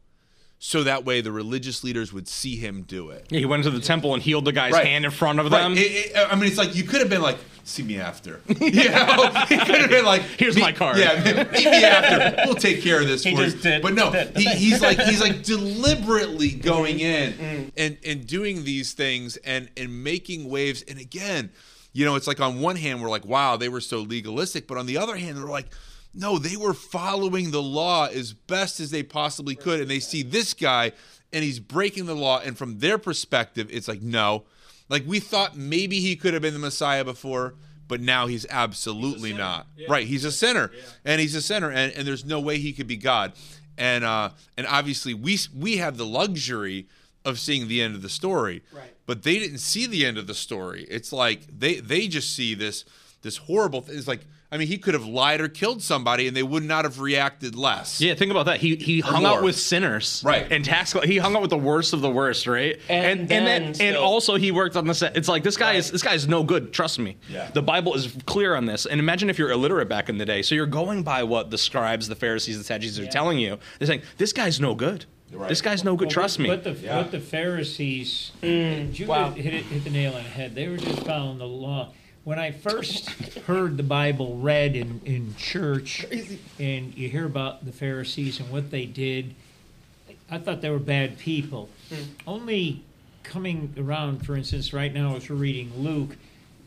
so 0.58 0.84
that 0.84 1.04
way 1.04 1.20
the 1.20 1.32
religious 1.32 1.82
leaders 1.82 2.12
would 2.12 2.28
see 2.28 2.54
him 2.56 2.82
do 2.82 3.10
it. 3.10 3.26
Yeah, 3.30 3.40
he 3.40 3.46
went 3.46 3.64
to 3.64 3.70
the 3.70 3.80
temple 3.80 4.14
and 4.14 4.22
healed 4.22 4.44
the 4.44 4.52
guy's 4.52 4.72
Right. 4.72 4.86
hand 4.86 5.04
in 5.04 5.10
front 5.10 5.40
of 5.40 5.50
Right. 5.50 5.60
them. 5.62 5.72
It- 5.76 5.80
it- 5.80 6.12
I 6.16 6.36
mean, 6.36 6.44
it's 6.44 6.56
like 6.58 6.76
you 6.76 6.84
could 6.84 7.00
have 7.00 7.08
been 7.10 7.20
like, 7.20 7.36
"See 7.64 7.82
me 7.82 7.98
after." 7.98 8.40
You 8.48 8.54
know, 8.90 9.30
he 9.48 9.56
could 9.56 9.80
have 9.80 9.90
been 9.90 10.04
like, 10.04 10.22
Here's 10.38 10.56
my 10.56 10.70
card." 10.70 10.98
Yeah, 10.98 11.16
meet 11.24 11.64
me 11.64 11.82
after. 11.84 12.42
We'll 12.46 12.54
take 12.54 12.80
care 12.80 13.00
of 13.00 13.08
this 13.08 13.24
He 13.24 13.34
for 13.34 13.42
just 13.44 13.56
you." 13.56 13.62
did- 13.62 13.82
but 13.82 13.94
no, 13.94 14.12
did. 14.12 14.36
he, 14.36 14.44
he's 14.54 14.80
like 14.80 15.00
he's 15.00 15.20
like 15.20 15.42
deliberately 15.54 16.50
going 16.50 17.00
in 17.00 17.32
Mm-hmm. 17.32 17.68
and 17.76 17.96
and 18.06 18.24
doing 18.26 18.62
these 18.62 18.92
things 18.92 19.38
and 19.38 19.68
and 19.76 20.04
making 20.04 20.48
waves. 20.48 20.82
And 20.82 21.00
again, 21.00 21.50
you 21.92 22.04
know, 22.04 22.16
it's 22.16 22.26
like 22.26 22.40
on 22.40 22.60
one 22.60 22.76
hand 22.76 23.02
we're 23.02 23.10
like, 23.10 23.24
"Wow, 23.24 23.56
they 23.56 23.68
were 23.68 23.80
so 23.80 24.00
legalistic," 24.00 24.66
but 24.66 24.78
on 24.78 24.86
the 24.86 24.98
other 24.98 25.16
hand, 25.16 25.36
they're 25.36 25.44
like. 25.44 25.68
No, 26.14 26.36
they 26.36 26.58
were 26.58 26.74
following 26.74 27.52
the 27.52 27.62
law 27.62 28.04
as 28.04 28.34
best 28.34 28.80
as 28.80 28.90
they 28.90 29.02
possibly 29.02 29.54
could, 29.54 29.80
and 29.80 29.88
they 29.88 29.98
see 29.98 30.22
this 30.22 30.52
guy, 30.52 30.92
and 31.32 31.42
he's 31.42 31.58
breaking 31.58 32.04
the 32.04 32.14
law. 32.14 32.38
And 32.38 32.58
from 32.58 32.80
their 32.80 32.98
perspective, 32.98 33.68
it's 33.70 33.88
like, 33.88 34.02
no, 34.02 34.44
like 34.90 35.04
we 35.06 35.20
thought 35.20 35.56
maybe 35.56 36.00
he 36.00 36.16
could 36.16 36.34
have 36.34 36.42
been 36.42 36.52
the 36.52 36.60
Messiah 36.60 37.02
before, 37.02 37.54
but 37.88 38.02
now 38.02 38.26
he's 38.26 38.44
absolutely 38.50 39.32
not. 39.32 39.66
Right? 39.88 40.06
He's 40.06 40.26
a 40.26 40.32
sinner, 40.32 40.70
and 41.02 41.18
he's 41.18 41.34
a 41.34 41.40
sinner, 41.40 41.70
and, 41.70 41.90
and 41.94 42.06
there's 42.06 42.26
no 42.26 42.40
way 42.40 42.58
he 42.58 42.74
could 42.74 42.86
be 42.86 42.98
God. 42.98 43.32
And 43.78 44.04
uh, 44.04 44.30
and 44.58 44.66
obviously 44.66 45.14
we 45.14 45.38
we 45.58 45.78
have 45.78 45.96
the 45.96 46.04
luxury 46.04 46.88
of 47.24 47.38
seeing 47.38 47.68
the 47.68 47.80
end 47.82 47.94
of 47.94 48.02
the 48.02 48.08
story, 48.08 48.62
Right. 48.72 48.92
but 49.06 49.22
they 49.22 49.38
didn't 49.38 49.58
see 49.58 49.86
the 49.86 50.04
end 50.04 50.18
of 50.18 50.26
the 50.26 50.34
story. 50.34 50.86
It's 50.90 51.12
like 51.12 51.46
they 51.58 51.74
they 51.80 52.08
just 52.08 52.34
see 52.34 52.54
this 52.54 52.84
this 53.22 53.36
horrible. 53.36 53.82
Th- 53.82 53.96
it's 53.96 54.08
like 54.08 54.20
I 54.50 54.58
mean, 54.58 54.68
he 54.68 54.76
could 54.76 54.92
have 54.92 55.06
lied 55.06 55.40
or 55.40 55.48
killed 55.48 55.80
somebody, 55.80 56.28
and 56.28 56.36
they 56.36 56.42
would 56.42 56.62
not 56.62 56.84
have 56.84 57.00
reacted 57.00 57.54
less. 57.54 58.02
Yeah, 58.02 58.14
think 58.14 58.30
about 58.30 58.44
that. 58.46 58.60
He 58.60 58.76
he 58.76 59.00
hung 59.00 59.22
more. 59.22 59.38
out 59.38 59.42
with 59.42 59.56
sinners, 59.56 60.20
Right. 60.26 60.46
And 60.52 60.62
tax. 60.62 60.92
He 61.04 61.16
hung 61.16 61.34
out 61.34 61.40
with 61.40 61.48
the 61.50 61.56
worst 61.56 61.94
of 61.94 62.02
the 62.02 62.10
worst, 62.10 62.46
right? 62.46 62.78
And 62.90 63.20
and 63.20 63.28
then 63.30 63.72
then, 63.72 63.74
and 63.80 63.96
also 63.96 64.34
he 64.36 64.50
worked 64.52 64.76
on 64.76 64.86
the 64.86 64.92
set. 64.94 65.16
It's 65.16 65.28
like 65.28 65.42
this 65.42 65.56
guy 65.56 65.74
is 65.74 65.90
this 65.90 66.02
guy 66.02 66.12
is 66.14 66.28
no 66.28 66.42
good. 66.42 66.72
Trust 66.74 66.98
me. 66.98 67.16
Yeah. 67.30 67.48
The 67.54 67.62
Bible 67.62 67.94
is 67.94 68.14
clear 68.26 68.54
on 68.54 68.66
this. 68.66 68.84
And 68.84 69.00
imagine 69.00 69.30
if 69.30 69.38
you're 69.38 69.52
illiterate 69.52 69.88
back 69.88 70.10
in 70.10 70.18
the 70.18 70.26
day, 70.26 70.42
so 70.42 70.54
you're 70.54 70.66
going 70.66 71.02
by 71.02 71.22
what 71.22 71.50
the 71.50 71.56
scribes, 71.56 72.08
the 72.08 72.16
Pharisees, 72.16 72.58
the 72.58 72.64
Sadducees 72.64 72.98
are 72.98 73.06
telling 73.06 73.38
you. 73.38 73.58
They're 73.78 73.86
saying 73.88 74.02
this 74.18 74.34
guy's 74.34 74.60
no 74.60 74.74
good. 74.74 75.06
Right. 75.32 75.48
This 75.48 75.62
guy's 75.62 75.82
no 75.82 75.96
good. 75.96 76.06
Well, 76.06 76.12
Trust 76.12 76.38
me. 76.38 76.48
What 76.48 76.64
the, 76.64 76.72
Yeah. 76.72 76.98
what 76.98 77.10
the 77.10 77.20
Pharisees, 77.20 78.32
mm, 78.42 78.92
Judah 78.92 79.10
wow. 79.10 79.30
hit, 79.30 79.54
it, 79.54 79.64
hit 79.64 79.84
the 79.84 79.90
nail 79.90 80.14
on 80.14 80.22
the 80.22 80.28
head. 80.28 80.54
They 80.54 80.68
were 80.68 80.76
just 80.76 81.04
following 81.06 81.38
the 81.38 81.46
law. 81.46 81.88
When 82.24 82.38
I 82.38 82.52
first 82.52 83.08
heard 83.46 83.76
the 83.76 83.82
Bible 83.82 84.36
read 84.36 84.76
in, 84.76 85.00
in 85.04 85.34
church, 85.36 86.06
and 86.58 86.96
you 86.96 87.08
hear 87.08 87.24
about 87.26 87.64
the 87.64 87.72
Pharisees 87.72 88.38
and 88.38 88.50
what 88.50 88.70
they 88.70 88.86
did, 88.86 89.34
I 90.30 90.38
thought 90.38 90.60
they 90.60 90.70
were 90.70 90.78
bad 90.78 91.18
people. 91.18 91.68
Mm. 91.90 92.04
Only 92.26 92.82
coming 93.22 93.74
around, 93.78 94.24
for 94.24 94.36
instance, 94.36 94.72
right 94.72 94.92
now 94.92 95.16
as 95.16 95.28
we're 95.28 95.36
reading 95.36 95.72
Luke, 95.76 96.16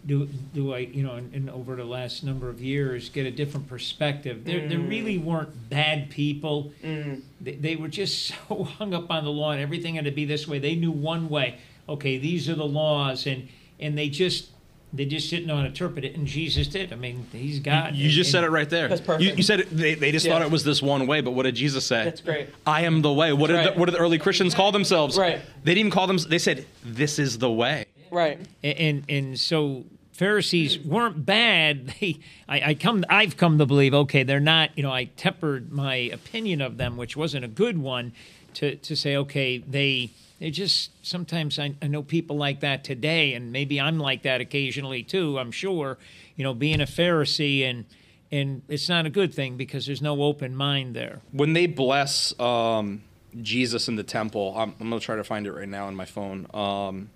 do, 0.05 0.25
do 0.53 0.73
I, 0.73 0.79
you 0.79 1.03
know, 1.03 1.15
and, 1.15 1.33
and 1.33 1.49
over 1.49 1.75
the 1.75 1.83
last 1.83 2.23
number 2.23 2.49
of 2.49 2.61
years, 2.61 3.09
get 3.09 3.25
a 3.25 3.31
different 3.31 3.67
perspective. 3.67 4.45
There, 4.45 4.67
there 4.67 4.77
mm. 4.77 4.89
really 4.89 5.17
weren't 5.17 5.69
bad 5.69 6.09
people. 6.09 6.71
Mm. 6.83 7.21
They, 7.41 7.55
they 7.55 7.75
were 7.75 7.87
just 7.87 8.33
so 8.49 8.63
hung 8.63 8.93
up 8.93 9.09
on 9.09 9.23
the 9.23 9.31
law 9.31 9.51
and 9.51 9.61
everything 9.61 9.95
had 9.95 10.05
to 10.05 10.11
be 10.11 10.25
this 10.25 10.47
way. 10.47 10.59
They 10.59 10.75
knew 10.75 10.91
one 10.91 11.29
way. 11.29 11.59
Okay, 11.87 12.17
these 12.17 12.49
are 12.49 12.55
the 12.55 12.65
laws, 12.65 13.27
and 13.27 13.47
and 13.79 13.95
they 13.95 14.09
just 14.09 14.49
they 14.91 15.05
just 15.05 15.29
didn't 15.29 15.45
know 15.45 15.57
how 15.57 15.61
to 15.61 15.67
interpret 15.67 16.03
it. 16.05 16.15
And 16.15 16.25
Jesus 16.25 16.67
did. 16.67 16.91
I 16.91 16.95
mean, 16.95 17.27
he's 17.31 17.59
God. 17.59 17.95
you 17.95 18.09
just 18.09 18.31
said 18.31 18.43
it 18.43 18.49
right 18.49 18.69
there. 18.69 18.87
That's 18.87 19.01
You, 19.01 19.05
perfect. 19.05 19.37
you 19.37 19.43
said 19.43 19.59
it, 19.59 19.69
they, 19.69 19.93
they 19.93 20.11
just 20.11 20.25
Yeah. 20.25 20.33
thought 20.33 20.41
it 20.41 20.49
was 20.49 20.63
this 20.63 20.81
one 20.81 21.05
way, 21.05 21.21
but 21.21 21.31
what 21.31 21.43
did 21.43 21.55
Jesus 21.55 21.85
say? 21.85 22.03
That's 22.03 22.21
great. 22.21 22.49
I 22.65 22.81
am 22.81 23.01
the 23.01 23.11
way. 23.11 23.33
What 23.33 23.47
did 23.47 23.57
That's 23.57 23.73
the, 23.73 23.79
what 23.79 23.85
did 23.85 23.95
the 23.95 23.99
early 23.99 24.17
Christians 24.17 24.55
call 24.55 24.71
themselves? 24.71 25.17
Right. 25.17 25.41
They 25.63 25.71
didn't 25.73 25.79
even 25.79 25.91
call 25.91 26.07
them. 26.07 26.17
They 26.17 26.39
said, 26.39 26.65
"This 26.83 27.19
is 27.19 27.37
the 27.37 27.51
way." 27.51 27.85
Right. 28.11 28.39
and 28.63 28.77
and, 28.77 29.03
and 29.09 29.39
so 29.39 29.85
Pharisees 30.15 30.79
weren't 30.79 31.25
bad. 31.25 31.93
They, 31.99 32.19
I, 32.47 32.61
I 32.69 32.73
come, 32.73 33.03
I've 33.09 33.37
come 33.37 33.57
to 33.57 33.65
believe. 33.65 33.93
Okay, 33.93 34.23
they're 34.23 34.39
not. 34.39 34.69
You 34.77 34.83
know, 34.83 34.91
I 34.91 35.05
tempered 35.05 35.71
my 35.71 35.95
opinion 35.95 36.61
of 36.61 36.77
them, 36.77 36.97
which 36.97 37.17
wasn't 37.17 37.45
a 37.45 37.49
good 37.49 37.77
one, 37.77 38.13
to 38.55 38.75
to 38.75 38.95
say, 38.95 39.15
okay, 39.17 39.57
they 39.57 40.11
they 40.39 40.51
just 40.51 40.91
sometimes 41.05 41.59
I, 41.59 41.75
I 41.81 41.87
know 41.87 42.01
people 42.03 42.37
like 42.37 42.61
that 42.61 42.83
today, 42.83 43.33
and 43.33 43.51
maybe 43.51 43.79
I'm 43.79 43.99
like 43.99 44.23
that 44.23 44.41
occasionally 44.41 45.03
too. 45.03 45.37
I'm 45.37 45.51
sure, 45.51 45.97
you 46.35 46.43
know, 46.43 46.53
being 46.53 46.81
a 46.81 46.85
Pharisee 46.85 47.61
and. 47.61 47.85
And 48.31 48.63
it's 48.67 48.89
not 48.89 49.05
a 49.05 49.09
good 49.09 49.33
thing 49.33 49.55
because 49.55 49.85
there's 49.85 50.01
no 50.01 50.23
open 50.23 50.55
mind 50.55 50.95
there. 50.95 51.21
when 51.31 51.53
they 51.53 51.67
bless 51.67 52.37
um, 52.39 53.03
Jesus 53.41 53.87
in 53.87 53.95
the 53.95 54.03
temple, 54.03 54.53
I'm, 54.57 54.73
I'm 54.79 54.89
going 54.89 54.99
to 54.99 55.05
try 55.05 55.15
to 55.15 55.23
find 55.23 55.45
it 55.45 55.53
right 55.53 55.69
now 55.69 55.85
on 55.85 55.95
my 55.95 56.05
phone. 56.05 56.47
Um, 56.53 57.11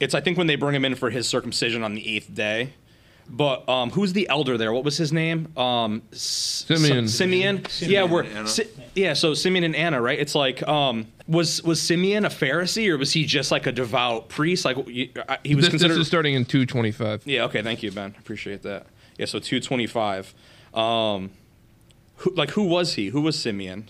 it's, 0.00 0.14
I 0.14 0.20
think, 0.20 0.38
when 0.38 0.46
they 0.46 0.56
bring 0.56 0.74
him 0.74 0.84
in 0.84 0.94
for 0.94 1.10
his 1.10 1.28
circumcision 1.28 1.82
on 1.82 1.94
the 1.94 2.16
eighth 2.16 2.34
day. 2.34 2.74
But 3.28 3.68
um, 3.68 3.90
who's 3.90 4.12
the 4.12 4.28
elder 4.28 4.56
there? 4.56 4.72
What 4.72 4.84
was 4.84 4.96
his 4.96 5.12
name? 5.12 5.48
Um, 5.58 6.02
S- 6.12 6.64
Simeon. 6.68 7.08
Simeon. 7.08 7.64
Simeon 7.68 7.92
Yeah, 7.92 8.04
we're, 8.04 8.46
Si- 8.46 8.68
yeah. 8.94 9.14
So 9.14 9.34
Simeon 9.34 9.64
and 9.64 9.74
Anna, 9.74 10.00
right? 10.00 10.16
It's 10.16 10.36
like, 10.36 10.62
um, 10.68 11.08
was 11.26 11.60
was 11.64 11.82
Simeon 11.82 12.24
a 12.24 12.28
Pharisee 12.28 12.88
or 12.88 12.96
was 12.96 13.12
he 13.12 13.24
just 13.24 13.50
like 13.50 13.66
a 13.66 13.72
devout 13.72 14.28
priest? 14.28 14.64
Like 14.64 14.76
he 14.86 15.10
was 15.16 15.24
This, 15.42 15.54
this 15.56 15.68
considered. 15.70 15.98
is 15.98 16.06
starting 16.06 16.34
in 16.34 16.44
225. 16.44 17.22
Yeah. 17.26 17.42
Okay. 17.46 17.62
Thank 17.62 17.82
you, 17.82 17.90
Ben. 17.90 18.14
Appreciate 18.16 18.62
that. 18.62 18.86
Yeah. 19.18 19.26
So 19.26 19.40
two 19.40 19.58
twenty 19.58 19.88
five. 19.88 20.32
Um, 20.72 21.30
who, 22.18 22.32
like 22.36 22.50
who 22.50 22.62
was 22.62 22.94
he? 22.94 23.08
Who 23.08 23.22
was 23.22 23.36
Simeon? 23.36 23.88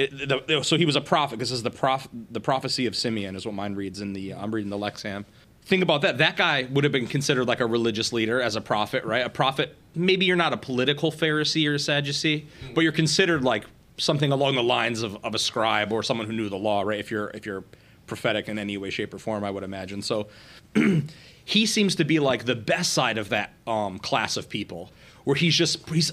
It, 0.00 0.46
the, 0.46 0.62
so 0.64 0.78
he 0.78 0.86
was 0.86 0.96
a 0.96 1.00
prophet 1.02 1.36
because 1.36 1.50
this 1.50 1.58
is 1.58 1.62
the 1.62 1.70
prof, 1.70 2.08
the 2.30 2.40
prophecy 2.40 2.86
of 2.86 2.96
Simeon 2.96 3.36
is 3.36 3.44
what 3.44 3.54
mine 3.54 3.74
reads 3.74 4.00
in 4.00 4.14
the. 4.14 4.32
I'm 4.32 4.54
reading 4.54 4.70
the 4.70 4.78
Lexham. 4.78 5.26
Think 5.64 5.82
about 5.82 6.00
that. 6.02 6.16
That 6.18 6.36
guy 6.36 6.66
would 6.70 6.84
have 6.84 6.92
been 6.92 7.06
considered 7.06 7.46
like 7.46 7.60
a 7.60 7.66
religious 7.66 8.10
leader 8.10 8.40
as 8.40 8.56
a 8.56 8.62
prophet, 8.62 9.04
right? 9.04 9.24
A 9.24 9.28
prophet. 9.28 9.76
Maybe 9.94 10.24
you're 10.24 10.36
not 10.36 10.54
a 10.54 10.56
political 10.56 11.12
Pharisee 11.12 11.68
or 11.68 11.74
a 11.74 11.78
Sadducee, 11.78 12.46
but 12.74 12.80
you're 12.80 12.92
considered 12.92 13.44
like 13.44 13.66
something 13.98 14.32
along 14.32 14.54
the 14.54 14.62
lines 14.62 15.02
of, 15.02 15.22
of 15.22 15.34
a 15.34 15.38
scribe 15.38 15.92
or 15.92 16.02
someone 16.02 16.26
who 16.26 16.32
knew 16.32 16.48
the 16.48 16.56
law, 16.56 16.80
right? 16.80 16.98
If 16.98 17.10
you're 17.10 17.28
if 17.30 17.44
you're 17.44 17.64
prophetic 18.06 18.48
in 18.48 18.58
any 18.58 18.78
way, 18.78 18.88
shape, 18.88 19.12
or 19.12 19.18
form, 19.18 19.44
I 19.44 19.50
would 19.50 19.64
imagine. 19.64 20.00
So 20.00 20.28
he 21.44 21.66
seems 21.66 21.94
to 21.96 22.04
be 22.04 22.20
like 22.20 22.46
the 22.46 22.56
best 22.56 22.94
side 22.94 23.18
of 23.18 23.28
that 23.28 23.52
um, 23.66 23.98
class 23.98 24.38
of 24.38 24.48
people, 24.48 24.90
where 25.24 25.36
he's 25.36 25.54
just 25.54 25.86
he's. 25.90 26.10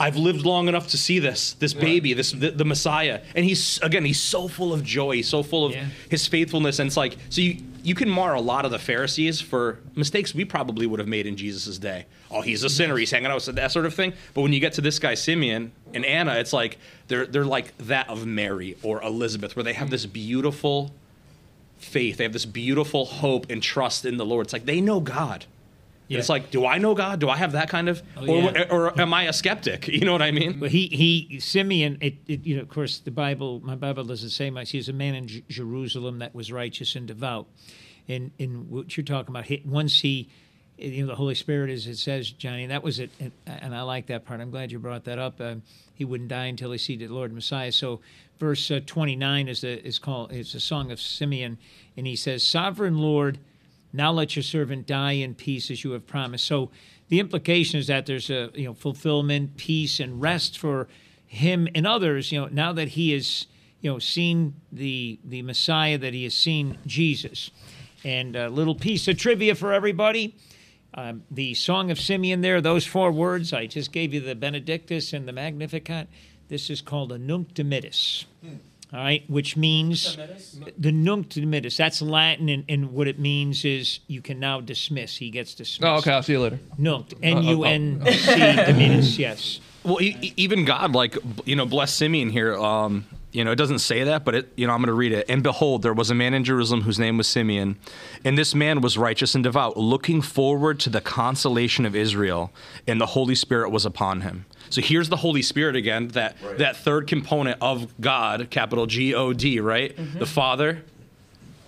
I've 0.00 0.16
lived 0.16 0.44
long 0.44 0.66
enough 0.68 0.88
to 0.88 0.98
see 0.98 1.20
this, 1.20 1.52
this 1.54 1.74
baby, 1.74 2.12
this 2.12 2.32
the, 2.32 2.50
the 2.50 2.64
Messiah, 2.64 3.20
and 3.36 3.44
he's 3.44 3.78
again 3.82 4.04
he's 4.04 4.20
so 4.20 4.48
full 4.48 4.72
of 4.72 4.82
joy, 4.82 5.20
so 5.20 5.42
full 5.44 5.66
of 5.66 5.72
Yeah. 5.72 5.86
his 6.10 6.26
faithfulness, 6.26 6.78
and 6.80 6.88
it's 6.88 6.96
like 6.96 7.16
so 7.28 7.40
you 7.40 7.58
you 7.84 7.94
can 7.94 8.08
mar 8.08 8.34
a 8.34 8.40
lot 8.40 8.64
of 8.64 8.70
the 8.72 8.78
Pharisees 8.78 9.40
for 9.40 9.78
mistakes 9.94 10.34
we 10.34 10.44
probably 10.44 10.86
would 10.86 10.98
have 11.00 11.08
made 11.08 11.26
in 11.26 11.36
Jesus' 11.36 11.78
day. 11.78 12.06
Oh, 12.30 12.40
he's 12.40 12.64
a 12.64 12.70
sinner, 12.70 12.96
he's 12.96 13.10
hanging 13.10 13.26
out 13.30 13.44
with 13.46 13.54
that 13.56 13.70
sort 13.72 13.86
of 13.86 13.94
thing. 13.94 14.12
But 14.34 14.42
when 14.42 14.52
you 14.52 14.60
get 14.60 14.72
to 14.74 14.80
this 14.80 14.98
guy 14.98 15.14
Simeon 15.14 15.70
and 15.94 16.04
Anna, 16.04 16.34
it's 16.34 16.52
like 16.52 16.78
they're 17.08 17.26
they're 17.26 17.44
like 17.44 17.76
that 17.78 18.08
of 18.08 18.26
Mary 18.26 18.76
or 18.82 19.02
Elizabeth, 19.02 19.54
where 19.54 19.62
they 19.62 19.74
have 19.74 19.90
this 19.90 20.06
beautiful 20.06 20.92
faith. 21.78 22.16
They 22.16 22.24
have 22.24 22.32
this 22.32 22.44
beautiful 22.46 23.04
hope 23.04 23.50
and 23.50 23.62
trust 23.62 24.04
in 24.04 24.16
the 24.16 24.24
Lord. 24.26 24.46
It's 24.46 24.52
like 24.52 24.66
they 24.66 24.80
know 24.80 25.00
God. 25.00 25.44
Yeah. 26.12 26.18
It's 26.18 26.28
like, 26.28 26.50
do 26.50 26.66
I 26.66 26.78
know 26.78 26.94
God? 26.94 27.20
Do 27.20 27.28
I 27.28 27.36
have 27.36 27.52
that 27.52 27.68
kind 27.68 27.88
of, 27.88 28.02
Oh, 28.16 28.26
or, 28.26 28.42
yeah. 28.52 28.64
or 28.70 29.00
am 29.00 29.12
I 29.14 29.24
a 29.24 29.32
skeptic? 29.32 29.88
You 29.92 30.04
know 30.06 30.12
what 30.12 30.22
I 30.22 30.30
mean? 30.30 30.58
But 30.60 30.70
he, 30.70 30.86
he 30.88 31.40
Simeon, 31.40 31.98
it, 32.00 32.14
it, 32.26 32.44
you 32.44 32.56
know, 32.56 32.62
of 32.62 32.68
course, 32.68 32.98
the 32.98 33.10
Bible, 33.10 33.60
my 33.64 33.74
Bible 33.76 34.04
doesn't 34.04 34.30
say 34.30 34.50
much. 34.50 34.70
He's 34.70 34.88
a 34.88 34.92
man 34.92 35.14
in 35.14 35.26
J- 35.28 35.44
Jerusalem 35.48 36.18
that 36.20 36.34
was 36.34 36.50
righteous 36.50 36.94
and 36.96 37.06
devout. 37.06 37.46
And, 38.08 38.30
and 38.38 38.68
what 38.68 38.96
you're 38.96 39.04
talking 39.04 39.30
about, 39.32 39.44
he, 39.44 39.62
once 39.64 40.00
he, 40.00 40.28
you 40.76 41.02
know, 41.02 41.08
the 41.08 41.14
Holy 41.14 41.34
Spirit, 41.36 41.70
as 41.70 41.86
it 41.86 41.98
says, 41.98 42.30
Johnny, 42.30 42.66
that 42.66 42.82
was 42.82 42.98
it. 42.98 43.10
And, 43.20 43.30
and 43.46 43.74
I 43.74 43.82
like 43.82 44.06
that 44.06 44.24
part. 44.24 44.40
I'm 44.40 44.50
glad 44.50 44.72
you 44.72 44.78
brought 44.78 45.04
that 45.04 45.18
up. 45.18 45.40
Um, 45.40 45.62
he 45.94 46.04
wouldn't 46.04 46.28
die 46.30 46.46
until 46.46 46.72
he 46.72 46.78
see 46.78 46.96
the 46.96 47.06
Lord 47.08 47.32
Messiah. 47.32 47.70
So, 47.70 48.00
verse 48.40 48.70
uh, 48.70 48.80
29 48.84 49.46
is 49.48 49.60
the 49.60 49.86
is 49.86 49.98
called 50.00 50.32
it's 50.32 50.54
a 50.54 50.60
song 50.60 50.90
of 50.90 51.00
Simeon, 51.00 51.58
and 51.96 52.06
he 52.06 52.16
says, 52.16 52.42
"Sovereign 52.42 52.98
Lord." 52.98 53.38
Now 53.92 54.12
let 54.12 54.36
your 54.36 54.42
servant 54.42 54.86
die 54.86 55.12
in 55.12 55.34
peace 55.34 55.70
as 55.70 55.84
you 55.84 55.92
have 55.92 56.06
promised. 56.06 56.46
So 56.46 56.70
the 57.08 57.20
implication 57.20 57.78
is 57.78 57.88
that 57.88 58.06
there's 58.06 58.30
a 58.30 58.50
you 58.54 58.64
know 58.64 58.74
fulfillment, 58.74 59.56
peace, 59.56 60.00
and 60.00 60.20
rest 60.20 60.58
for 60.58 60.88
him 61.26 61.68
and 61.74 61.86
others. 61.86 62.32
You 62.32 62.42
know 62.42 62.48
now 62.48 62.72
that 62.72 62.88
he 62.88 63.12
has 63.12 63.46
you 63.80 63.90
know 63.90 63.98
seen 63.98 64.54
the 64.70 65.18
the 65.24 65.42
Messiah, 65.42 65.98
that 65.98 66.14
he 66.14 66.24
has 66.24 66.34
seen 66.34 66.78
Jesus. 66.86 67.50
And 68.04 68.34
a 68.34 68.48
little 68.48 68.74
piece 68.74 69.06
of 69.08 69.16
trivia 69.18 69.54
for 69.54 69.72
everybody: 69.72 70.36
Um, 70.94 71.22
the 71.30 71.54
Song 71.54 71.90
of 71.90 72.00
Simeon, 72.00 72.40
there, 72.40 72.60
those 72.60 72.86
four 72.86 73.12
words, 73.12 73.52
I 73.52 73.66
just 73.66 73.92
gave 73.92 74.14
you 74.14 74.20
the 74.20 74.34
Benedictus 74.34 75.12
and 75.12 75.28
the 75.28 75.32
Magnificat. 75.32 76.08
This 76.48 76.68
is 76.68 76.80
called 76.80 77.12
a 77.12 77.18
Nunc 77.18 77.54
Dimittis. 77.54 78.24
All 78.92 78.98
right, 78.98 79.24
which 79.30 79.56
means 79.56 80.18
the 80.76 80.92
Nunc 80.92 81.30
Dimittis. 81.30 81.78
That's 81.78 82.02
Latin, 82.02 82.50
and, 82.50 82.64
and 82.68 82.92
what 82.92 83.08
it 83.08 83.18
means 83.18 83.64
is 83.64 84.00
you 84.06 84.20
can 84.20 84.38
now 84.38 84.60
dismiss. 84.60 85.16
He 85.16 85.30
gets 85.30 85.54
dismissed. 85.54 85.90
Oh, 85.90 85.96
okay. 85.96 86.12
I'll 86.12 86.22
see 86.22 86.34
you 86.34 86.40
later. 86.40 86.60
Nunc, 86.76 87.14
N 87.22 87.42
U 87.42 87.64
N 87.64 88.02
C 88.04 88.32
Dimittis, 88.34 89.18
yes. 89.18 89.60
Well, 89.82 90.00
e- 90.02 90.18
e- 90.20 90.34
even 90.36 90.66
God, 90.66 90.92
like 90.92 91.16
you 91.46 91.56
know, 91.56 91.64
bless 91.64 91.94
Simeon 91.94 92.28
here. 92.28 92.54
Um, 92.54 93.06
you 93.32 93.44
know, 93.44 93.50
it 93.50 93.56
doesn't 93.56 93.78
say 93.78 94.04
that, 94.04 94.26
but 94.26 94.34
it, 94.34 94.52
you 94.56 94.66
know, 94.66 94.74
I'm 94.74 94.80
going 94.80 94.88
to 94.88 94.92
read 94.92 95.12
it. 95.12 95.24
And 95.26 95.42
behold, 95.42 95.80
there 95.80 95.94
was 95.94 96.10
a 96.10 96.14
man 96.14 96.34
in 96.34 96.44
Jerusalem 96.44 96.82
whose 96.82 96.98
name 96.98 97.16
was 97.16 97.26
Simeon, 97.26 97.78
and 98.26 98.36
this 98.36 98.54
man 98.54 98.82
was 98.82 98.98
righteous 98.98 99.34
and 99.34 99.42
devout, 99.42 99.78
looking 99.78 100.20
forward 100.20 100.78
to 100.80 100.90
the 100.90 101.00
consolation 101.00 101.86
of 101.86 101.96
Israel, 101.96 102.52
and 102.86 103.00
the 103.00 103.06
Holy 103.06 103.34
Spirit 103.34 103.70
was 103.70 103.86
upon 103.86 104.20
him. 104.20 104.44
So 104.72 104.80
here's 104.80 105.10
the 105.10 105.18
Holy 105.18 105.42
Spirit 105.42 105.76
again, 105.76 106.08
that 106.08 106.36
that 106.56 106.76
third 106.76 107.06
component 107.06 107.58
of 107.60 108.00
God, 108.00 108.48
capital 108.50 108.86
G 108.86 109.14
O 109.14 109.34
D, 109.34 109.60
right? 109.60 109.94
Mm-hmm. 109.94 110.18
The 110.18 110.26
Father, 110.26 110.82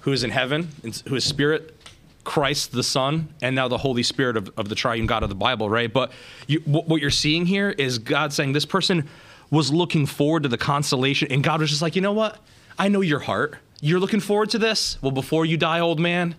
who 0.01 0.13
is 0.13 0.25
in 0.25 0.31
heaven, 0.31 0.69
and 0.83 0.95
who 1.07 1.15
is 1.15 1.25
Spirit, 1.25 1.77
Christ 2.25 2.73
the 2.73 2.83
Son, 2.83 3.29
and 3.43 3.55
now 3.55 3.69
the 3.69 3.77
Holy 3.77 4.03
Spirit 4.03 4.39
of, 4.39 4.51
of 4.57 4.71
the 4.71 4.75
triune 4.75 5.05
God 5.05 5.23
of 5.23 5.29
the 5.29 5.35
Bible, 5.35 5.69
right? 5.69 5.93
But 5.93 6.13
you, 6.47 6.61
what, 6.65 6.89
what 6.89 7.03
you're 7.03 7.11
seeing 7.11 7.45
here 7.45 7.69
is 7.69 7.99
God 7.99 8.33
saying 8.33 8.55
this 8.55 8.65
person 8.65 9.07
was 9.51 9.71
looking 9.71 10.07
forward 10.07 10.45
to 10.45 10.49
the 10.49 10.57
consolation, 10.57 11.31
and 11.31 11.45
God 11.45 11.61
was 11.61 11.69
just 11.69 11.83
like, 11.83 11.95
you 11.95 12.03
know 12.03 12.15
what? 12.15 12.39
I 12.79 12.89
know 12.89 13.03
your 13.03 13.21
heart. 13.21 13.59
You're 13.83 14.01
looking 14.01 14.21
forward 14.21 14.49
to 14.51 14.59
this. 14.59 14.97
Well, 15.03 15.13
before 15.13 15.45
you 15.45 15.59
die, 15.59 15.81
old 15.81 16.01
man, 16.01 16.37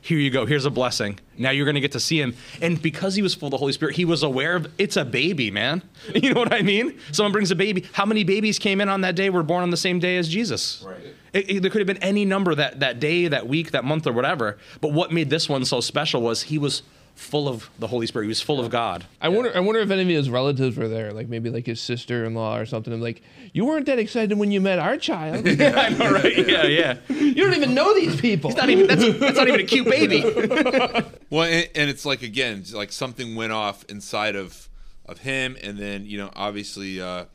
here 0.00 0.18
you 0.18 0.30
go. 0.30 0.46
Here's 0.46 0.64
a 0.64 0.70
blessing. 0.70 1.18
Now 1.36 1.50
you're 1.50 1.64
going 1.66 1.74
to 1.74 1.80
get 1.80 1.92
to 1.92 2.00
see 2.00 2.20
him. 2.20 2.34
And 2.62 2.80
because 2.80 3.14
he 3.14 3.22
was 3.22 3.34
full 3.34 3.48
of 3.48 3.50
the 3.50 3.56
Holy 3.58 3.72
Spirit, 3.72 3.96
he 3.96 4.04
was 4.04 4.22
aware 4.22 4.54
of 4.56 4.72
it's 4.78 4.96
a 4.96 5.04
baby, 5.04 5.50
man. 5.50 5.82
You 6.14 6.32
know 6.34 6.40
what 6.40 6.52
I 6.52 6.62
mean? 6.62 6.98
Someone 7.12 7.32
brings 7.32 7.50
a 7.50 7.56
baby. 7.56 7.84
How 7.92 8.06
many 8.06 8.24
babies 8.24 8.58
came 8.58 8.80
in 8.80 8.88
on 8.88 9.00
that 9.02 9.14
day 9.16 9.28
were 9.30 9.42
born 9.42 9.62
on 9.62 9.70
the 9.70 9.76
same 9.76 9.98
day 9.98 10.16
as 10.16 10.28
Jesus? 10.28 10.84
Right. 10.86 10.96
It, 11.32 11.50
it- 11.50 11.62
there 11.62 11.70
could 11.70 11.80
have 11.80 11.86
been 11.86 12.02
any 12.02 12.24
number 12.24 12.54
that, 12.54 12.80
that 12.80 13.00
day, 13.00 13.28
that 13.28 13.46
week, 13.48 13.72
that 13.72 13.84
month, 13.84 14.06
or 14.06 14.12
whatever. 14.12 14.58
But 14.80 14.92
what 14.92 15.12
made 15.12 15.30
this 15.30 15.48
one 15.48 15.64
so 15.64 15.80
special 15.80 16.22
was 16.22 16.44
he 16.44 16.58
was 16.58 16.82
full 17.18 17.48
of 17.48 17.68
the 17.78 17.86
Holy 17.88 18.06
Spirit. 18.06 18.24
He 18.24 18.28
was 18.28 18.40
full 18.40 18.60
of 18.60 18.70
God. 18.70 19.04
I 19.20 19.28
wonder. 19.28 19.54
I 19.54 19.60
wonder 19.60 19.80
if 19.80 19.90
any 19.90 20.02
of 20.02 20.08
his 20.08 20.30
relatives 20.30 20.76
were 20.76 20.88
there, 20.88 21.12
like 21.12 21.28
maybe 21.28 21.50
like 21.50 21.66
his 21.66 21.80
sister-in-law 21.80 22.56
or 22.58 22.64
something. 22.64 22.92
I'm 22.92 23.00
like, 23.00 23.22
you 23.52 23.64
weren't 23.64 23.86
that 23.86 23.98
excited 23.98 24.38
when 24.38 24.50
you 24.50 24.60
met 24.60 24.78
our 24.78 24.96
child. 24.96 25.46
you 25.58 25.66
I 25.66 25.88
know, 25.90 26.12
right? 26.12 26.48
Yeah, 26.48 26.64
yeah. 26.66 26.98
You 27.08 27.34
don't 27.34 27.54
even 27.54 27.74
know 27.74 27.94
these 27.94 28.20
people. 28.20 28.50
It's 28.50 28.58
not 28.58 28.70
even, 28.70 28.86
that's, 28.86 29.18
that's 29.18 29.36
not 29.36 29.48
even 29.48 29.60
a 29.60 29.64
cute 29.64 29.86
baby. 29.86 30.22
Well, 31.30 31.44
and, 31.44 31.68
and 31.74 31.90
it's 31.90 32.06
like 32.06 32.22
again, 32.22 32.60
it's 32.60 32.72
like 32.72 32.90
something 32.90 33.34
went 33.34 33.52
off 33.52 33.84
inside 33.90 34.34
of 34.34 34.70
of 35.04 35.18
him, 35.18 35.58
and 35.62 35.76
then 35.76 36.06
you 36.06 36.16
know, 36.16 36.30
obviously 36.34 37.00
uh, 37.02 37.26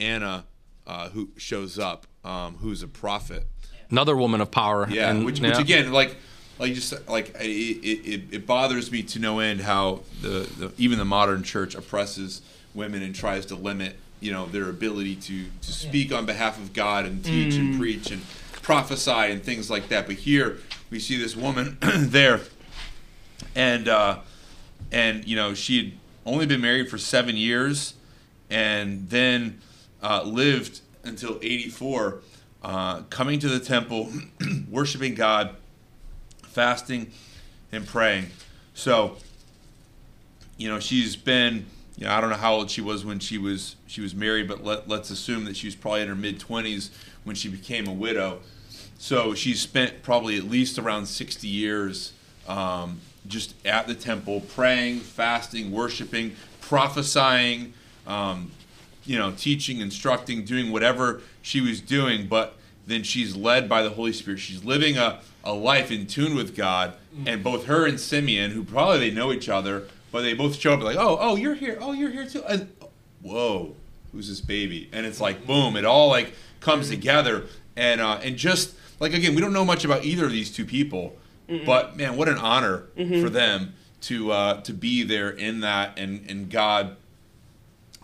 Anna, 0.00 0.46
uh, 0.86 1.10
who 1.10 1.30
shows 1.36 1.78
up, 1.78 2.08
um, 2.24 2.56
who's 2.56 2.82
a 2.82 2.88
prophet. 2.88 3.46
Another 3.88 4.16
woman 4.16 4.40
of 4.40 4.50
power. 4.50 4.88
Yeah, 4.90 5.10
and- 5.10 5.24
which, 5.24 5.38
yeah. 5.38 5.50
which 5.50 5.58
again, 5.60 5.92
like, 5.92 6.16
like 6.58 6.74
just 6.74 7.08
like 7.08 7.30
it, 7.40 7.44
it, 7.44 8.22
it, 8.32 8.46
bothers 8.46 8.90
me 8.90 9.02
to 9.02 9.18
no 9.18 9.40
end 9.40 9.60
how 9.60 10.00
the, 10.22 10.48
the 10.58 10.72
even 10.78 10.98
the 10.98 11.04
modern 11.04 11.42
church 11.42 11.74
oppresses 11.74 12.42
women 12.74 13.02
and 13.02 13.14
tries 13.14 13.46
to 13.46 13.54
limit 13.54 13.96
you 14.20 14.32
know 14.32 14.46
their 14.46 14.68
ability 14.68 15.16
to 15.16 15.44
to 15.62 15.72
speak 15.72 16.12
on 16.12 16.26
behalf 16.26 16.58
of 16.58 16.72
God 16.72 17.04
and 17.04 17.24
teach 17.24 17.54
and 17.54 17.78
preach 17.78 18.10
and 18.10 18.22
prophesy 18.62 19.10
and 19.10 19.42
things 19.42 19.70
like 19.70 19.88
that. 19.88 20.06
But 20.06 20.16
here 20.16 20.58
we 20.90 20.98
see 20.98 21.16
this 21.16 21.36
woman 21.36 21.78
there, 21.80 22.40
and 23.54 23.88
uh, 23.88 24.20
and 24.90 25.24
you 25.26 25.36
know 25.36 25.54
she 25.54 25.76
had 25.84 25.92
only 26.24 26.46
been 26.46 26.60
married 26.60 26.88
for 26.88 26.98
seven 26.98 27.36
years, 27.36 27.94
and 28.50 29.08
then 29.08 29.60
uh, 30.02 30.22
lived 30.24 30.80
until 31.04 31.38
84, 31.40 32.20
uh, 32.62 33.02
coming 33.02 33.38
to 33.38 33.48
the 33.48 33.60
temple, 33.60 34.10
worshiping 34.68 35.14
God, 35.14 35.54
fasting, 36.56 37.10
and 37.70 37.86
praying. 37.86 38.28
So, 38.72 39.18
you 40.56 40.70
know, 40.70 40.80
she's 40.80 41.14
been, 41.14 41.66
you 41.98 42.06
know, 42.06 42.12
I 42.12 42.20
don't 42.22 42.30
know 42.30 42.36
how 42.36 42.54
old 42.54 42.70
she 42.70 42.80
was 42.80 43.04
when 43.04 43.18
she 43.18 43.36
was 43.36 43.76
she 43.86 44.00
was 44.00 44.14
married, 44.14 44.48
but 44.48 44.64
let, 44.64 44.88
let's 44.88 45.10
assume 45.10 45.44
that 45.44 45.54
she 45.54 45.66
was 45.66 45.76
probably 45.76 46.00
in 46.00 46.08
her 46.08 46.14
mid 46.14 46.40
20s 46.40 46.88
when 47.24 47.36
she 47.36 47.50
became 47.50 47.86
a 47.86 47.92
widow. 47.92 48.40
So 48.96 49.34
she's 49.34 49.60
spent 49.60 50.02
probably 50.02 50.38
at 50.38 50.44
least 50.44 50.78
around 50.78 51.04
60 51.04 51.46
years 51.46 52.14
um, 52.48 53.00
just 53.28 53.54
at 53.66 53.86
the 53.86 53.94
temple, 53.94 54.40
praying, 54.40 55.00
fasting, 55.00 55.70
worshiping, 55.70 56.36
prophesying, 56.62 57.74
um, 58.06 58.50
you 59.04 59.18
know, 59.18 59.30
teaching, 59.32 59.80
instructing, 59.80 60.46
doing 60.46 60.72
whatever 60.72 61.20
she 61.42 61.60
was 61.60 61.82
doing. 61.82 62.26
But 62.26 62.54
then 62.86 63.02
she's 63.02 63.36
led 63.36 63.68
by 63.68 63.82
the 63.82 63.90
Holy 63.90 64.14
Spirit. 64.14 64.40
She's 64.40 64.64
living 64.64 64.96
a, 64.96 65.20
a 65.46 65.52
life 65.54 65.90
in 65.90 66.06
tune 66.06 66.34
with 66.34 66.54
God. 66.54 66.94
And 67.24 67.42
both 67.42 67.64
her 67.64 67.86
and 67.86 67.98
Simeon, 67.98 68.50
who 68.50 68.62
probably 68.62 68.98
they 68.98 69.10
know 69.10 69.32
each 69.32 69.48
other, 69.48 69.84
but 70.12 70.20
they 70.20 70.34
both 70.34 70.56
show 70.56 70.74
up 70.74 70.82
like, 70.82 70.96
oh, 70.96 71.16
oh, 71.18 71.36
you're 71.36 71.54
here. 71.54 71.78
Oh, 71.80 71.92
you're 71.92 72.10
here 72.10 72.26
too. 72.26 72.44
And, 72.44 72.70
whoa, 73.22 73.74
who's 74.12 74.28
this 74.28 74.40
baby? 74.42 74.90
And 74.92 75.06
it's 75.06 75.20
like, 75.20 75.46
boom, 75.46 75.76
it 75.76 75.84
all 75.86 76.08
like 76.08 76.34
comes 76.60 76.90
together. 76.90 77.44
And 77.76 78.00
uh, 78.00 78.20
and 78.22 78.36
just 78.36 78.74
like 79.00 79.14
again, 79.14 79.34
we 79.34 79.40
don't 79.40 79.52
know 79.52 79.64
much 79.64 79.84
about 79.84 80.04
either 80.04 80.26
of 80.26 80.32
these 80.32 80.50
two 80.50 80.64
people, 80.66 81.16
but 81.64 81.96
man, 81.96 82.16
what 82.16 82.28
an 82.28 82.38
honor 82.38 82.84
for 83.22 83.30
them 83.30 83.74
to 84.02 84.32
uh, 84.32 84.60
to 84.62 84.72
be 84.74 85.02
there 85.02 85.30
in 85.30 85.60
that 85.60 85.98
and 85.98 86.28
and 86.28 86.50
God 86.50 86.96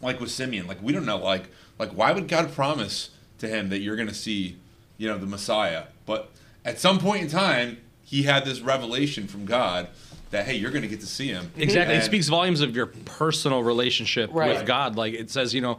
like 0.00 0.20
with 0.20 0.30
Simeon, 0.30 0.66
like 0.66 0.82
we 0.82 0.92
don't 0.92 1.06
know, 1.06 1.16
like 1.18 1.44
like 1.78 1.90
why 1.92 2.12
would 2.12 2.28
God 2.28 2.52
promise 2.52 3.10
to 3.38 3.48
him 3.48 3.68
that 3.70 3.80
you're 3.80 3.96
going 3.96 4.08
to 4.08 4.14
see, 4.14 4.56
you 4.98 5.08
know, 5.08 5.18
the 5.18 5.26
Messiah? 5.26 5.84
But 6.06 6.30
at 6.64 6.78
some 6.78 6.98
point 6.98 7.22
in 7.22 7.28
time, 7.28 7.78
he 8.02 8.22
had 8.22 8.44
this 8.44 8.60
revelation 8.60 9.26
from 9.26 9.44
God 9.46 9.88
that 10.30 10.46
hey, 10.46 10.54
you're 10.54 10.70
going 10.70 10.82
to 10.82 10.88
get 10.88 11.00
to 11.00 11.06
see 11.06 11.28
him. 11.28 11.50
Exactly. 11.56 11.94
It 11.96 12.04
speaks 12.04 12.28
volumes 12.28 12.60
of 12.62 12.74
your 12.74 12.86
personal 12.86 13.62
relationship 13.62 14.30
Right. 14.32 14.56
with 14.56 14.66
God. 14.66 14.96
Like 14.96 15.14
it 15.14 15.30
says, 15.30 15.54
you 15.54 15.60
know, 15.60 15.78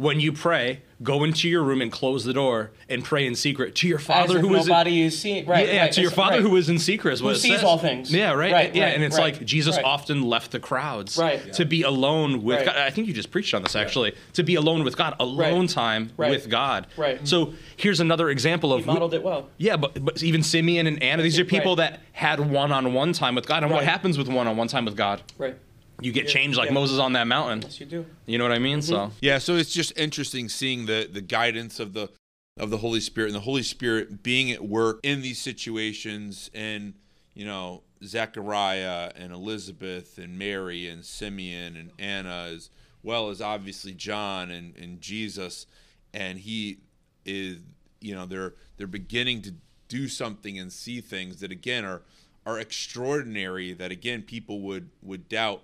when 0.00 0.18
you 0.18 0.32
pray, 0.32 0.80
go 1.02 1.24
into 1.24 1.46
your 1.46 1.62
room 1.62 1.82
and 1.82 1.92
close 1.92 2.24
the 2.24 2.32
door 2.32 2.70
and 2.88 3.04
pray 3.04 3.26
in 3.26 3.34
secret 3.34 3.74
to 3.74 3.86
your 3.86 3.98
Father 3.98 4.40
who 4.40 4.54
is 4.54 4.66
nobody 4.66 5.02
is 5.02 5.20
seeing. 5.20 5.44
Right. 5.44 5.68
yeah, 5.68 5.82
right, 5.82 5.92
to 5.92 6.00
your 6.00 6.10
Father 6.10 6.36
right. 6.36 6.42
who 6.42 6.56
is 6.56 6.70
in 6.70 6.78
secret. 6.78 7.12
Is 7.12 7.22
what 7.22 7.34
Who 7.34 7.38
sees 7.38 7.56
says. 7.56 7.64
all 7.64 7.76
things. 7.76 8.10
Yeah, 8.10 8.32
right. 8.32 8.50
Right, 8.50 8.74
yeah, 8.74 8.86
and 8.86 9.04
it's 9.04 9.18
like 9.18 9.44
Jesus 9.44 9.76
often 9.84 10.22
left 10.22 10.52
the 10.52 10.58
crowds 10.58 11.18
Right. 11.18 11.52
to 11.52 11.66
be 11.66 11.82
alone 11.82 12.42
with. 12.42 12.64
God. 12.64 12.78
I 12.78 12.88
think 12.88 13.08
you 13.08 13.12
just 13.12 13.30
preached 13.30 13.52
on 13.52 13.62
this 13.62 13.76
actually. 13.76 14.14
To 14.32 14.42
be 14.42 14.54
alone 14.54 14.84
with 14.84 14.96
God, 14.96 15.16
alone 15.20 15.66
time 15.66 16.12
with 16.16 16.48
God. 16.48 16.86
Right. 16.96 17.28
So 17.28 17.52
here's 17.76 18.00
another 18.00 18.30
example 18.30 18.72
of 18.72 18.80
He 18.80 18.86
modeled 18.86 19.12
it 19.12 19.22
well. 19.22 19.50
yeah, 19.58 19.76
but, 19.76 20.02
but 20.02 20.22
even 20.22 20.42
Simeon 20.42 20.86
and 20.86 21.02
Anna, 21.02 21.22
these 21.22 21.38
are 21.38 21.44
people 21.44 21.76
that 21.76 22.00
had 22.12 22.40
one-on-one 22.40 23.12
time 23.12 23.34
with 23.34 23.46
God. 23.46 23.64
And 23.64 23.70
what 23.70 23.84
happens 23.84 24.16
with 24.16 24.28
one-on-one 24.28 24.68
time 24.68 24.86
with 24.86 24.96
God? 24.96 25.20
Right. 25.36 25.56
You 26.02 26.12
get 26.12 26.28
changed 26.28 26.56
like 26.56 26.68
yeah. 26.68 26.74
Moses 26.74 26.98
on 26.98 27.12
that 27.14 27.26
mountain. 27.26 27.62
Yes, 27.62 27.80
you 27.80 27.86
do. 27.86 28.06
You 28.26 28.38
know 28.38 28.44
what 28.44 28.52
I 28.52 28.58
mean? 28.58 28.78
Mm-hmm. 28.78 28.88
So 28.88 29.12
Yeah, 29.20 29.38
so 29.38 29.56
it's 29.56 29.72
just 29.72 29.96
interesting 29.98 30.48
seeing 30.48 30.86
the 30.86 31.08
the 31.10 31.20
guidance 31.20 31.80
of 31.80 31.92
the 31.92 32.10
of 32.58 32.70
the 32.70 32.78
Holy 32.78 33.00
Spirit 33.00 33.28
and 33.28 33.36
the 33.36 33.40
Holy 33.40 33.62
Spirit 33.62 34.22
being 34.22 34.50
at 34.50 34.62
work 34.62 35.00
in 35.02 35.22
these 35.22 35.40
situations 35.40 36.50
and 36.54 36.94
you 37.34 37.44
know 37.44 37.82
Zechariah 38.04 39.12
and 39.14 39.32
Elizabeth 39.32 40.18
and 40.18 40.38
Mary 40.38 40.88
and 40.88 41.04
Simeon 41.04 41.76
and 41.76 41.90
Anna 41.98 42.48
as 42.52 42.70
well 43.02 43.30
as 43.30 43.40
obviously 43.40 43.92
John 43.92 44.50
and, 44.50 44.76
and 44.76 45.00
Jesus 45.00 45.66
and 46.12 46.38
he 46.38 46.78
is 47.24 47.58
you 48.00 48.14
know 48.14 48.26
they're 48.26 48.54
they're 48.76 48.86
beginning 48.86 49.42
to 49.42 49.54
do 49.88 50.08
something 50.08 50.58
and 50.58 50.72
see 50.72 51.00
things 51.00 51.40
that 51.40 51.50
again 51.50 51.84
are 51.84 52.02
are 52.46 52.58
extraordinary 52.58 53.72
that 53.72 53.90
again 53.90 54.22
people 54.22 54.60
would 54.60 54.90
would 55.02 55.28
doubt 55.28 55.62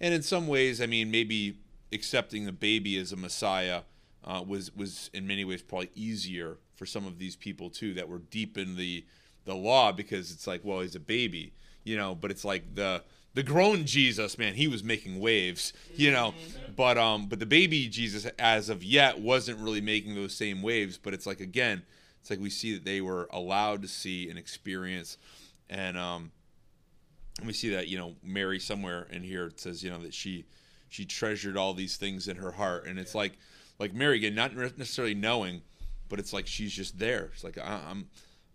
and 0.00 0.14
in 0.14 0.22
some 0.22 0.46
ways 0.46 0.80
i 0.80 0.86
mean 0.86 1.10
maybe 1.10 1.58
accepting 1.92 2.44
the 2.44 2.52
baby 2.52 2.96
as 2.98 3.12
a 3.12 3.16
messiah 3.16 3.82
uh, 4.24 4.42
was 4.46 4.74
was 4.74 5.10
in 5.14 5.26
many 5.26 5.44
ways 5.44 5.62
probably 5.62 5.90
easier 5.94 6.58
for 6.74 6.84
some 6.84 7.06
of 7.06 7.18
these 7.18 7.36
people 7.36 7.70
too 7.70 7.94
that 7.94 8.08
were 8.08 8.18
deep 8.18 8.58
in 8.58 8.76
the 8.76 9.04
the 9.44 9.54
law 9.54 9.92
because 9.92 10.32
it's 10.32 10.46
like 10.46 10.60
well 10.64 10.80
he's 10.80 10.96
a 10.96 11.00
baby 11.00 11.52
you 11.84 11.96
know 11.96 12.14
but 12.14 12.30
it's 12.30 12.44
like 12.44 12.74
the 12.74 13.02
the 13.34 13.42
grown 13.42 13.84
jesus 13.84 14.36
man 14.38 14.54
he 14.54 14.66
was 14.66 14.82
making 14.82 15.20
waves 15.20 15.72
you 15.94 16.10
know 16.10 16.34
but 16.74 16.98
um 16.98 17.26
but 17.28 17.38
the 17.38 17.46
baby 17.46 17.86
jesus 17.88 18.26
as 18.38 18.68
of 18.68 18.82
yet 18.82 19.20
wasn't 19.20 19.58
really 19.60 19.80
making 19.80 20.14
those 20.14 20.34
same 20.34 20.60
waves 20.62 20.98
but 20.98 21.14
it's 21.14 21.26
like 21.26 21.40
again 21.40 21.82
it's 22.26 22.30
like 22.32 22.40
we 22.40 22.50
see 22.50 22.74
that 22.74 22.84
they 22.84 23.00
were 23.00 23.28
allowed 23.30 23.82
to 23.82 23.88
see 23.88 24.28
and 24.28 24.36
experience. 24.36 25.16
And 25.70 25.96
um 25.96 26.32
we 27.44 27.52
see 27.52 27.70
that 27.70 27.88
you 27.88 27.98
know 27.98 28.14
Mary 28.22 28.58
somewhere 28.58 29.06
in 29.10 29.22
here 29.22 29.46
it 29.46 29.60
says 29.60 29.82
you 29.82 29.90
know 29.90 29.98
that 29.98 30.14
she 30.14 30.46
she 30.88 31.04
treasured 31.04 31.56
all 31.56 31.74
these 31.74 31.96
things 31.96 32.28
in 32.28 32.36
her 32.36 32.52
heart 32.52 32.86
and 32.86 32.98
it's 32.98 33.14
like 33.14 33.38
like 33.78 33.92
Mary 33.92 34.16
again 34.16 34.34
not 34.34 34.54
necessarily 34.54 35.14
knowing 35.14 35.60
but 36.08 36.18
it's 36.18 36.32
like 36.32 36.46
she's 36.46 36.72
just 36.72 36.98
there 36.98 37.30
it's 37.34 37.44
like 37.44 37.58
I- 37.58 37.82
I'm 37.90 38.08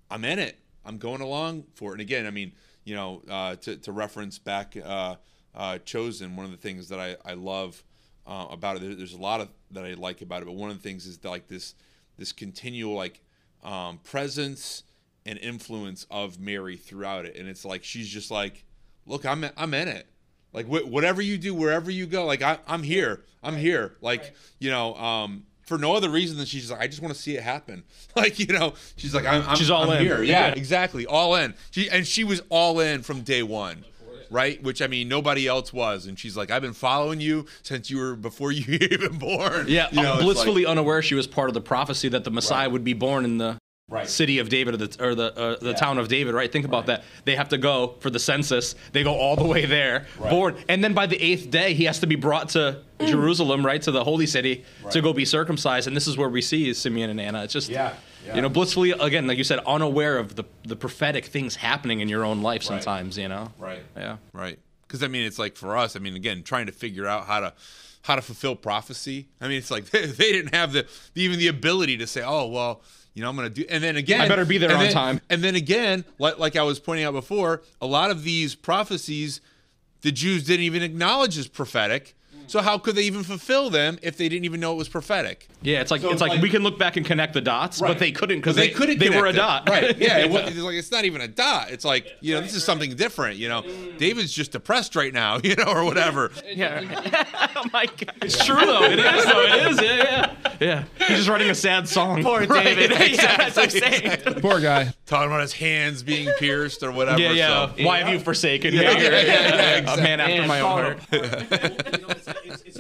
I'm 0.10 0.26
in 0.26 0.40
it 0.40 0.58
I'm 0.86 0.98
going 0.98 1.22
along 1.22 1.66
for 1.76 1.92
it. 1.92 1.94
And 1.94 2.02
again, 2.02 2.26
I 2.26 2.32
mean, 2.32 2.54
you 2.84 2.96
know, 2.96 3.22
uh, 3.30 3.56
to 3.58 3.78
to 3.78 3.92
reference 3.92 4.40
back 4.40 4.76
uh, 4.84 5.16
uh, 5.54 5.78
chosen, 5.80 6.36
one 6.36 6.46
of 6.46 6.52
the 6.52 6.58
things 6.58 6.90
that 6.90 7.00
I 7.00 7.18
I 7.24 7.34
love 7.34 7.84
uh, 8.26 8.48
about 8.50 8.78
it. 8.78 8.98
There's 8.98 9.14
a 9.14 9.22
lot 9.22 9.42
of 9.42 9.50
that 9.72 9.86
I 9.86 9.94
like 9.94 10.22
about 10.22 10.42
it, 10.42 10.46
but 10.46 10.56
one 10.56 10.70
of 10.70 10.78
the 10.78 10.84
things 10.84 11.06
is 11.06 11.18
that, 11.20 11.30
like 11.30 11.48
this 11.48 11.76
this 12.18 12.32
continual 12.32 12.96
like 12.96 13.22
um, 13.64 14.00
presence 14.00 14.84
and 15.26 15.38
influence 15.38 16.08
of 16.10 16.40
Mary 16.40 16.78
throughout 16.78 17.26
it, 17.26 17.36
and 17.36 17.48
it's 17.48 17.64
like 17.64 17.84
she's 17.84 18.10
just 18.10 18.32
like, 18.32 18.66
look, 19.06 19.26
I'm 19.26 19.46
I'm 19.58 19.74
in 19.74 19.88
it. 19.88 20.08
Like 20.54 20.66
wh- 20.66 20.88
whatever 20.88 21.22
you 21.22 21.38
do, 21.38 21.54
wherever 21.54 21.90
you 21.92 22.06
go, 22.06 22.26
like 22.26 22.42
I, 22.42 22.58
I'm 22.68 22.84
here. 22.84 23.24
I'm 23.44 23.56
here. 23.58 23.96
Like 24.02 24.34
you 24.60 24.70
know, 24.70 24.96
um, 24.96 25.44
for 25.66 25.78
no 25.78 25.96
other 25.96 26.10
reason 26.10 26.38
than 26.38 26.46
she's 26.46 26.70
like, 26.72 26.82
I 26.82 26.88
just 26.88 27.02
want 27.02 27.14
to 27.14 27.20
see 27.20 27.36
it 27.38 27.44
happen. 27.44 27.84
Like 28.16 28.40
you 28.40 28.48
know, 28.48 28.74
she's 28.98 29.16
like, 29.16 29.26
I'm, 29.26 29.48
I'm 29.48 29.56
She's 29.56 29.70
all 29.70 29.90
I'm 29.90 29.98
in. 30.00 30.04
Here. 30.04 30.22
Yeah, 30.22 30.48
exactly, 30.48 31.06
all 31.06 31.36
in. 31.36 31.54
She 31.72 31.90
and 31.90 32.06
she 32.06 32.26
was 32.26 32.42
all 32.50 32.80
in 32.82 33.04
from 33.04 33.22
day 33.22 33.42
one. 33.44 33.86
Right, 34.30 34.64
which 34.64 34.82
I 34.82 34.88
mean, 34.88 35.10
nobody 35.10 35.46
else 35.46 35.74
was, 35.74 36.06
and 36.06 36.18
she's 36.18 36.38
like, 36.38 36.52
"I've 36.52 36.62
been 36.62 36.72
following 36.72 37.20
you 37.20 37.48
since 37.64 37.90
you 37.90 37.98
were 37.98 38.16
before 38.16 38.52
you 38.54 38.78
even 38.80 39.18
born." 39.18 39.66
Yeah, 39.68 39.90
you 39.92 40.02
know, 40.02 40.20
blissfully 40.22 40.64
like- 40.64 40.72
unaware 40.72 41.02
she 41.02 41.16
was 41.16 41.28
part 41.28 41.50
of 41.50 41.54
the 41.54 41.60
prophecy 41.62 42.08
that 42.10 42.24
the 42.24 42.32
Messiah 42.32 42.70
would 42.70 42.84
be 42.86 42.94
born 42.94 43.26
in 43.26 43.40
the 43.40 43.58
Right. 43.92 44.10
city 44.10 44.40
of 44.40 44.48
David 44.50 44.74
or 44.74 44.78
the 44.78 45.06
or 45.06 45.16
the 45.16 45.38
uh, 45.38 45.56
the 45.60 45.74
town 45.74 45.98
of 45.98 46.08
David. 46.08 46.34
Right? 46.34 46.52
Think 46.52 46.64
about 46.66 46.86
that. 46.86 47.04
They 47.26 47.36
have 47.36 47.50
to 47.50 47.58
go 47.58 47.96
for 48.00 48.10
the 48.10 48.20
census. 48.20 48.74
They 48.94 49.04
go 49.04 49.14
all 49.14 49.36
the 49.36 49.46
way 49.46 49.66
there, 49.66 50.08
born, 50.18 50.56
and 50.70 50.82
then 50.84 50.94
by 50.94 51.08
the 51.08 51.22
eighth 51.22 51.52
day, 51.52 51.74
he 51.74 51.84
has 51.84 52.00
to 52.00 52.08
be 52.08 52.16
brought 52.16 52.50
to 52.50 52.82
Jerusalem, 53.06 53.66
right, 53.66 53.82
to 53.82 53.92
the 53.92 54.04
holy 54.04 54.28
city, 54.28 54.64
to 54.92 55.02
go 55.02 55.12
be 55.12 55.26
circumcised. 55.26 55.88
And 55.88 55.96
this 55.96 56.08
is 56.08 56.18
where 56.18 56.30
we 56.30 56.42
see 56.42 56.74
Simeon 56.74 57.10
and 57.10 57.20
Anna. 57.20 57.44
It's 57.44 57.54
just, 57.54 57.70
Yeah, 57.70 57.94
yeah. 58.26 58.36
you 58.36 58.42
know, 58.42 58.50
blissfully 58.50 58.92
again, 58.92 59.28
like 59.28 59.38
you 59.38 59.44
said, 59.44 59.60
unaware 59.68 60.18
of 60.18 60.36
the 60.36 60.46
the 60.64 60.76
prophetic 60.78 61.26
things 61.26 61.58
happening 61.58 62.00
in 62.00 62.08
your 62.08 62.24
own 62.24 62.42
life. 62.42 62.64
Sometimes, 62.64 63.18
you 63.18 63.28
know. 63.28 63.52
Right. 63.60 63.84
Yeah. 63.98 64.18
Right. 64.34 64.58
Because 64.88 65.04
I 65.04 65.08
mean, 65.08 65.26
it's 65.26 65.40
like 65.40 65.56
for 65.58 65.76
us. 65.76 65.96
I 65.96 66.00
mean, 66.00 66.16
again, 66.16 66.44
trying 66.44 66.68
to 66.68 66.72
figure 66.72 67.08
out 67.08 67.26
how 67.26 67.42
to 67.42 67.54
how 68.04 68.16
to 68.16 68.22
fulfill 68.22 68.56
prophecy. 68.56 69.28
I 69.40 69.48
mean, 69.48 69.58
it's 69.58 69.70
like 69.72 69.90
they, 69.90 70.06
they 70.22 70.32
didn't 70.32 70.54
have 70.56 70.72
the 70.74 70.88
even 71.16 71.40
the 71.40 71.48
ability 71.48 71.98
to 71.98 72.08
say, 72.08 72.22
"Oh, 72.26 72.48
well, 72.48 72.82
you 73.14 73.22
know, 73.22 73.30
I'm 73.30 73.36
going 73.36 73.48
to 73.48 73.54
do." 73.54 73.66
And 73.70 73.84
then 73.84 73.96
again, 73.96 74.22
I 74.22 74.28
better 74.28 74.46
be 74.46 74.58
there 74.58 74.72
on 74.72 74.80
then- 74.80 74.94
time. 74.94 75.22
And 75.30 75.44
then 75.44 75.56
again, 75.56 76.06
like 76.20 76.40
like 76.40 76.56
I 76.56 76.64
was 76.64 76.80
pointing 76.80 77.06
out 77.06 77.14
before, 77.14 77.62
a 77.82 77.88
lot 77.88 78.12
of 78.12 78.24
these 78.24 78.56
prophecies, 78.56 79.42
the 80.02 80.12
Jews 80.12 80.44
didn't 80.44 80.66
even 80.66 80.84
acknowledge 80.84 81.38
as 81.38 81.48
prophetic. 81.48 82.16
So 82.52 82.60
how 82.62 82.78
could 82.78 82.96
they 82.96 83.04
even 83.04 83.24
fulfill 83.24 83.70
them 83.70 83.98
if 84.02 84.18
they 84.18 84.28
didn't 84.28 84.44
even 84.44 84.60
know 84.60 84.74
it 84.74 84.76
was 84.76 84.90
prophetic? 84.90 85.48
Yeah, 85.62 85.80
it's 85.80 85.90
like 85.90 86.02
So 86.02 86.08
it's 86.08 86.16
it's 86.16 86.22
like, 86.22 86.32
like- 86.32 86.42
we 86.42 86.50
can 86.50 86.64
look 86.64 86.78
back 86.78 86.98
and 86.98 87.06
connect 87.06 87.34
the 87.34 87.40
dots, 87.40 87.80
Right. 87.80 87.88
but 87.88 87.98
they 88.00 88.12
couldn't 88.12 88.40
because 88.40 88.56
But 88.58 88.62
they, 88.64 88.70
couldn't 88.72 89.00
they 89.00 89.10
were 89.10 89.26
a 89.28 89.32
dot. 89.32 89.70
it. 89.70 89.72
right? 89.72 89.98
Yeah, 89.98 90.18
it, 90.18 90.30
wa- 90.30 90.40
it's 90.46 90.58
like 90.58 90.76
it's 90.76 90.92
not 90.92 91.06
even 91.06 91.22
a 91.22 91.30
dot. 91.30 91.72
It's 91.72 91.86
like 91.86 92.08
you 92.20 92.36
know, 92.36 92.42
this 92.42 92.54
is 92.54 92.66
something 92.66 92.94
different. 92.96 93.38
You 93.38 93.48
know, 93.48 93.64
David's 93.98 94.34
just 94.34 94.52
depressed 94.52 94.98
right 94.98 95.14
now, 95.14 95.38
you 95.44 95.56
know, 95.56 95.64
or 95.72 95.86
whatever. 95.86 96.30
Yeah. 96.46 96.82
oh 97.56 97.64
my 97.72 97.86
god, 97.86 98.16
it's 98.22 98.44
true 98.46 98.66
though. 98.66 98.84
It 98.84 99.00
is 99.00 99.26
though. 99.26 99.42
It 99.42 99.72
is. 99.72 99.82
Yeah, 99.82 99.96
yeah, 99.96 100.56
yeah. 100.60 100.84
He's 101.08 101.18
just 101.20 101.30
writing 101.30 101.50
a 101.50 101.56
sad 101.56 101.88
song. 101.88 102.22
Poor 102.22 102.46
Right, 102.46 102.66
David. 102.66 102.92
yeah, 102.92 103.02
exactly, 103.04 103.46
that's 103.46 103.56
what 103.56 103.64
I'm 103.64 103.70
saying. 103.72 104.12
exactly. 104.12 104.42
Poor 104.42 104.60
guy. 104.60 104.94
talking 105.06 105.30
about 105.30 105.42
his 105.42 105.54
hands 105.54 106.04
being 106.04 106.30
pierced 106.38 106.84
or 106.84 106.92
whatever. 106.92 107.18
Yeah, 107.22 107.32
yeah. 107.32 107.74
So. 107.78 107.84
Why 107.86 108.00
have 108.00 108.10
you 108.12 108.20
forsaken 108.20 108.74
me? 108.74 108.82
Yeah, 108.82 108.92
yeah, 108.92 109.10
yeah, 109.22 109.76
yeah, 109.82 109.94
A 109.94 109.98
man 109.98 110.20
after 110.20 110.48
my 110.48 110.60
own 110.60 110.72
heart. 110.72 112.01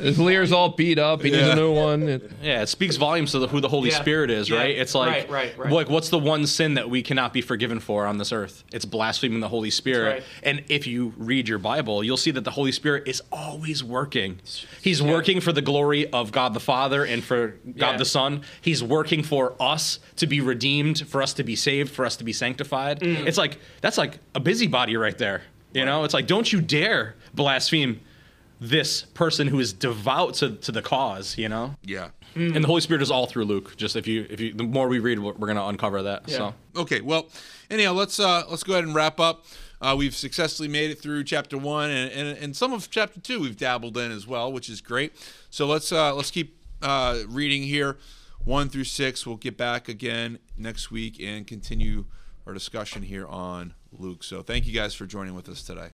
His 0.01 0.19
Lear's 0.19 0.51
all 0.51 0.69
beat 0.69 0.99
up. 0.99 1.21
He 1.21 1.31
needs 1.31 1.47
a 1.47 1.55
new 1.55 1.71
one. 1.73 2.03
It- 2.09 2.31
Yeah, 2.41 2.61
it 2.61 2.67
speaks 2.69 2.95
volumes 2.95 3.31
to 3.31 3.39
the, 3.39 3.47
who 3.47 3.59
the 3.61 3.67
Holy 3.69 3.89
Yeah. 3.89 3.99
Spirit 4.01 4.29
is, 4.31 4.49
Yeah. 4.49 4.57
right? 4.57 4.75
It's 4.77 4.95
like, 4.95 5.09
Right, 5.09 5.29
right, 5.29 5.57
right. 5.57 5.71
like, 5.71 5.89
what's 5.89 6.09
the 6.09 6.17
one 6.19 6.45
sin 6.47 6.73
that 6.75 6.89
we 6.89 7.01
cannot 7.01 7.33
be 7.33 7.41
forgiven 7.41 7.79
for 7.79 8.05
on 8.07 8.17
this 8.17 8.31
earth? 8.31 8.63
It's 8.73 8.85
blaspheming 8.85 9.39
the 9.39 9.47
Holy 9.47 9.69
Spirit. 9.69 10.11
right. 10.13 10.23
And 10.43 10.63
if 10.69 10.87
you 10.87 11.13
read 11.17 11.47
your 11.47 11.59
Bible, 11.59 12.03
you'll 12.03 12.17
see 12.17 12.31
that 12.31 12.43
the 12.43 12.51
Holy 12.51 12.71
Spirit 12.71 13.07
is 13.07 13.21
always 13.31 13.83
working. 13.83 14.39
He's 14.81 15.01
working 15.01 15.39
for 15.39 15.51
the 15.51 15.61
glory 15.61 16.09
of 16.11 16.31
God 16.31 16.53
the 16.53 16.59
Father 16.59 17.03
and 17.05 17.23
for 17.23 17.55
God 17.77 17.91
Yeah. 17.91 17.97
the 17.97 18.05
Son. 18.05 18.41
He's 18.61 18.83
working 18.83 19.23
for 19.23 19.53
us 19.59 19.99
to 20.17 20.27
be 20.27 20.41
redeemed, 20.41 21.07
for 21.07 21.21
us 21.21 21.33
to 21.33 21.43
be 21.43 21.55
saved, 21.55 21.91
for 21.91 22.05
us 22.05 22.15
to 22.17 22.23
be 22.23 22.33
sanctified. 22.33 22.99
Mm. 23.01 23.27
It's 23.27 23.37
like 23.37 23.57
that's 23.81 23.97
like 23.97 24.19
a 24.35 24.39
busybody 24.39 24.97
right 24.97 25.17
there. 25.17 25.43
You 25.73 25.85
know, 25.85 26.03
it's 26.03 26.13
like 26.13 26.27
don't 26.27 26.51
you 26.51 26.59
dare 26.61 27.15
blaspheme 27.33 28.01
this 28.61 29.01
person 29.01 29.47
who 29.47 29.59
is 29.59 29.73
devout 29.73 30.35
to, 30.35 30.55
to 30.55 30.71
the 30.71 30.81
cause. 30.81 31.37
You 31.37 31.49
know. 31.49 31.75
Yeah. 31.83 32.09
And 32.33 32.63
the 32.63 32.67
Holy 32.67 32.79
Spirit 32.79 33.01
is 33.01 33.11
all 33.11 33.25
through 33.25 33.43
Luke. 33.43 33.75
Just 33.75 33.97
if 33.97 34.07
you, 34.07 34.25
if 34.29 34.39
you, 34.39 34.53
the 34.53 34.63
more 34.63 34.87
we 34.87 34.99
read, 34.99 35.19
we're, 35.19 35.33
we're 35.33 35.47
going 35.47 35.57
to 35.57 35.65
uncover 35.65 36.03
that. 36.03 36.29
So 36.29 36.53
Okay. 36.77 37.01
Well, 37.01 37.27
anyhow, 37.69 37.91
let's 37.91 38.21
uh, 38.21 38.43
let's 38.49 38.63
go 38.63 38.73
ahead 38.73 38.85
and 38.85 38.95
wrap 38.95 39.19
up. 39.19 39.45
Uh, 39.81 39.95
we've 39.97 40.15
successfully 40.15 40.69
made 40.69 40.91
it 40.91 41.01
through 41.01 41.23
chapter 41.23 41.57
one, 41.57 41.89
and, 41.89 42.11
and, 42.11 42.37
and 42.37 42.55
some 42.55 42.71
of 42.71 42.89
chapter 42.91 43.19
two 43.19 43.41
we've 43.41 43.57
dabbled 43.57 43.97
in 43.97 44.11
as 44.11 44.27
well, 44.27 44.53
which 44.53 44.69
is 44.69 44.79
great. 44.79 45.11
So 45.49 45.65
let's 45.65 45.91
uh, 45.91 46.15
let's 46.15 46.31
keep 46.31 46.55
uh, 46.81 47.19
reading 47.27 47.63
here, 47.63 47.97
one 48.45 48.69
through 48.69 48.85
six. 48.85 49.25
We'll 49.25 49.37
get 49.37 49.57
back 49.57 49.89
again 49.89 50.39
next 50.55 50.91
week 50.91 51.19
and 51.19 51.47
continue 51.47 52.05
our 52.45 52.53
discussion 52.53 53.01
here 53.01 53.27
on 53.27 53.73
Luke. 53.91 54.23
So 54.23 54.41
thank 54.43 54.67
you 54.67 54.73
guys 54.73 54.93
for 54.93 55.05
joining 55.05 55.35
with 55.35 55.49
us 55.49 55.63
today. 55.63 55.89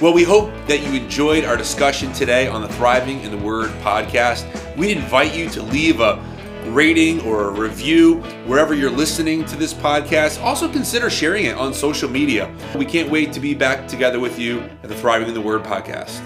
Well, 0.00 0.12
we 0.12 0.22
hope 0.22 0.52
that 0.68 0.80
you 0.80 0.92
enjoyed 0.92 1.44
our 1.44 1.56
discussion 1.56 2.12
today 2.12 2.46
on 2.46 2.62
the 2.62 2.68
Thriving 2.68 3.20
in 3.22 3.32
the 3.32 3.36
Word 3.36 3.70
podcast. 3.80 4.46
We'd 4.76 4.96
invite 4.96 5.34
you 5.34 5.48
to 5.50 5.60
leave 5.60 5.98
a 5.98 6.24
rating 6.66 7.20
or 7.22 7.48
a 7.48 7.50
review 7.50 8.20
wherever 8.46 8.74
you're 8.74 8.92
listening 8.92 9.44
to 9.46 9.56
this 9.56 9.74
podcast. 9.74 10.40
Also, 10.40 10.70
consider 10.70 11.10
sharing 11.10 11.46
it 11.46 11.56
on 11.56 11.74
social 11.74 12.08
media. 12.08 12.48
We 12.76 12.84
can't 12.84 13.10
wait 13.10 13.32
to 13.32 13.40
be 13.40 13.54
back 13.54 13.88
together 13.88 14.20
with 14.20 14.38
you 14.38 14.60
at 14.84 14.88
the 14.88 14.94
Thriving 14.94 15.26
in 15.26 15.34
the 15.34 15.40
Word 15.40 15.64
podcast. 15.64 16.22